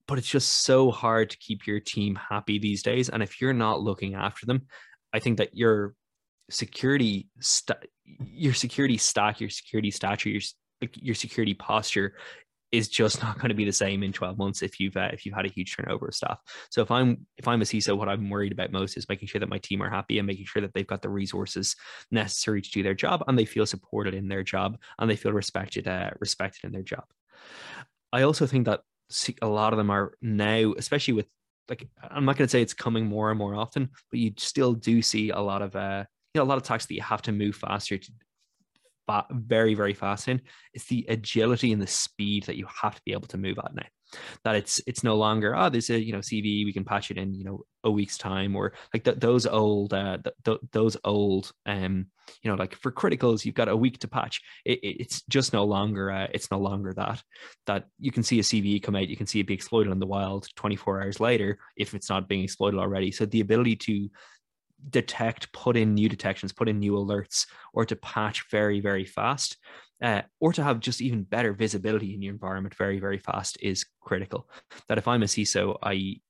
But 0.08 0.18
it's 0.18 0.30
just 0.30 0.50
so 0.64 0.92
hard 0.92 1.30
to 1.30 1.38
keep 1.38 1.68
your 1.68 1.80
team 1.80 2.16
happy 2.30 2.58
these 2.58 2.84
days, 2.84 3.10
and 3.10 3.22
if 3.22 3.40
you're 3.40 3.54
not 3.54 3.82
looking 3.82 4.16
after 4.16 4.46
them, 4.46 4.64
I 5.14 5.20
think 5.20 5.38
that 5.38 5.50
you're 5.54 5.94
security 6.50 7.30
st- 7.40 7.86
your 8.06 8.54
security 8.54 8.98
stack 8.98 9.40
your 9.40 9.50
security 9.50 9.90
stature 9.90 10.30
your 10.30 10.42
your 10.96 11.16
security 11.16 11.54
posture 11.54 12.16
is 12.72 12.88
just 12.88 13.22
not 13.24 13.38
going 13.38 13.50
to 13.50 13.56
be 13.56 13.66
the 13.66 13.72
same 13.72 14.04
in 14.04 14.14
12 14.14 14.38
months 14.38 14.62
if 14.62 14.80
you've 14.80 14.98
uh, 14.98 15.10
if 15.14 15.26
you've 15.26 15.36
had 15.36 15.46
a 15.46 15.50
huge 15.50 15.76
turnover 15.76 16.08
of 16.08 16.16
staff. 16.16 16.40
So 16.70 16.82
if 16.82 16.92
I'm 16.92 17.26
if 17.38 17.48
I'm 17.48 17.62
a 17.62 17.66
CISO, 17.66 17.98
what 17.98 18.10
I'm 18.10 18.30
worried 18.30 18.52
about 18.52 18.72
most 18.72 18.98
is 18.98 19.10
making 19.10 19.28
sure 19.28 19.40
that 19.40 19.50
my 19.50 19.60
team 19.60 19.82
are 19.82 19.90
happy 19.90 20.18
and 20.18 20.28
making 20.28 20.46
sure 20.46 20.62
that 20.62 20.74
they've 20.74 20.88
got 20.88 21.02
the 21.02 21.10
resources 21.10 21.76
necessary 22.12 22.62
to 22.62 22.72
do 22.72 22.84
their 22.84 22.94
job 22.94 23.24
and 23.28 23.38
they 23.38 23.46
feel 23.46 23.66
supported 23.66 24.14
in 24.14 24.28
their 24.28 24.44
job 24.44 24.78
and 25.00 25.10
they 25.10 25.16
feel 25.16 25.34
respected 25.34 25.88
uh, 25.88 26.12
respected 26.20 26.66
in 26.66 26.72
their 26.72 26.84
job. 26.84 27.06
I 28.14 28.24
also 28.24 28.46
think 28.46 28.66
that 28.66 28.82
a 29.42 29.48
lot 29.48 29.74
of 29.74 29.78
them 29.78 29.90
are 29.90 30.14
now, 30.22 30.74
especially 30.78 31.14
with 31.14 31.28
like 31.70 31.88
I'm 32.04 32.26
not 32.26 32.38
going 32.38 32.48
to 32.48 32.52
say 32.52 32.62
it's 32.62 32.74
coming 32.74 33.06
more 33.06 33.30
and 33.30 33.40
more 33.40 33.56
often, 33.56 33.90
but 34.10 34.20
you 34.20 34.34
still 34.38 34.74
do 34.74 35.02
see 35.02 35.30
a 35.30 35.40
lot 35.40 35.62
of 35.62 35.76
uh, 35.76 36.04
you 36.34 36.40
know 36.40 36.44
a 36.44 36.50
lot 36.50 36.58
of 36.58 36.64
talks 36.64 36.86
that 36.86 36.96
you 36.96 37.02
have 37.02 37.22
to 37.24 37.32
move 37.32 37.56
faster 37.56 37.98
to 37.98 38.12
very 39.32 39.74
very 39.74 39.94
fast 39.94 40.28
in 40.28 40.42
it's 40.74 40.86
the 40.86 41.06
agility 41.10 41.72
and 41.72 41.82
the 41.82 41.88
speed 41.88 42.44
that 42.44 42.56
you 42.56 42.66
have 42.82 42.96
to 42.96 43.02
be 43.06 43.12
able 43.12 43.28
to 43.28 43.38
move 43.38 43.60
at 43.60 43.76
now 43.76 43.84
that 44.44 44.56
it's 44.56 44.82
it's 44.88 45.04
no 45.04 45.16
longer 45.16 45.56
oh 45.56 45.70
there's 45.70 45.90
a 45.90 46.02
you 46.02 46.12
know 46.12 46.20
CVE 46.20 46.66
we 46.66 46.74
can 46.74 46.84
patch 46.84 47.12
it 47.12 47.18
in 47.18 47.34
you 47.34 47.44
know 47.44 47.62
a 47.84 47.92
week's 47.92 48.18
time 48.18 48.56
or 48.56 48.74
like 48.94 49.04
th- 49.04 49.20
those 49.20 49.46
old 49.46 49.94
uh 49.94 50.18
th- 50.24 50.36
th- 50.44 50.60
those 50.72 50.98
old 51.04 51.52
um 51.66 52.06
you 52.44 52.52
know 52.52 52.58
like 52.58 52.76
for 52.76 52.92
criticals 52.92 53.46
you've 53.46 53.56
got 53.56 53.70
a 53.70 53.76
week 53.76 54.00
to 54.00 54.08
patch 54.08 54.42
it, 54.66 54.80
it's 54.84 55.24
just 55.24 55.54
no 55.54 55.64
longer 55.64 56.12
uh, 56.12 56.28
it's 56.34 56.52
no 56.52 56.60
longer 56.60 56.94
that 56.94 57.22
that 57.66 57.86
you 58.00 58.12
can 58.12 58.24
see 58.24 58.40
a 58.40 58.44
CVE 58.44 58.84
come 58.84 58.96
out 58.96 59.08
you 59.08 59.18
can 59.18 59.28
see 59.28 59.40
it 59.40 59.48
be 59.48 59.54
exploited 59.54 59.92
in 59.92 60.00
the 60.00 60.06
wild 60.06 60.48
24 60.56 61.02
hours 61.02 61.20
later 61.20 61.58
if 61.78 61.94
it's 61.94 62.10
not 62.10 62.28
being 62.28 62.44
exploited 62.44 62.80
already. 62.80 63.12
So 63.12 63.26
the 63.26 63.42
ability 63.42 63.76
to 63.78 64.10
detect, 64.90 65.52
put 65.54 65.78
in 65.78 65.94
new 65.94 66.10
detections, 66.10 66.54
put 66.54 66.70
in 66.70 66.80
new 66.80 66.94
alerts, 66.94 67.46
or 67.74 67.86
to 67.86 67.96
patch 67.96 68.46
very, 68.50 68.80
very 68.80 69.06
fast, 69.06 69.58
uh, 70.02 70.22
or 70.40 70.54
to 70.54 70.64
have 70.64 70.80
just 70.80 71.02
even 71.02 71.24
better 71.24 71.54
visibility 71.54 72.14
in 72.14 72.22
your 72.22 72.34
environment 72.34 72.76
very, 72.76 73.00
very 73.00 73.20
fast 73.20 73.58
is 73.62 73.86
critical. 74.00 74.50
That 74.88 74.98
if 74.98 75.08
I'm 75.08 75.24
a 75.24 75.28
CISO, 75.28 75.78
I 75.84 76.22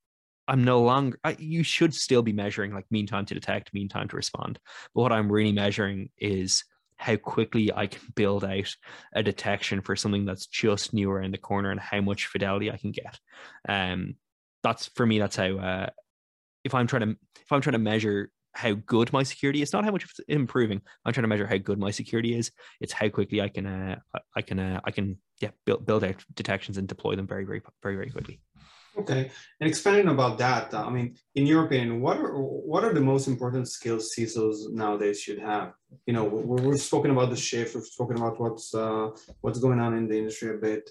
I'm 0.47 0.63
no 0.63 0.81
longer, 0.81 1.17
I, 1.23 1.37
you 1.39 1.63
should 1.63 1.93
still 1.93 2.21
be 2.21 2.33
measuring 2.33 2.73
like 2.73 2.85
mean 2.91 3.07
time 3.07 3.25
to 3.27 3.33
detect, 3.33 3.73
mean 3.73 3.87
time 3.87 4.09
to 4.09 4.17
respond. 4.17 4.59
But 4.93 5.01
what 5.01 5.11
I'm 5.13 5.31
really 5.31 5.53
measuring 5.53 6.09
is 6.17 6.65
how 6.97 7.15
quickly 7.15 7.71
I 7.73 7.87
can 7.87 8.01
build 8.15 8.43
out 8.43 8.75
a 9.13 9.23
detection 9.23 9.81
for 9.81 9.95
something 9.95 10.25
that's 10.25 10.47
just 10.47 10.93
new 10.93 11.09
around 11.09 11.33
the 11.33 11.37
corner 11.37 11.71
and 11.71 11.79
how 11.79 12.01
much 12.01 12.27
fidelity 12.27 12.69
I 12.69 12.77
can 12.77 12.91
get. 12.91 13.17
Um, 13.67 14.15
that's 14.61 14.87
for 14.87 15.05
me, 15.05 15.19
that's 15.19 15.35
how, 15.35 15.57
uh, 15.57 15.89
if 16.63 16.75
I'm 16.75 16.85
trying 16.85 17.01
to, 17.03 17.15
if 17.41 17.51
I'm 17.51 17.61
trying 17.61 17.73
to 17.73 17.79
measure 17.79 18.29
how 18.53 18.73
good 18.85 19.11
my 19.13 19.23
security 19.23 19.61
is 19.61 19.73
not 19.73 19.85
how 19.85 19.91
much 19.91 20.03
it's 20.03 20.19
improving 20.27 20.81
i'm 21.05 21.13
trying 21.13 21.23
to 21.23 21.27
measure 21.27 21.47
how 21.47 21.57
good 21.57 21.79
my 21.79 21.91
security 21.91 22.35
is 22.35 22.51
it's 22.79 22.93
how 22.93 23.07
quickly 23.09 23.41
i 23.41 23.47
can 23.47 23.65
uh, 23.65 23.95
i 24.35 24.41
can 24.41 24.59
uh, 24.59 24.79
i 24.83 24.91
can 24.91 25.17
yeah 25.39 25.49
build, 25.65 25.85
build 25.85 26.03
out 26.03 26.23
detections 26.35 26.77
and 26.77 26.87
deploy 26.87 27.15
them 27.15 27.27
very 27.27 27.45
very 27.45 27.61
very 27.81 27.95
very 27.95 28.09
quickly. 28.09 28.39
Okay 28.97 29.31
and 29.59 29.69
expanding 29.69 30.09
about 30.09 30.37
that 30.37 30.73
i 30.73 30.89
mean 30.89 31.15
in 31.35 31.45
your 31.45 31.65
opinion 31.65 32.01
what 32.01 32.17
are 32.17 32.33
what 32.71 32.83
are 32.83 32.93
the 32.93 33.01
most 33.01 33.27
important 33.27 33.67
skills 33.67 34.13
cisos 34.13 34.69
nowadays 34.71 35.21
should 35.21 35.39
have? 35.39 35.73
You 36.05 36.13
know 36.13 36.25
we 36.25 36.61
we've 36.67 36.81
spoken 36.81 37.11
about 37.11 37.29
the 37.29 37.37
shift 37.37 37.73
we've 37.73 37.85
spoken 37.85 38.17
about 38.17 38.39
what's 38.39 38.73
uh, 38.75 39.09
what's 39.39 39.59
going 39.59 39.79
on 39.79 39.93
in 39.93 40.07
the 40.09 40.17
industry 40.17 40.49
a 40.49 40.57
bit. 40.57 40.89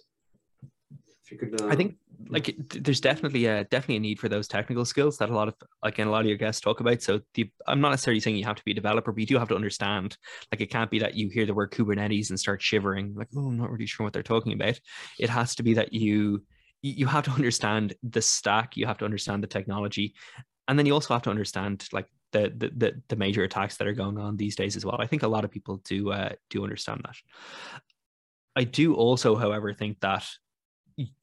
If 1.23 1.31
you 1.31 1.39
could 1.39 1.61
uh, 1.61 1.69
i 1.69 1.77
think 1.77 1.97
like 2.29 2.55
there's 2.69 3.01
definitely 3.01 3.47
a 3.47 3.65
definitely 3.65 3.97
a 3.97 4.01
need 4.01 4.19
for 4.19 4.29
those 4.29 4.49
technical 4.49 4.85
skills 4.85 5.17
that 5.19 5.31
a 5.31 5.35
lot 5.35 5.49
of 5.49 5.55
again 5.83 6.07
a 6.07 6.11
lot 6.11 6.21
of 6.21 6.27
your 6.27 6.37
guests 6.37 6.61
talk 6.61 6.81
about 6.81 7.01
so 7.01 7.21
the 7.35 7.51
i'm 7.67 7.81
not 7.81 7.91
necessarily 7.91 8.21
saying 8.21 8.37
you 8.37 8.45
have 8.45 8.57
to 8.57 8.65
be 8.65 8.73
a 8.73 8.75
developer 8.75 9.13
but 9.13 9.21
you 9.21 9.27
do 9.27 9.39
have 9.39 9.49
to 9.49 9.55
understand 9.55 10.17
like 10.53 10.61
it 10.61 10.71
can't 10.71 10.91
be 10.91 10.99
that 10.99 11.15
you 11.15 11.29
hear 11.29 11.47
the 11.47 11.55
word 11.55 11.71
kubernetes 11.71 12.31
and 12.31 12.39
start 12.39 12.61
shivering 12.61 13.15
like 13.15 13.29
oh 13.37 13.47
i'm 13.47 13.57
not 13.57 13.71
really 13.71 13.87
sure 13.87 14.05
what 14.05 14.13
they're 14.13 14.23
talking 14.23 14.53
about 14.53 14.79
it 15.19 15.31
has 15.31 15.55
to 15.55 15.63
be 15.63 15.75
that 15.75 15.93
you 15.93 16.43
you 16.83 17.07
have 17.07 17.25
to 17.25 17.31
understand 17.31 17.95
the 18.03 18.23
stack 18.23 18.77
you 18.77 18.87
have 18.87 18.99
to 18.99 19.05
understand 19.05 19.43
the 19.43 19.49
technology 19.49 20.15
and 20.69 20.79
then 20.79 20.87
you 20.87 20.93
also 20.93 21.15
have 21.15 21.23
to 21.23 21.31
understand 21.31 21.87
like 21.93 22.07
the, 22.33 22.73
the 22.77 23.03
the 23.09 23.17
major 23.17 23.43
attacks 23.43 23.77
that 23.77 23.89
are 23.89 23.93
going 23.93 24.19
on 24.19 24.37
these 24.37 24.57
days 24.57 24.77
as 24.77 24.85
well. 24.85 24.97
I 25.01 25.07
think 25.07 25.23
a 25.23 25.29
lot 25.29 25.45
of 25.45 25.51
people 25.51 25.81
do 25.85 26.13
uh, 26.13 26.31
do 26.49 26.63
understand 26.63 27.03
that. 27.05 27.17
I 28.57 28.65
do 28.65 28.95
also, 28.95 29.37
however, 29.37 29.73
think 29.73 30.01
that 30.01 30.27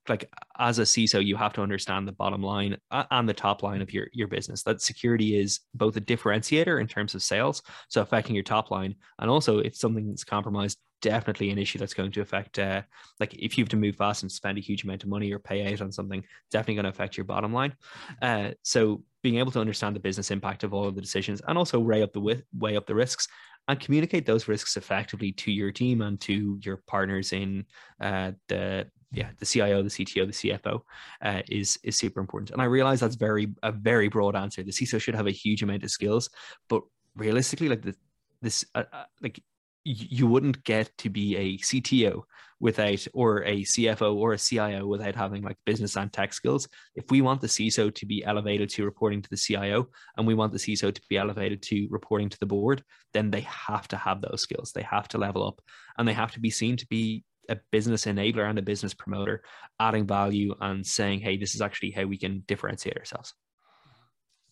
like 0.07 0.31
as 0.57 0.79
a 0.79 0.83
CISO, 0.83 1.23
you 1.23 1.35
have 1.35 1.53
to 1.53 1.61
understand 1.61 2.07
the 2.07 2.13
bottom 2.13 2.41
line 2.41 2.77
and 2.91 3.27
the 3.27 3.33
top 3.33 3.63
line 3.63 3.81
of 3.81 3.93
your 3.93 4.07
your 4.13 4.27
business. 4.27 4.63
That 4.63 4.81
security 4.81 5.39
is 5.39 5.61
both 5.73 5.97
a 5.97 6.01
differentiator 6.01 6.79
in 6.79 6.87
terms 6.87 7.15
of 7.15 7.23
sales, 7.23 7.61
so 7.89 8.01
affecting 8.01 8.35
your 8.35 8.43
top 8.43 8.71
line, 8.71 8.95
and 9.19 9.29
also 9.29 9.59
if 9.59 9.75
something's 9.75 10.23
compromised, 10.23 10.77
definitely 11.01 11.49
an 11.49 11.57
issue 11.57 11.79
that's 11.79 11.93
going 11.93 12.11
to 12.11 12.21
affect. 12.21 12.59
Uh, 12.59 12.81
like 13.19 13.33
if 13.33 13.57
you 13.57 13.63
have 13.63 13.69
to 13.69 13.77
move 13.77 13.95
fast 13.95 14.23
and 14.23 14.31
spend 14.31 14.57
a 14.57 14.61
huge 14.61 14.83
amount 14.83 15.03
of 15.03 15.09
money 15.09 15.31
or 15.31 15.39
pay 15.39 15.71
out 15.71 15.81
on 15.81 15.91
something, 15.91 16.23
definitely 16.51 16.75
going 16.75 16.83
to 16.83 16.89
affect 16.89 17.17
your 17.17 17.25
bottom 17.25 17.53
line. 17.53 17.73
Uh, 18.21 18.51
so 18.63 19.03
being 19.23 19.37
able 19.37 19.51
to 19.51 19.59
understand 19.59 19.95
the 19.95 19.99
business 19.99 20.31
impact 20.31 20.63
of 20.63 20.73
all 20.73 20.87
of 20.87 20.95
the 20.95 21.01
decisions 21.01 21.41
and 21.47 21.57
also 21.57 21.79
weigh 21.79 22.03
up 22.03 22.13
the 22.13 22.43
weigh 22.57 22.77
up 22.77 22.85
the 22.85 22.95
risks 22.95 23.27
and 23.67 23.79
communicate 23.79 24.25
those 24.25 24.47
risks 24.47 24.77
effectively 24.77 25.31
to 25.33 25.51
your 25.51 25.71
team 25.71 26.01
and 26.01 26.21
to 26.21 26.57
your 26.61 26.77
partners 26.87 27.33
in 27.33 27.65
uh, 27.99 28.31
the 28.47 28.87
yeah 29.11 29.29
the 29.39 29.45
CIO, 29.45 29.81
the 29.83 29.89
CTO, 29.89 30.25
the 30.25 30.49
CFO 30.49 30.81
uh, 31.21 31.41
is 31.49 31.79
is 31.83 31.97
super 31.97 32.19
important. 32.19 32.51
And 32.51 32.61
I 32.61 32.65
realize 32.65 32.99
that's 32.99 33.15
very 33.15 33.53
a 33.63 33.71
very 33.71 34.09
broad 34.09 34.35
answer. 34.35 34.63
The 34.63 34.71
CISO 34.71 34.99
should 35.01 35.15
have 35.15 35.27
a 35.27 35.31
huge 35.31 35.63
amount 35.63 35.83
of 35.83 35.91
skills, 35.91 36.29
but 36.69 36.81
realistically, 37.15 37.69
like 37.69 37.81
the, 37.81 37.95
this 38.41 38.65
uh, 38.75 38.83
uh 38.91 39.03
like 39.21 39.41
you 39.83 40.27
wouldn't 40.27 40.63
get 40.65 40.91
to 40.97 41.09
be 41.09 41.37
a 41.37 41.57
CTO 41.59 42.23
without 42.59 43.05
or 43.13 43.43
a 43.43 43.61
CFO 43.61 44.15
or 44.15 44.33
a 44.33 44.37
CIO 44.37 44.85
without 44.85 45.15
having 45.15 45.43
like 45.43 45.57
business 45.65 45.95
and 45.95 46.11
tech 46.11 46.33
skills. 46.33 46.67
If 46.95 47.09
we 47.09 47.21
want 47.21 47.39
the 47.39 47.47
CISO 47.47 47.93
to 47.93 48.05
be 48.05 48.23
elevated 48.25 48.69
to 48.71 48.85
reporting 48.85 49.21
to 49.21 49.29
the 49.29 49.37
CIO 49.37 49.89
and 50.17 50.25
we 50.25 50.33
want 50.33 50.51
the 50.51 50.59
CISO 50.59 50.93
to 50.93 51.01
be 51.09 51.17
elevated 51.17 51.61
to 51.63 51.87
reporting 51.89 52.29
to 52.29 52.39
the 52.39 52.45
board, 52.45 52.83
then 53.13 53.31
they 53.31 53.41
have 53.41 53.87
to 53.89 53.97
have 53.97 54.21
those 54.21 54.41
skills. 54.41 54.71
They 54.73 54.81
have 54.81 55.07
to 55.09 55.17
level 55.17 55.47
up 55.47 55.61
and 55.97 56.07
they 56.07 56.13
have 56.13 56.31
to 56.33 56.39
be 56.39 56.49
seen 56.49 56.77
to 56.77 56.87
be 56.87 57.23
a 57.49 57.57
business 57.71 58.05
enabler 58.05 58.49
and 58.49 58.59
a 58.59 58.61
business 58.61 58.93
promoter, 58.93 59.43
adding 59.79 60.05
value 60.05 60.55
and 60.61 60.85
saying, 60.85 61.21
hey, 61.21 61.37
this 61.37 61.55
is 61.55 61.61
actually 61.61 61.91
how 61.91 62.05
we 62.05 62.17
can 62.17 62.43
differentiate 62.47 62.97
ourselves. 62.97 63.33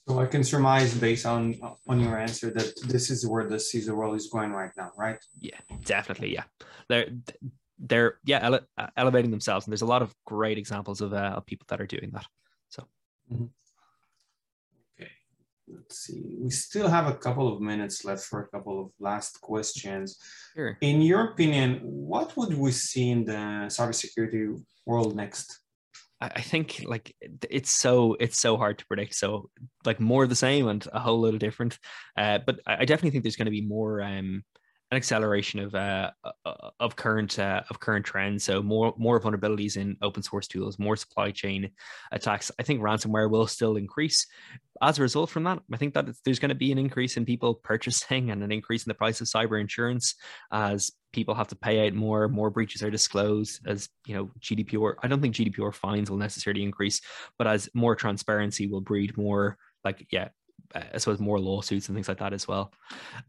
So 0.07 0.19
I 0.19 0.27
can 0.27 0.43
surmise 0.43 0.93
based 0.95 1.25
on 1.25 1.59
on 1.87 1.99
your 1.99 2.19
answer 2.19 2.51
that 2.51 2.73
this 2.87 3.09
is 3.09 3.27
where 3.27 3.47
the 3.47 3.55
CISO 3.55 3.95
world 3.95 4.15
is 4.15 4.27
going 4.27 4.51
right 4.51 4.69
now, 4.77 4.91
right? 4.95 5.17
Yeah, 5.39 5.57
definitely. 5.83 6.31
Yeah, 6.31 6.43
they're 6.89 7.07
they're 7.79 8.19
yeah 8.23 8.45
ele- 8.45 8.89
elevating 8.95 9.31
themselves, 9.31 9.65
and 9.65 9.71
there's 9.71 9.81
a 9.81 9.87
lot 9.87 10.03
of 10.03 10.13
great 10.25 10.59
examples 10.59 11.01
of 11.01 11.11
uh, 11.13 11.33
of 11.37 11.47
people 11.47 11.65
that 11.69 11.81
are 11.81 11.87
doing 11.87 12.11
that. 12.13 12.27
So. 12.69 12.83
Mm-hmm 13.33 13.45
let's 15.67 15.99
see. 15.99 16.37
We 16.39 16.49
still 16.49 16.87
have 16.87 17.07
a 17.07 17.15
couple 17.15 17.51
of 17.51 17.61
minutes 17.61 18.05
left 18.05 18.23
for 18.23 18.41
a 18.41 18.47
couple 18.47 18.81
of 18.81 18.91
last 18.99 19.41
questions. 19.41 20.17
Sure. 20.55 20.77
In 20.81 21.01
your 21.01 21.31
opinion, 21.31 21.79
what 21.83 22.35
would 22.37 22.57
we 22.57 22.71
see 22.71 23.11
in 23.11 23.25
the 23.25 23.67
cybersecurity 23.67 24.61
world 24.85 25.15
next? 25.15 25.59
I 26.21 26.41
think 26.41 26.83
like 26.85 27.13
it's 27.21 27.71
so 27.71 28.15
it's 28.19 28.39
so 28.39 28.55
hard 28.55 28.79
to 28.79 28.85
predict. 28.85 29.15
So 29.15 29.49
like 29.83 29.99
more 29.99 30.23
of 30.23 30.29
the 30.29 30.35
same 30.35 30.67
and 30.69 30.85
a 30.93 30.99
whole 30.99 31.19
little 31.19 31.37
different. 31.37 31.77
Uh, 32.17 32.39
but 32.45 32.59
I 32.65 32.85
definitely 32.85 33.11
think 33.11 33.23
there's 33.23 33.35
going 33.35 33.45
to 33.45 33.51
be 33.51 33.61
more 33.61 34.01
um, 34.01 34.43
an 34.91 34.97
acceleration 34.97 35.59
of 35.59 35.73
uh, 35.73 36.11
uh, 36.23 36.69
of 36.79 36.95
current 36.95 37.39
uh, 37.39 37.63
of 37.69 37.79
current 37.79 38.05
trends. 38.05 38.43
So 38.43 38.61
more 38.61 38.93
more 38.97 39.19
vulnerabilities 39.19 39.77
in 39.77 39.97
open 40.01 40.21
source 40.21 40.47
tools, 40.47 40.77
more 40.77 40.95
supply 40.95 41.31
chain 41.31 41.71
attacks. 42.11 42.51
I 42.59 42.63
think 42.63 42.81
ransomware 42.81 43.29
will 43.29 43.47
still 43.47 43.77
increase. 43.77 44.27
As 44.81 44.99
a 44.99 45.01
result 45.01 45.29
from 45.29 45.43
that, 45.45 45.59
I 45.73 45.77
think 45.77 45.93
that 45.93 46.07
there's 46.23 46.37
going 46.37 46.49
to 46.49 46.55
be 46.55 46.71
an 46.71 46.77
increase 46.77 47.17
in 47.17 47.25
people 47.25 47.55
purchasing 47.63 48.29
and 48.29 48.43
an 48.43 48.51
increase 48.51 48.85
in 48.85 48.89
the 48.89 48.95
price 48.95 49.21
of 49.21 49.27
cyber 49.27 49.59
insurance 49.59 50.15
as 50.51 50.91
people 51.13 51.33
have 51.33 51.47
to 51.47 51.55
pay 51.55 51.87
out 51.87 51.93
more. 51.93 52.27
More 52.27 52.51
breaches 52.51 52.83
are 52.83 52.91
disclosed 52.91 53.61
as 53.65 53.89
you 54.05 54.15
know 54.15 54.29
GDPR. 54.39 54.95
I 55.01 55.07
don't 55.07 55.21
think 55.21 55.35
GDPR 55.35 55.73
fines 55.73 56.11
will 56.11 56.17
necessarily 56.17 56.61
increase, 56.61 57.01
but 57.39 57.47
as 57.47 57.69
more 57.73 57.95
transparency 57.95 58.67
will 58.67 58.81
breed 58.81 59.17
more 59.17 59.57
like 59.83 60.05
yeah 60.11 60.29
I 60.75 60.97
suppose 60.97 61.19
more 61.19 61.39
lawsuits 61.39 61.87
and 61.87 61.95
things 61.95 62.07
like 62.07 62.19
that 62.19 62.33
as 62.33 62.47
well. 62.47 62.71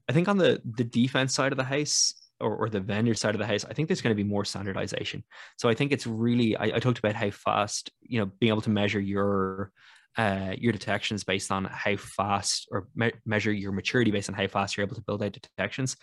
I 0.09 0.13
think 0.13 0.29
on 0.29 0.39
the 0.39 0.61
the 0.65 0.85
defense 0.85 1.35
side 1.35 1.53
of 1.53 1.59
the 1.59 1.65
house 1.65 2.15
or, 2.41 2.55
or 2.57 2.69
the 2.69 2.81
vendor 2.81 3.15
side 3.15 3.35
of 3.35 3.39
the 3.39 3.47
house, 3.47 3.65
I 3.65 3.73
think 3.73 3.89
there's 3.89 4.03
going 4.03 4.15
to 4.15 4.23
be 4.23 4.29
more 4.29 4.45
standardization. 4.45 5.25
So 5.57 5.69
I 5.69 5.75
think 5.75 5.93
it's 5.93 6.07
really 6.07 6.57
I, 6.57 6.65
I 6.77 6.79
talked 6.79 6.99
about 6.99 7.15
how 7.15 7.31
fast 7.31 7.91
you 8.03 8.19
know 8.21 8.27
being 8.41 8.51
able 8.51 8.63
to 8.63 8.71
measure 8.71 9.01
your 9.01 9.73
uh, 10.17 10.55
your 10.57 10.73
detections 10.73 11.25
based 11.25 11.53
on 11.53 11.65
how 11.65 11.97
fast 11.97 12.69
or 12.71 12.89
me- 12.95 13.13
measure 13.25 13.53
your 13.53 13.73
maturity 13.73 14.11
based 14.11 14.29
on 14.29 14.35
how 14.35 14.47
fast 14.47 14.77
you're 14.77 14.87
able 14.87 14.97
to 14.97 15.03
build 15.03 15.23
out 15.23 15.33
detections. 15.33 15.97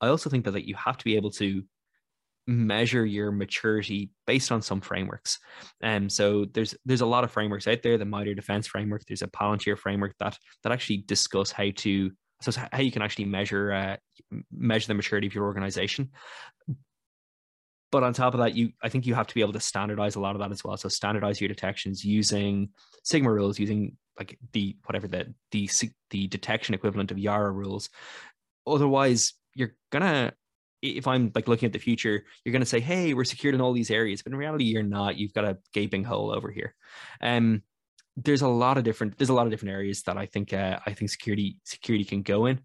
I 0.00 0.08
also 0.08 0.30
think 0.30 0.44
that, 0.44 0.52
that 0.52 0.66
you 0.66 0.74
have 0.74 0.98
to 0.98 1.04
be 1.04 1.16
able 1.16 1.30
to 1.32 1.62
measure 2.50 3.06
your 3.06 3.30
maturity 3.30 4.10
based 4.26 4.50
on 4.50 4.60
some 4.60 4.80
frameworks. 4.80 5.38
And 5.80 6.04
um, 6.04 6.10
so 6.10 6.46
there's 6.52 6.74
there's 6.84 7.00
a 7.00 7.06
lot 7.06 7.22
of 7.22 7.30
frameworks 7.30 7.68
out 7.68 7.82
there. 7.82 7.96
The 7.96 8.04
MITRE 8.04 8.34
Defense 8.34 8.66
framework. 8.66 9.04
There's 9.06 9.22
a 9.22 9.28
Palantir 9.28 9.78
framework 9.78 10.14
that 10.18 10.36
that 10.62 10.72
actually 10.72 10.98
discuss 11.06 11.52
how 11.52 11.70
to 11.76 12.10
so 12.42 12.52
how 12.72 12.80
you 12.80 12.90
can 12.90 13.02
actually 13.02 13.26
measure 13.26 13.72
uh, 13.72 13.96
measure 14.50 14.88
the 14.88 14.94
maturity 14.94 15.28
of 15.28 15.34
your 15.34 15.44
organization. 15.44 16.10
But 17.92 18.02
on 18.02 18.12
top 18.12 18.34
of 18.34 18.40
that, 18.40 18.54
you 18.54 18.70
I 18.82 18.88
think 18.88 19.06
you 19.06 19.14
have 19.14 19.28
to 19.28 19.34
be 19.34 19.42
able 19.42 19.52
to 19.52 19.60
standardize 19.60 20.16
a 20.16 20.20
lot 20.20 20.34
of 20.34 20.40
that 20.40 20.50
as 20.50 20.64
well. 20.64 20.76
So 20.76 20.88
standardize 20.88 21.40
your 21.40 21.48
detections 21.48 22.04
using 22.04 22.70
Sigma 23.04 23.32
rules, 23.32 23.58
using 23.58 23.96
like 24.18 24.38
the 24.52 24.76
whatever 24.86 25.06
the 25.06 25.32
the 25.52 25.70
the 26.10 26.26
detection 26.26 26.74
equivalent 26.74 27.12
of 27.12 27.18
Yara 27.18 27.52
rules. 27.52 27.90
Otherwise, 28.66 29.34
you're 29.54 29.74
gonna 29.90 30.32
if 30.82 31.06
I'm 31.06 31.30
like 31.34 31.48
looking 31.48 31.66
at 31.66 31.72
the 31.72 31.78
future, 31.78 32.24
you're 32.44 32.52
going 32.52 32.60
to 32.60 32.66
say, 32.66 32.80
"Hey, 32.80 33.14
we're 33.14 33.24
secured 33.24 33.54
in 33.54 33.60
all 33.60 33.72
these 33.72 33.90
areas," 33.90 34.22
but 34.22 34.32
in 34.32 34.38
reality, 34.38 34.64
you're 34.64 34.82
not. 34.82 35.16
You've 35.16 35.34
got 35.34 35.44
a 35.44 35.58
gaping 35.72 36.04
hole 36.04 36.34
over 36.34 36.50
here. 36.50 36.74
Um, 37.20 37.62
there's 38.16 38.42
a 38.42 38.48
lot 38.48 38.78
of 38.78 38.84
different. 38.84 39.18
There's 39.18 39.30
a 39.30 39.34
lot 39.34 39.46
of 39.46 39.50
different 39.50 39.72
areas 39.72 40.02
that 40.02 40.16
I 40.16 40.26
think 40.26 40.52
uh, 40.52 40.78
I 40.86 40.94
think 40.94 41.10
security 41.10 41.58
security 41.64 42.04
can 42.04 42.22
go 42.22 42.46
in, 42.46 42.60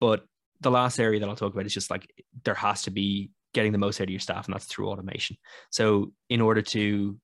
but 0.00 0.24
the 0.60 0.70
last 0.70 0.98
area 0.98 1.20
that 1.20 1.28
I'll 1.28 1.36
talk 1.36 1.52
about 1.52 1.66
is 1.66 1.74
just 1.74 1.90
like 1.90 2.10
there 2.44 2.54
has 2.54 2.82
to 2.82 2.90
be 2.90 3.30
getting 3.52 3.72
the 3.72 3.78
most 3.78 4.00
out 4.00 4.04
of 4.04 4.10
your 4.10 4.20
staff, 4.20 4.46
and 4.46 4.54
that's 4.54 4.66
through 4.66 4.88
automation. 4.88 5.36
So, 5.70 6.12
in 6.28 6.40
order 6.40 6.62
to 6.62 7.18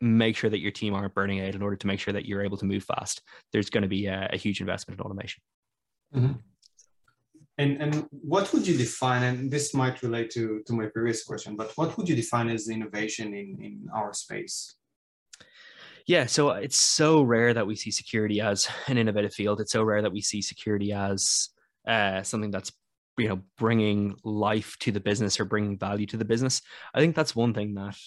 make 0.00 0.36
sure 0.36 0.50
that 0.50 0.60
your 0.60 0.70
team 0.70 0.94
aren't 0.94 1.14
burning 1.14 1.40
out, 1.40 1.54
in 1.54 1.62
order 1.62 1.76
to 1.76 1.86
make 1.86 2.00
sure 2.00 2.14
that 2.14 2.26
you're 2.26 2.42
able 2.42 2.56
to 2.56 2.64
move 2.64 2.84
fast, 2.84 3.22
there's 3.52 3.70
going 3.70 3.82
to 3.82 3.88
be 3.88 4.06
a, 4.06 4.30
a 4.32 4.36
huge 4.36 4.60
investment 4.60 4.98
in 4.98 5.04
automation. 5.04 5.42
Mm-hmm. 6.14 6.32
And, 7.60 7.82
and 7.82 8.08
what 8.10 8.50
would 8.54 8.66
you 8.66 8.74
define, 8.74 9.22
and 9.22 9.50
this 9.50 9.74
might 9.74 10.02
relate 10.02 10.30
to, 10.30 10.62
to 10.66 10.72
my 10.72 10.86
previous 10.86 11.24
question, 11.24 11.56
but 11.56 11.76
what 11.76 11.94
would 11.98 12.08
you 12.08 12.16
define 12.16 12.48
as 12.48 12.70
innovation 12.70 13.34
in, 13.34 13.58
in 13.60 13.88
our 13.94 14.14
space? 14.14 14.76
Yeah, 16.06 16.24
so 16.24 16.52
it's 16.52 16.78
so 16.78 17.20
rare 17.20 17.52
that 17.52 17.66
we 17.66 17.76
see 17.76 17.90
security 17.90 18.40
as 18.40 18.66
an 18.86 18.96
innovative 18.96 19.34
field. 19.34 19.60
It's 19.60 19.72
so 19.72 19.82
rare 19.82 20.00
that 20.00 20.10
we 20.10 20.22
see 20.22 20.40
security 20.40 20.94
as 20.94 21.50
uh, 21.86 22.22
something 22.22 22.50
that's 22.50 22.72
you 23.18 23.28
know 23.28 23.42
bringing 23.58 24.16
life 24.24 24.78
to 24.80 24.90
the 24.90 25.00
business 25.00 25.38
or 25.38 25.44
bringing 25.44 25.76
value 25.76 26.06
to 26.06 26.16
the 26.16 26.24
business. 26.24 26.62
I 26.94 27.00
think 27.00 27.14
that's 27.14 27.36
one 27.36 27.52
thing 27.52 27.74
that, 27.74 27.98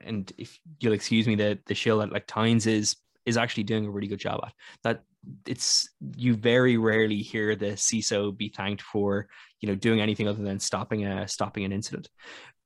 and 0.00 0.32
if 0.36 0.58
you'll 0.80 0.92
excuse 0.92 1.28
me, 1.28 1.36
the 1.36 1.60
the 1.66 1.76
shield 1.76 2.02
that 2.02 2.12
like 2.12 2.26
Tines 2.26 2.66
is 2.66 2.96
is 3.26 3.36
actually 3.36 3.64
doing 3.64 3.86
a 3.86 3.90
really 3.90 4.08
good 4.08 4.18
job 4.18 4.40
at 4.44 4.52
that 4.82 5.02
it's 5.46 5.88
you 6.16 6.34
very 6.34 6.76
rarely 6.76 7.18
hear 7.18 7.54
the 7.54 7.72
CISO 7.72 8.36
be 8.36 8.48
thanked 8.48 8.82
for 8.82 9.28
you 9.60 9.68
know 9.68 9.74
doing 9.74 10.00
anything 10.00 10.28
other 10.28 10.42
than 10.42 10.58
stopping 10.58 11.06
a 11.06 11.28
stopping 11.28 11.64
an 11.64 11.72
incident. 11.72 12.08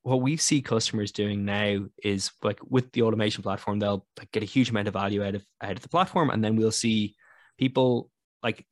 What 0.03 0.21
we 0.21 0.37
see 0.37 0.61
customers 0.61 1.11
doing 1.11 1.43
now 1.45 1.85
is 2.03 2.31
like 2.41 2.59
with 2.67 2.91
the 2.93 3.01
automation 3.03 3.43
platform, 3.43 3.79
they'll 3.79 4.05
like, 4.17 4.31
get 4.31 4.43
a 4.43 4.47
huge 4.47 4.69
amount 4.69 4.87
of 4.87 4.93
value 4.93 5.23
out 5.23 5.35
of 5.35 5.45
out 5.61 5.73
of 5.73 5.81
the 5.81 5.89
platform, 5.89 6.29
and 6.29 6.43
then 6.43 6.55
we'll 6.55 6.71
see 6.71 7.15
people 7.57 8.09
like 8.41 8.65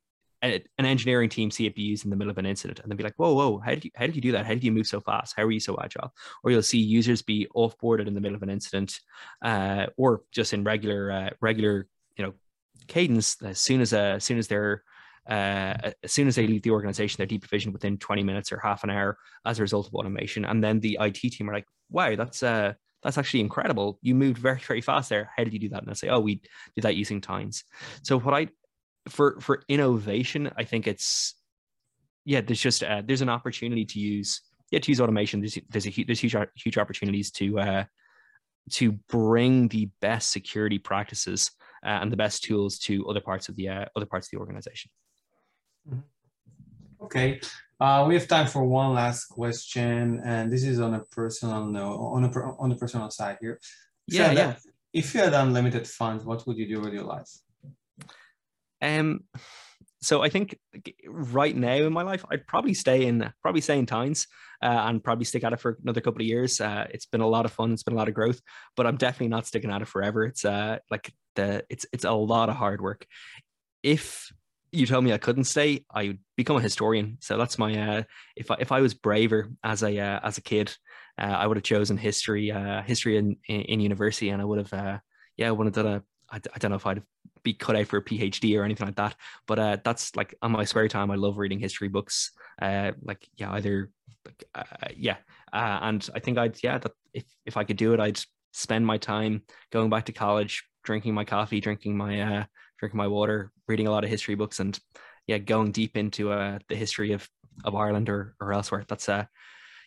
an 0.46 0.86
engineering 0.86 1.30
team 1.30 1.52
see 1.52 1.66
it 1.66 1.76
be 1.76 1.82
used 1.82 2.04
in 2.04 2.10
the 2.10 2.16
middle 2.16 2.32
of 2.32 2.38
an 2.38 2.46
incident 2.46 2.80
and 2.80 2.90
then 2.90 2.98
be 2.98 3.04
like, 3.04 3.16
whoa, 3.18 3.34
whoa, 3.34 3.60
how 3.60 3.72
did 3.72 3.86
you 3.86 3.92
how 3.96 4.06
did 4.06 4.16
you 4.16 4.22
do 4.22 4.32
that? 4.34 4.46
How 4.46 4.54
did 4.54 4.64
you 4.64 4.72
move 4.72 4.88
so 4.88 5.00
fast? 5.00 5.34
How 5.36 5.44
are 5.44 5.52
you 5.52 5.60
so 5.60 5.78
agile? 5.82 6.14
Or 6.44 6.52
you'll 6.52 6.62
see 6.62 6.80
users 6.80 7.22
be 7.22 7.48
offboarded 7.56 8.08
in 8.08 8.14
the 8.14 8.22
middle 8.22 8.36
of 8.36 8.44
an 8.44 8.50
incident, 8.50 9.00
uh, 9.42 9.88
or 9.98 10.24
just 10.32 10.54
in 10.54 10.64
regular 10.64 11.12
uh, 11.12 11.30
regular 11.42 11.88
you 12.18 12.26
know 12.26 12.34
cadence 12.88 13.42
as 13.42 13.60
soon 13.60 13.82
as 13.82 13.94
uh, 13.94 14.16
as 14.18 14.24
soon 14.24 14.38
as 14.38 14.48
they're 14.48 14.84
uh, 15.28 15.92
as 16.04 16.12
soon 16.12 16.28
as 16.28 16.36
they 16.36 16.48
leave 16.48 16.62
the 16.62 16.72
organization, 16.72 17.18
they're 17.18 17.40
deprovisioned 17.40 17.74
within 17.74 17.98
20 17.98 18.24
minutes 18.24 18.52
or 18.52 18.60
half 18.60 18.84
an 18.84 18.92
hour 18.92 19.18
as 19.46 19.58
a 19.58 19.64
result 19.64 19.88
of 19.88 19.96
automation. 19.96 20.46
And 20.46 20.64
then 20.64 20.80
the 20.80 21.00
IT 21.02 21.16
team 21.16 21.50
are 21.50 21.54
like, 21.54 21.66
wow, 21.90 22.16
that's 22.16 22.44
uh 22.44 22.74
that's 23.06 23.18
actually 23.20 23.42
incredible. 23.42 24.00
You 24.02 24.16
moved 24.16 24.40
very, 24.40 24.60
very 24.60 24.82
fast 24.82 25.10
there. 25.10 25.32
How 25.38 25.44
did 25.44 25.54
you 25.54 25.60
do 25.60 25.70
that? 25.70 25.84
And 25.84 25.92
I 25.92 25.94
say, 25.94 26.10
oh, 26.10 26.20
we 26.20 26.42
did 26.76 26.82
that 26.82 26.96
using 26.96 27.22
Tines. 27.22 27.64
So 28.02 28.20
what 28.20 28.34
I 28.34 28.48
for 29.10 29.40
for 29.40 29.64
innovation, 29.68 30.52
I 30.58 30.64
think 30.64 30.88
it's 30.88 31.36
yeah, 32.26 32.42
there's 32.42 32.60
just 32.60 32.84
uh, 32.84 33.02
there's 33.06 33.22
an 33.22 33.30
opportunity 33.30 33.86
to 33.86 34.00
use 34.00 34.42
yeah 34.72 34.80
to 34.80 34.92
use 34.92 35.00
automation. 35.00 35.42
There's 35.42 35.58
there's 35.70 35.88
a 35.88 36.04
there's 36.04 36.20
huge 36.20 36.36
huge 36.56 36.78
opportunities 36.78 37.32
to 37.32 37.60
uh, 37.60 37.84
to 38.72 38.94
bring 39.10 39.68
the 39.68 39.90
best 40.02 40.32
security 40.32 40.80
practices 40.80 41.52
uh, 41.86 42.00
and 42.02 42.12
the 42.12 42.18
best 42.18 42.44
tools 42.44 42.80
to 42.80 43.08
other 43.08 43.22
parts 43.22 43.48
of 43.48 43.56
the 43.56 43.70
uh, 43.70 43.86
other 43.96 44.08
parts 44.08 44.28
of 44.28 44.32
the 44.32 44.38
organization. 44.38 44.90
Okay, 47.02 47.40
uh, 47.80 48.06
we 48.08 48.16
have 48.16 48.28
time 48.28 48.48
for 48.48 48.64
one 48.64 48.94
last 48.94 49.26
question, 49.26 50.20
and 50.26 50.52
this 50.52 50.64
is 50.64 50.80
on 50.80 50.96
a 50.96 51.02
personal 51.12 51.66
note, 51.66 51.98
on 51.98 52.24
a 52.24 52.32
on 52.58 52.70
the 52.70 52.76
personal 52.76 53.12
side 53.12 53.38
here. 53.40 53.60
If 54.08 54.14
yeah, 54.14 54.32
yeah. 54.32 54.56
If 54.94 55.14
you 55.14 55.20
had 55.20 55.34
unlimited 55.34 55.86
funds, 55.88 56.24
what 56.24 56.48
would 56.48 56.58
you 56.58 56.68
do 56.68 56.80
with 56.80 56.94
your 56.94 57.04
life? 57.04 57.30
Um, 58.86 59.22
so 60.02 60.22
I 60.22 60.30
think 60.30 60.58
right 61.08 61.56
now 61.56 61.74
in 61.74 61.94
my 61.94 62.04
life, 62.04 62.24
I'd 62.30 62.46
probably 62.46 62.76
stay 62.76 63.06
in 63.08 63.32
probably 63.42 63.62
stay 63.62 63.80
in 63.80 63.88
Tines 63.88 64.28
uh, 64.62 64.84
and 64.86 65.04
probably 65.04 65.26
stick 65.26 65.44
at 65.44 65.54
it 65.54 65.60
for 65.60 65.80
another 65.82 66.02
couple 66.02 66.22
of 66.22 66.28
years. 66.28 66.62
Uh, 66.62 66.86
it's 66.92 67.08
been 67.08 67.22
a 67.22 67.28
lot 67.28 67.46
of 67.46 67.52
fun. 67.52 67.72
It's 67.74 67.84
been 67.84 67.96
a 67.96 67.98
lot 67.98 68.08
of 68.08 68.14
growth, 68.14 68.40
but 68.76 68.86
I'm 68.86 68.98
definitely 68.98 69.30
not 69.30 69.48
sticking 69.48 69.72
at 69.72 69.82
it 69.82 69.88
forever. 69.88 70.26
It's 70.26 70.46
uh 70.46 70.78
like 70.92 71.12
the 71.36 71.66
it's 71.70 71.86
it's 71.92 72.06
a 72.06 72.12
lot 72.12 72.50
of 72.50 72.56
hard 72.56 72.82
work. 72.82 73.08
If 73.82 74.32
you 74.72 74.86
told 74.86 75.04
me 75.04 75.14
I 75.14 75.18
couldn't 75.18 75.46
stay, 75.46 75.86
I 75.90 76.08
would 76.08 76.20
become 76.36 76.58
a 76.58 76.62
historian. 76.62 77.18
So 77.22 77.38
that's 77.38 77.58
my 77.58 77.76
uh, 77.76 78.04
if 78.36 78.52
I 78.52 78.58
if 78.60 78.72
I 78.72 78.82
was 78.82 78.94
braver 78.94 79.52
as 79.64 79.82
a 79.82 79.98
uh, 79.98 80.20
as 80.24 80.38
a 80.38 80.42
kid, 80.42 80.76
uh, 81.18 81.26
I 81.26 81.48
would 81.48 81.58
have 81.58 81.64
chosen 81.64 81.98
history 81.98 82.52
uh, 82.52 82.84
history 82.84 83.18
in, 83.18 83.38
in, 83.48 83.62
in 83.62 83.80
university, 83.80 84.30
and 84.30 84.42
I 84.42 84.46
would 84.46 84.60
have 84.60 84.74
uh, 84.74 85.00
yeah 85.38 85.48
I 85.48 85.52
would 85.52 85.66
have 85.66 85.74
done 85.74 85.88
a 85.88 86.04
I, 86.36 86.42
I 86.54 86.60
don't 86.60 86.72
know 86.72 86.78
if 86.78 86.86
I'd 86.86 87.04
be 87.44 87.54
cut 87.54 87.76
out 87.76 87.88
for 87.88 87.98
a 87.98 88.04
PhD 88.04 88.60
or 88.60 88.64
anything 88.64 88.86
like 88.86 88.98
that. 88.98 89.16
But 89.48 89.60
uh, 89.60 89.78
that's 89.84 90.16
like 90.16 90.36
on 90.42 90.52
my 90.52 90.66
spare 90.66 90.88
time, 90.88 91.12
I 91.12 91.16
love 91.16 91.38
reading 91.38 91.60
history 91.60 91.88
books. 91.88 92.32
Uh, 92.62 92.92
like 93.02 93.28
yeah, 93.38 93.52
either 93.54 93.90
like, 94.26 94.44
uh, 94.54 94.88
yeah, 94.96 95.18
uh, 95.54 95.80
and 95.82 96.08
I 96.14 96.20
think 96.20 96.38
I'd 96.38 96.62
yeah 96.62 96.78
that 96.78 96.92
if 97.14 97.24
if 97.46 97.58
I 97.58 97.64
could 97.64 97.78
do 97.78 97.94
it, 97.94 98.00
I'd 98.00 98.20
spend 98.52 98.86
my 98.86 98.98
time 98.98 99.44
going 99.72 99.90
back 99.90 100.06
to 100.06 100.12
college, 100.12 100.64
drinking 100.84 101.14
my 101.14 101.24
coffee, 101.26 101.62
drinking 101.62 101.96
my 101.96 102.22
uh, 102.22 102.44
drinking 102.80 102.98
my 102.98 103.08
water, 103.08 103.52
reading 103.68 103.88
a 103.88 103.92
lot 103.92 104.04
of 104.04 104.10
history 104.10 104.36
books, 104.36 104.60
and 104.60 104.78
yeah, 105.28 105.38
going 105.38 105.72
deep 105.72 105.96
into 105.96 106.32
uh, 106.32 106.60
the 106.68 106.76
history 106.76 107.14
of 107.14 107.28
of 107.64 107.76
Ireland 107.76 108.10
or 108.10 108.36
or 108.42 108.52
elsewhere. 108.54 108.84
That's 108.88 109.08
uh 109.08 109.26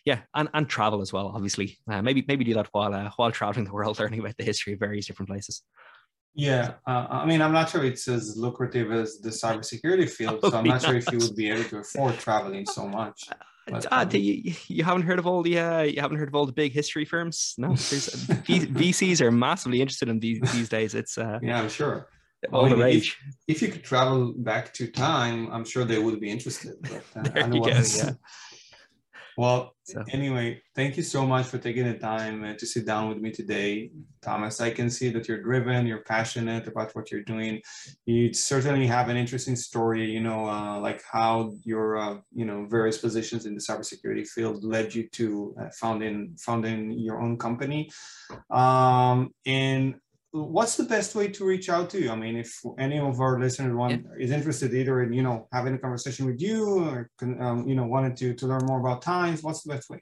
yeah, 0.05 0.21
and, 0.33 0.49
and 0.53 0.67
travel 0.67 1.01
as 1.01 1.11
well. 1.11 1.27
Obviously, 1.35 1.77
uh, 1.91 2.01
maybe 2.01 2.23
maybe 2.27 2.43
do 2.45 2.53
that 2.55 2.69
while 2.71 2.93
uh, 2.93 3.11
while 3.17 3.31
traveling 3.31 3.65
the 3.65 3.73
world, 3.73 3.99
learning 3.99 4.19
about 4.21 4.37
the 4.37 4.43
history 4.43 4.73
of 4.73 4.79
various 4.79 5.05
different 5.05 5.29
places. 5.29 5.61
Yeah, 6.35 6.73
uh, 6.87 7.07
I 7.09 7.25
mean, 7.25 7.41
I'm 7.41 7.51
not 7.51 7.69
sure 7.69 7.83
it's 7.83 8.07
as 8.07 8.37
lucrative 8.37 8.91
as 8.91 9.19
the 9.19 9.29
cybersecurity 9.29 10.09
field, 10.09 10.39
so 10.41 10.55
I'm 10.55 10.63
not, 10.65 10.81
sure 10.81 10.95
if 10.95 11.11
you 11.11 11.17
would 11.17 11.35
be 11.35 11.49
able 11.49 11.63
to 11.65 11.77
afford 11.79 12.17
traveling 12.19 12.65
so 12.65 12.87
much. 12.87 13.29
But, 13.71 13.85
uh, 13.91 13.97
um, 13.97 14.09
you, 14.13 14.53
you 14.67 14.83
haven't 14.83 15.03
heard 15.03 15.19
of 15.19 15.27
all 15.27 15.43
the 15.43 15.59
uh, 15.59 15.81
you 15.81 16.01
haven't 16.01 16.17
heard 16.17 16.27
of 16.27 16.33
all 16.33 16.47
the 16.47 16.51
big 16.51 16.71
history 16.71 17.05
firms? 17.05 17.53
No, 17.57 17.69
VCs 17.73 19.21
are 19.21 19.31
massively 19.31 19.79
interested 19.79 20.09
in 20.09 20.19
these 20.19 20.39
these 20.53 20.69
days. 20.69 20.95
It's 20.95 21.19
uh, 21.19 21.37
yeah, 21.43 21.61
I'm 21.61 21.69
sure. 21.69 22.07
All 22.51 22.65
I 22.65 22.69
mean, 22.69 22.77
the 22.77 22.83
rage. 22.83 23.17
If, 23.47 23.57
if, 23.57 23.61
you 23.61 23.67
could 23.67 23.83
travel 23.83 24.33
back 24.35 24.73
to 24.75 24.87
time, 24.87 25.51
I'm 25.51 25.65
sure 25.65 25.83
they 25.83 25.99
would 25.99 26.19
be 26.19 26.29
interested. 26.29 26.75
But, 26.81 27.03
uh, 27.15 27.29
there 27.33 27.53
you 27.53 27.61
go. 27.61 27.67
Yeah. 27.67 28.11
Well, 29.39 29.73
so. 29.83 30.03
anyway, 30.09 30.61
thank 30.75 30.97
you 30.97 31.03
so 31.03 31.25
much 31.25 31.45
for 31.45 31.59
taking 31.59 31.85
the 31.85 31.93
time 31.97 32.43
uh, 32.43 32.55
to 32.55 32.65
sit 32.65 32.85
down 32.85 33.07
with 33.07 33.19
me 33.19 33.31
today, 33.31 33.89
Thomas. 34.21 34.59
I 34.59 34.69
can 34.69 34.89
see 34.89 35.07
that 35.11 35.29
you're 35.29 35.41
driven, 35.41 35.87
you're 35.87 36.03
passionate 36.03 36.67
about 36.67 36.93
what 36.93 37.09
you're 37.09 37.23
doing. 37.23 37.61
You 38.05 38.33
certainly 38.33 38.85
have 38.87 39.07
an 39.07 39.15
interesting 39.15 39.55
story, 39.55 40.11
you 40.11 40.19
know, 40.19 40.45
uh, 40.45 40.77
like 40.81 41.01
how 41.09 41.53
your, 41.63 41.97
uh, 41.97 42.17
you 42.33 42.43
know, 42.43 42.67
various 42.69 42.97
positions 42.97 43.45
in 43.45 43.55
the 43.55 43.61
cybersecurity 43.61 44.27
field 44.27 44.65
led 44.65 44.93
you 44.93 45.07
to 45.13 45.55
uh, 45.57 45.69
founding 45.79 46.35
founding 46.37 46.91
your 46.91 47.21
own 47.21 47.37
company. 47.37 47.89
Um, 48.49 49.29
and 49.45 49.95
what's 50.31 50.77
the 50.77 50.83
best 50.83 51.15
way 51.15 51.27
to 51.27 51.45
reach 51.45 51.69
out 51.69 51.89
to 51.91 52.01
you? 52.01 52.11
I 52.11 52.15
mean, 52.15 52.35
if 52.35 52.59
any 52.77 52.99
of 52.99 53.19
our 53.19 53.39
listeners 53.39 53.75
want 53.75 54.03
yeah. 54.03 54.23
is 54.25 54.31
interested 54.31 54.73
either 54.73 55.01
in 55.03 55.13
you 55.13 55.23
know 55.23 55.47
having 55.51 55.73
a 55.73 55.77
conversation 55.77 56.25
with 56.25 56.41
you 56.41 56.79
or 56.79 57.09
um, 57.21 57.67
you 57.67 57.75
know 57.75 57.85
wanted 57.85 58.15
to 58.17 58.33
to 58.35 58.47
learn 58.47 58.65
more 58.65 58.79
about 58.79 59.01
Tines, 59.01 59.43
what's 59.43 59.63
the 59.63 59.73
best 59.73 59.89
way? 59.89 60.01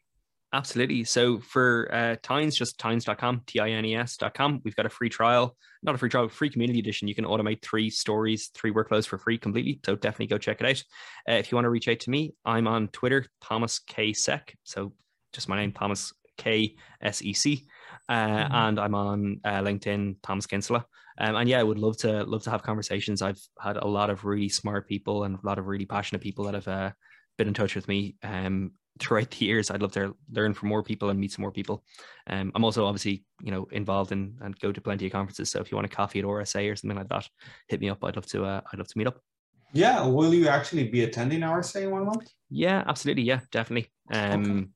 Absolutely. 0.53 1.03
So 1.03 1.39
for 1.39 1.89
uh, 1.91 2.15
Tines, 2.23 2.55
just 2.55 2.79
tines.com, 2.79 3.41
T-I-N-E-S.com. 3.47 4.61
We've 4.63 4.75
got 4.77 4.85
a 4.85 4.89
free 4.89 5.09
trial, 5.09 5.57
not 5.83 5.93
a 5.93 5.97
free 5.97 6.09
trial, 6.09 6.29
free 6.29 6.49
community 6.49 6.79
edition. 6.79 7.09
You 7.09 7.15
can 7.15 7.25
automate 7.25 7.61
three 7.61 7.89
stories, 7.89 8.49
three 8.53 8.71
workflows 8.71 9.05
for 9.05 9.17
free 9.17 9.37
completely. 9.37 9.81
So 9.85 9.95
definitely 9.95 10.27
go 10.27 10.37
check 10.37 10.61
it 10.61 10.65
out. 10.65 10.83
Uh, 11.29 11.37
if 11.37 11.51
you 11.51 11.57
want 11.57 11.65
to 11.65 11.69
reach 11.69 11.89
out 11.89 11.99
to 11.99 12.09
me, 12.09 12.33
I'm 12.45 12.65
on 12.65 12.87
Twitter, 12.87 13.25
Thomas 13.41 13.79
K 13.79 14.13
Sec. 14.13 14.55
So 14.63 14.93
just 15.33 15.49
my 15.49 15.57
name, 15.57 15.73
Thomas 15.73 16.13
K 16.37 16.75
S 17.01 17.21
E 17.21 17.33
C. 17.33 17.67
Uh, 18.09 18.13
mm-hmm. 18.13 18.53
and 18.53 18.79
I'm 18.79 18.95
on 18.95 19.41
uh, 19.43 19.61
LinkedIn, 19.61 20.17
Thomas 20.23 20.45
Kinsella. 20.45 20.85
Um, 21.19 21.35
and 21.35 21.49
yeah, 21.49 21.59
I 21.59 21.63
would 21.63 21.79
love 21.79 21.97
to 21.97 22.23
love 22.23 22.43
to 22.43 22.51
have 22.51 22.63
conversations. 22.63 23.21
I've 23.21 23.41
had 23.59 23.77
a 23.77 23.87
lot 23.87 24.09
of 24.09 24.25
really 24.25 24.49
smart 24.49 24.87
people 24.87 25.23
and 25.23 25.35
a 25.35 25.45
lot 25.45 25.57
of 25.57 25.67
really 25.67 25.85
passionate 25.85 26.21
people 26.21 26.45
that 26.45 26.53
have 26.53 26.67
uh, 26.67 26.91
been 27.37 27.47
in 27.47 27.53
touch 27.53 27.75
with 27.75 27.87
me 27.87 28.15
um, 28.23 28.71
throughout 28.99 29.31
the 29.31 29.45
years. 29.45 29.71
I'd 29.71 29.81
love 29.81 29.93
to 29.93 30.15
learn 30.31 30.53
from 30.53 30.69
more 30.69 30.83
people 30.83 31.09
and 31.09 31.19
meet 31.19 31.31
some 31.31 31.41
more 31.41 31.51
people. 31.51 31.83
Um, 32.27 32.51
I'm 32.53 32.63
also 32.63 32.85
obviously 32.85 33.23
you 33.41 33.51
know 33.51 33.67
involved 33.71 34.11
in 34.11 34.37
and 34.41 34.59
go 34.59 34.71
to 34.71 34.81
plenty 34.81 35.07
of 35.07 35.11
conferences. 35.11 35.49
So 35.49 35.59
if 35.59 35.71
you 35.71 35.75
want 35.75 35.91
a 35.91 35.95
coffee 35.95 36.19
at 36.19 36.25
RSA 36.25 36.71
or 36.71 36.75
something 36.75 36.97
like 36.97 37.09
that, 37.09 37.27
hit 37.67 37.81
me 37.81 37.89
up. 37.89 38.03
I'd 38.03 38.15
love 38.15 38.27
to. 38.27 38.45
Uh, 38.45 38.61
I'd 38.71 38.79
love 38.79 38.87
to 38.87 38.97
meet 38.97 39.07
up. 39.07 39.19
Yeah, 39.73 40.05
will 40.05 40.33
you 40.33 40.47
actually 40.47 40.87
be 40.87 41.03
attending 41.03 41.41
RSA 41.41 41.83
in 41.83 41.91
one 41.91 42.05
month? 42.05 42.29
Yeah, 42.49 42.83
absolutely. 42.87 43.23
Yeah, 43.23 43.41
definitely. 43.51 43.91
Um, 44.11 44.43
okay. 44.43 44.67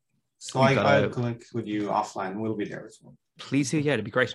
So 0.43 0.59
I, 0.59 0.73
I'll 0.73 1.09
connect 1.09 1.53
with 1.53 1.67
you 1.67 1.83
offline. 1.89 2.37
We'll 2.37 2.55
be 2.55 2.65
there 2.65 2.83
as 2.83 2.97
well. 2.99 3.13
Please 3.37 3.69
do. 3.69 3.77
Yeah, 3.77 3.93
it'd 3.93 4.05
be 4.05 4.09
great. 4.09 4.33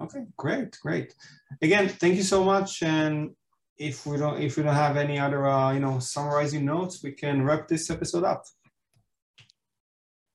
Okay, 0.00 0.24
great, 0.38 0.78
great. 0.80 1.14
Again, 1.60 1.86
thank 1.86 2.14
you 2.14 2.22
so 2.22 2.42
much. 2.42 2.82
And 2.82 3.32
if 3.76 4.06
we 4.06 4.16
don't, 4.16 4.40
if 4.40 4.56
we 4.56 4.62
don't 4.62 4.74
have 4.74 4.96
any 4.96 5.18
other, 5.18 5.46
uh, 5.46 5.74
you 5.74 5.80
know, 5.80 5.98
summarizing 5.98 6.64
notes, 6.64 7.02
we 7.04 7.12
can 7.12 7.44
wrap 7.44 7.68
this 7.68 7.90
episode 7.90 8.24
up. 8.24 8.44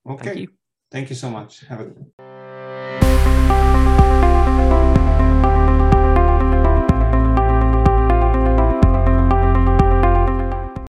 Okay. 0.08 0.24
Thank 0.24 0.40
you, 0.40 0.48
thank 0.92 1.10
you 1.10 1.16
so 1.16 1.32
much. 1.32 1.62
Have 1.62 1.80
a 1.80 1.86
good 1.86 1.98
one. 1.98 2.37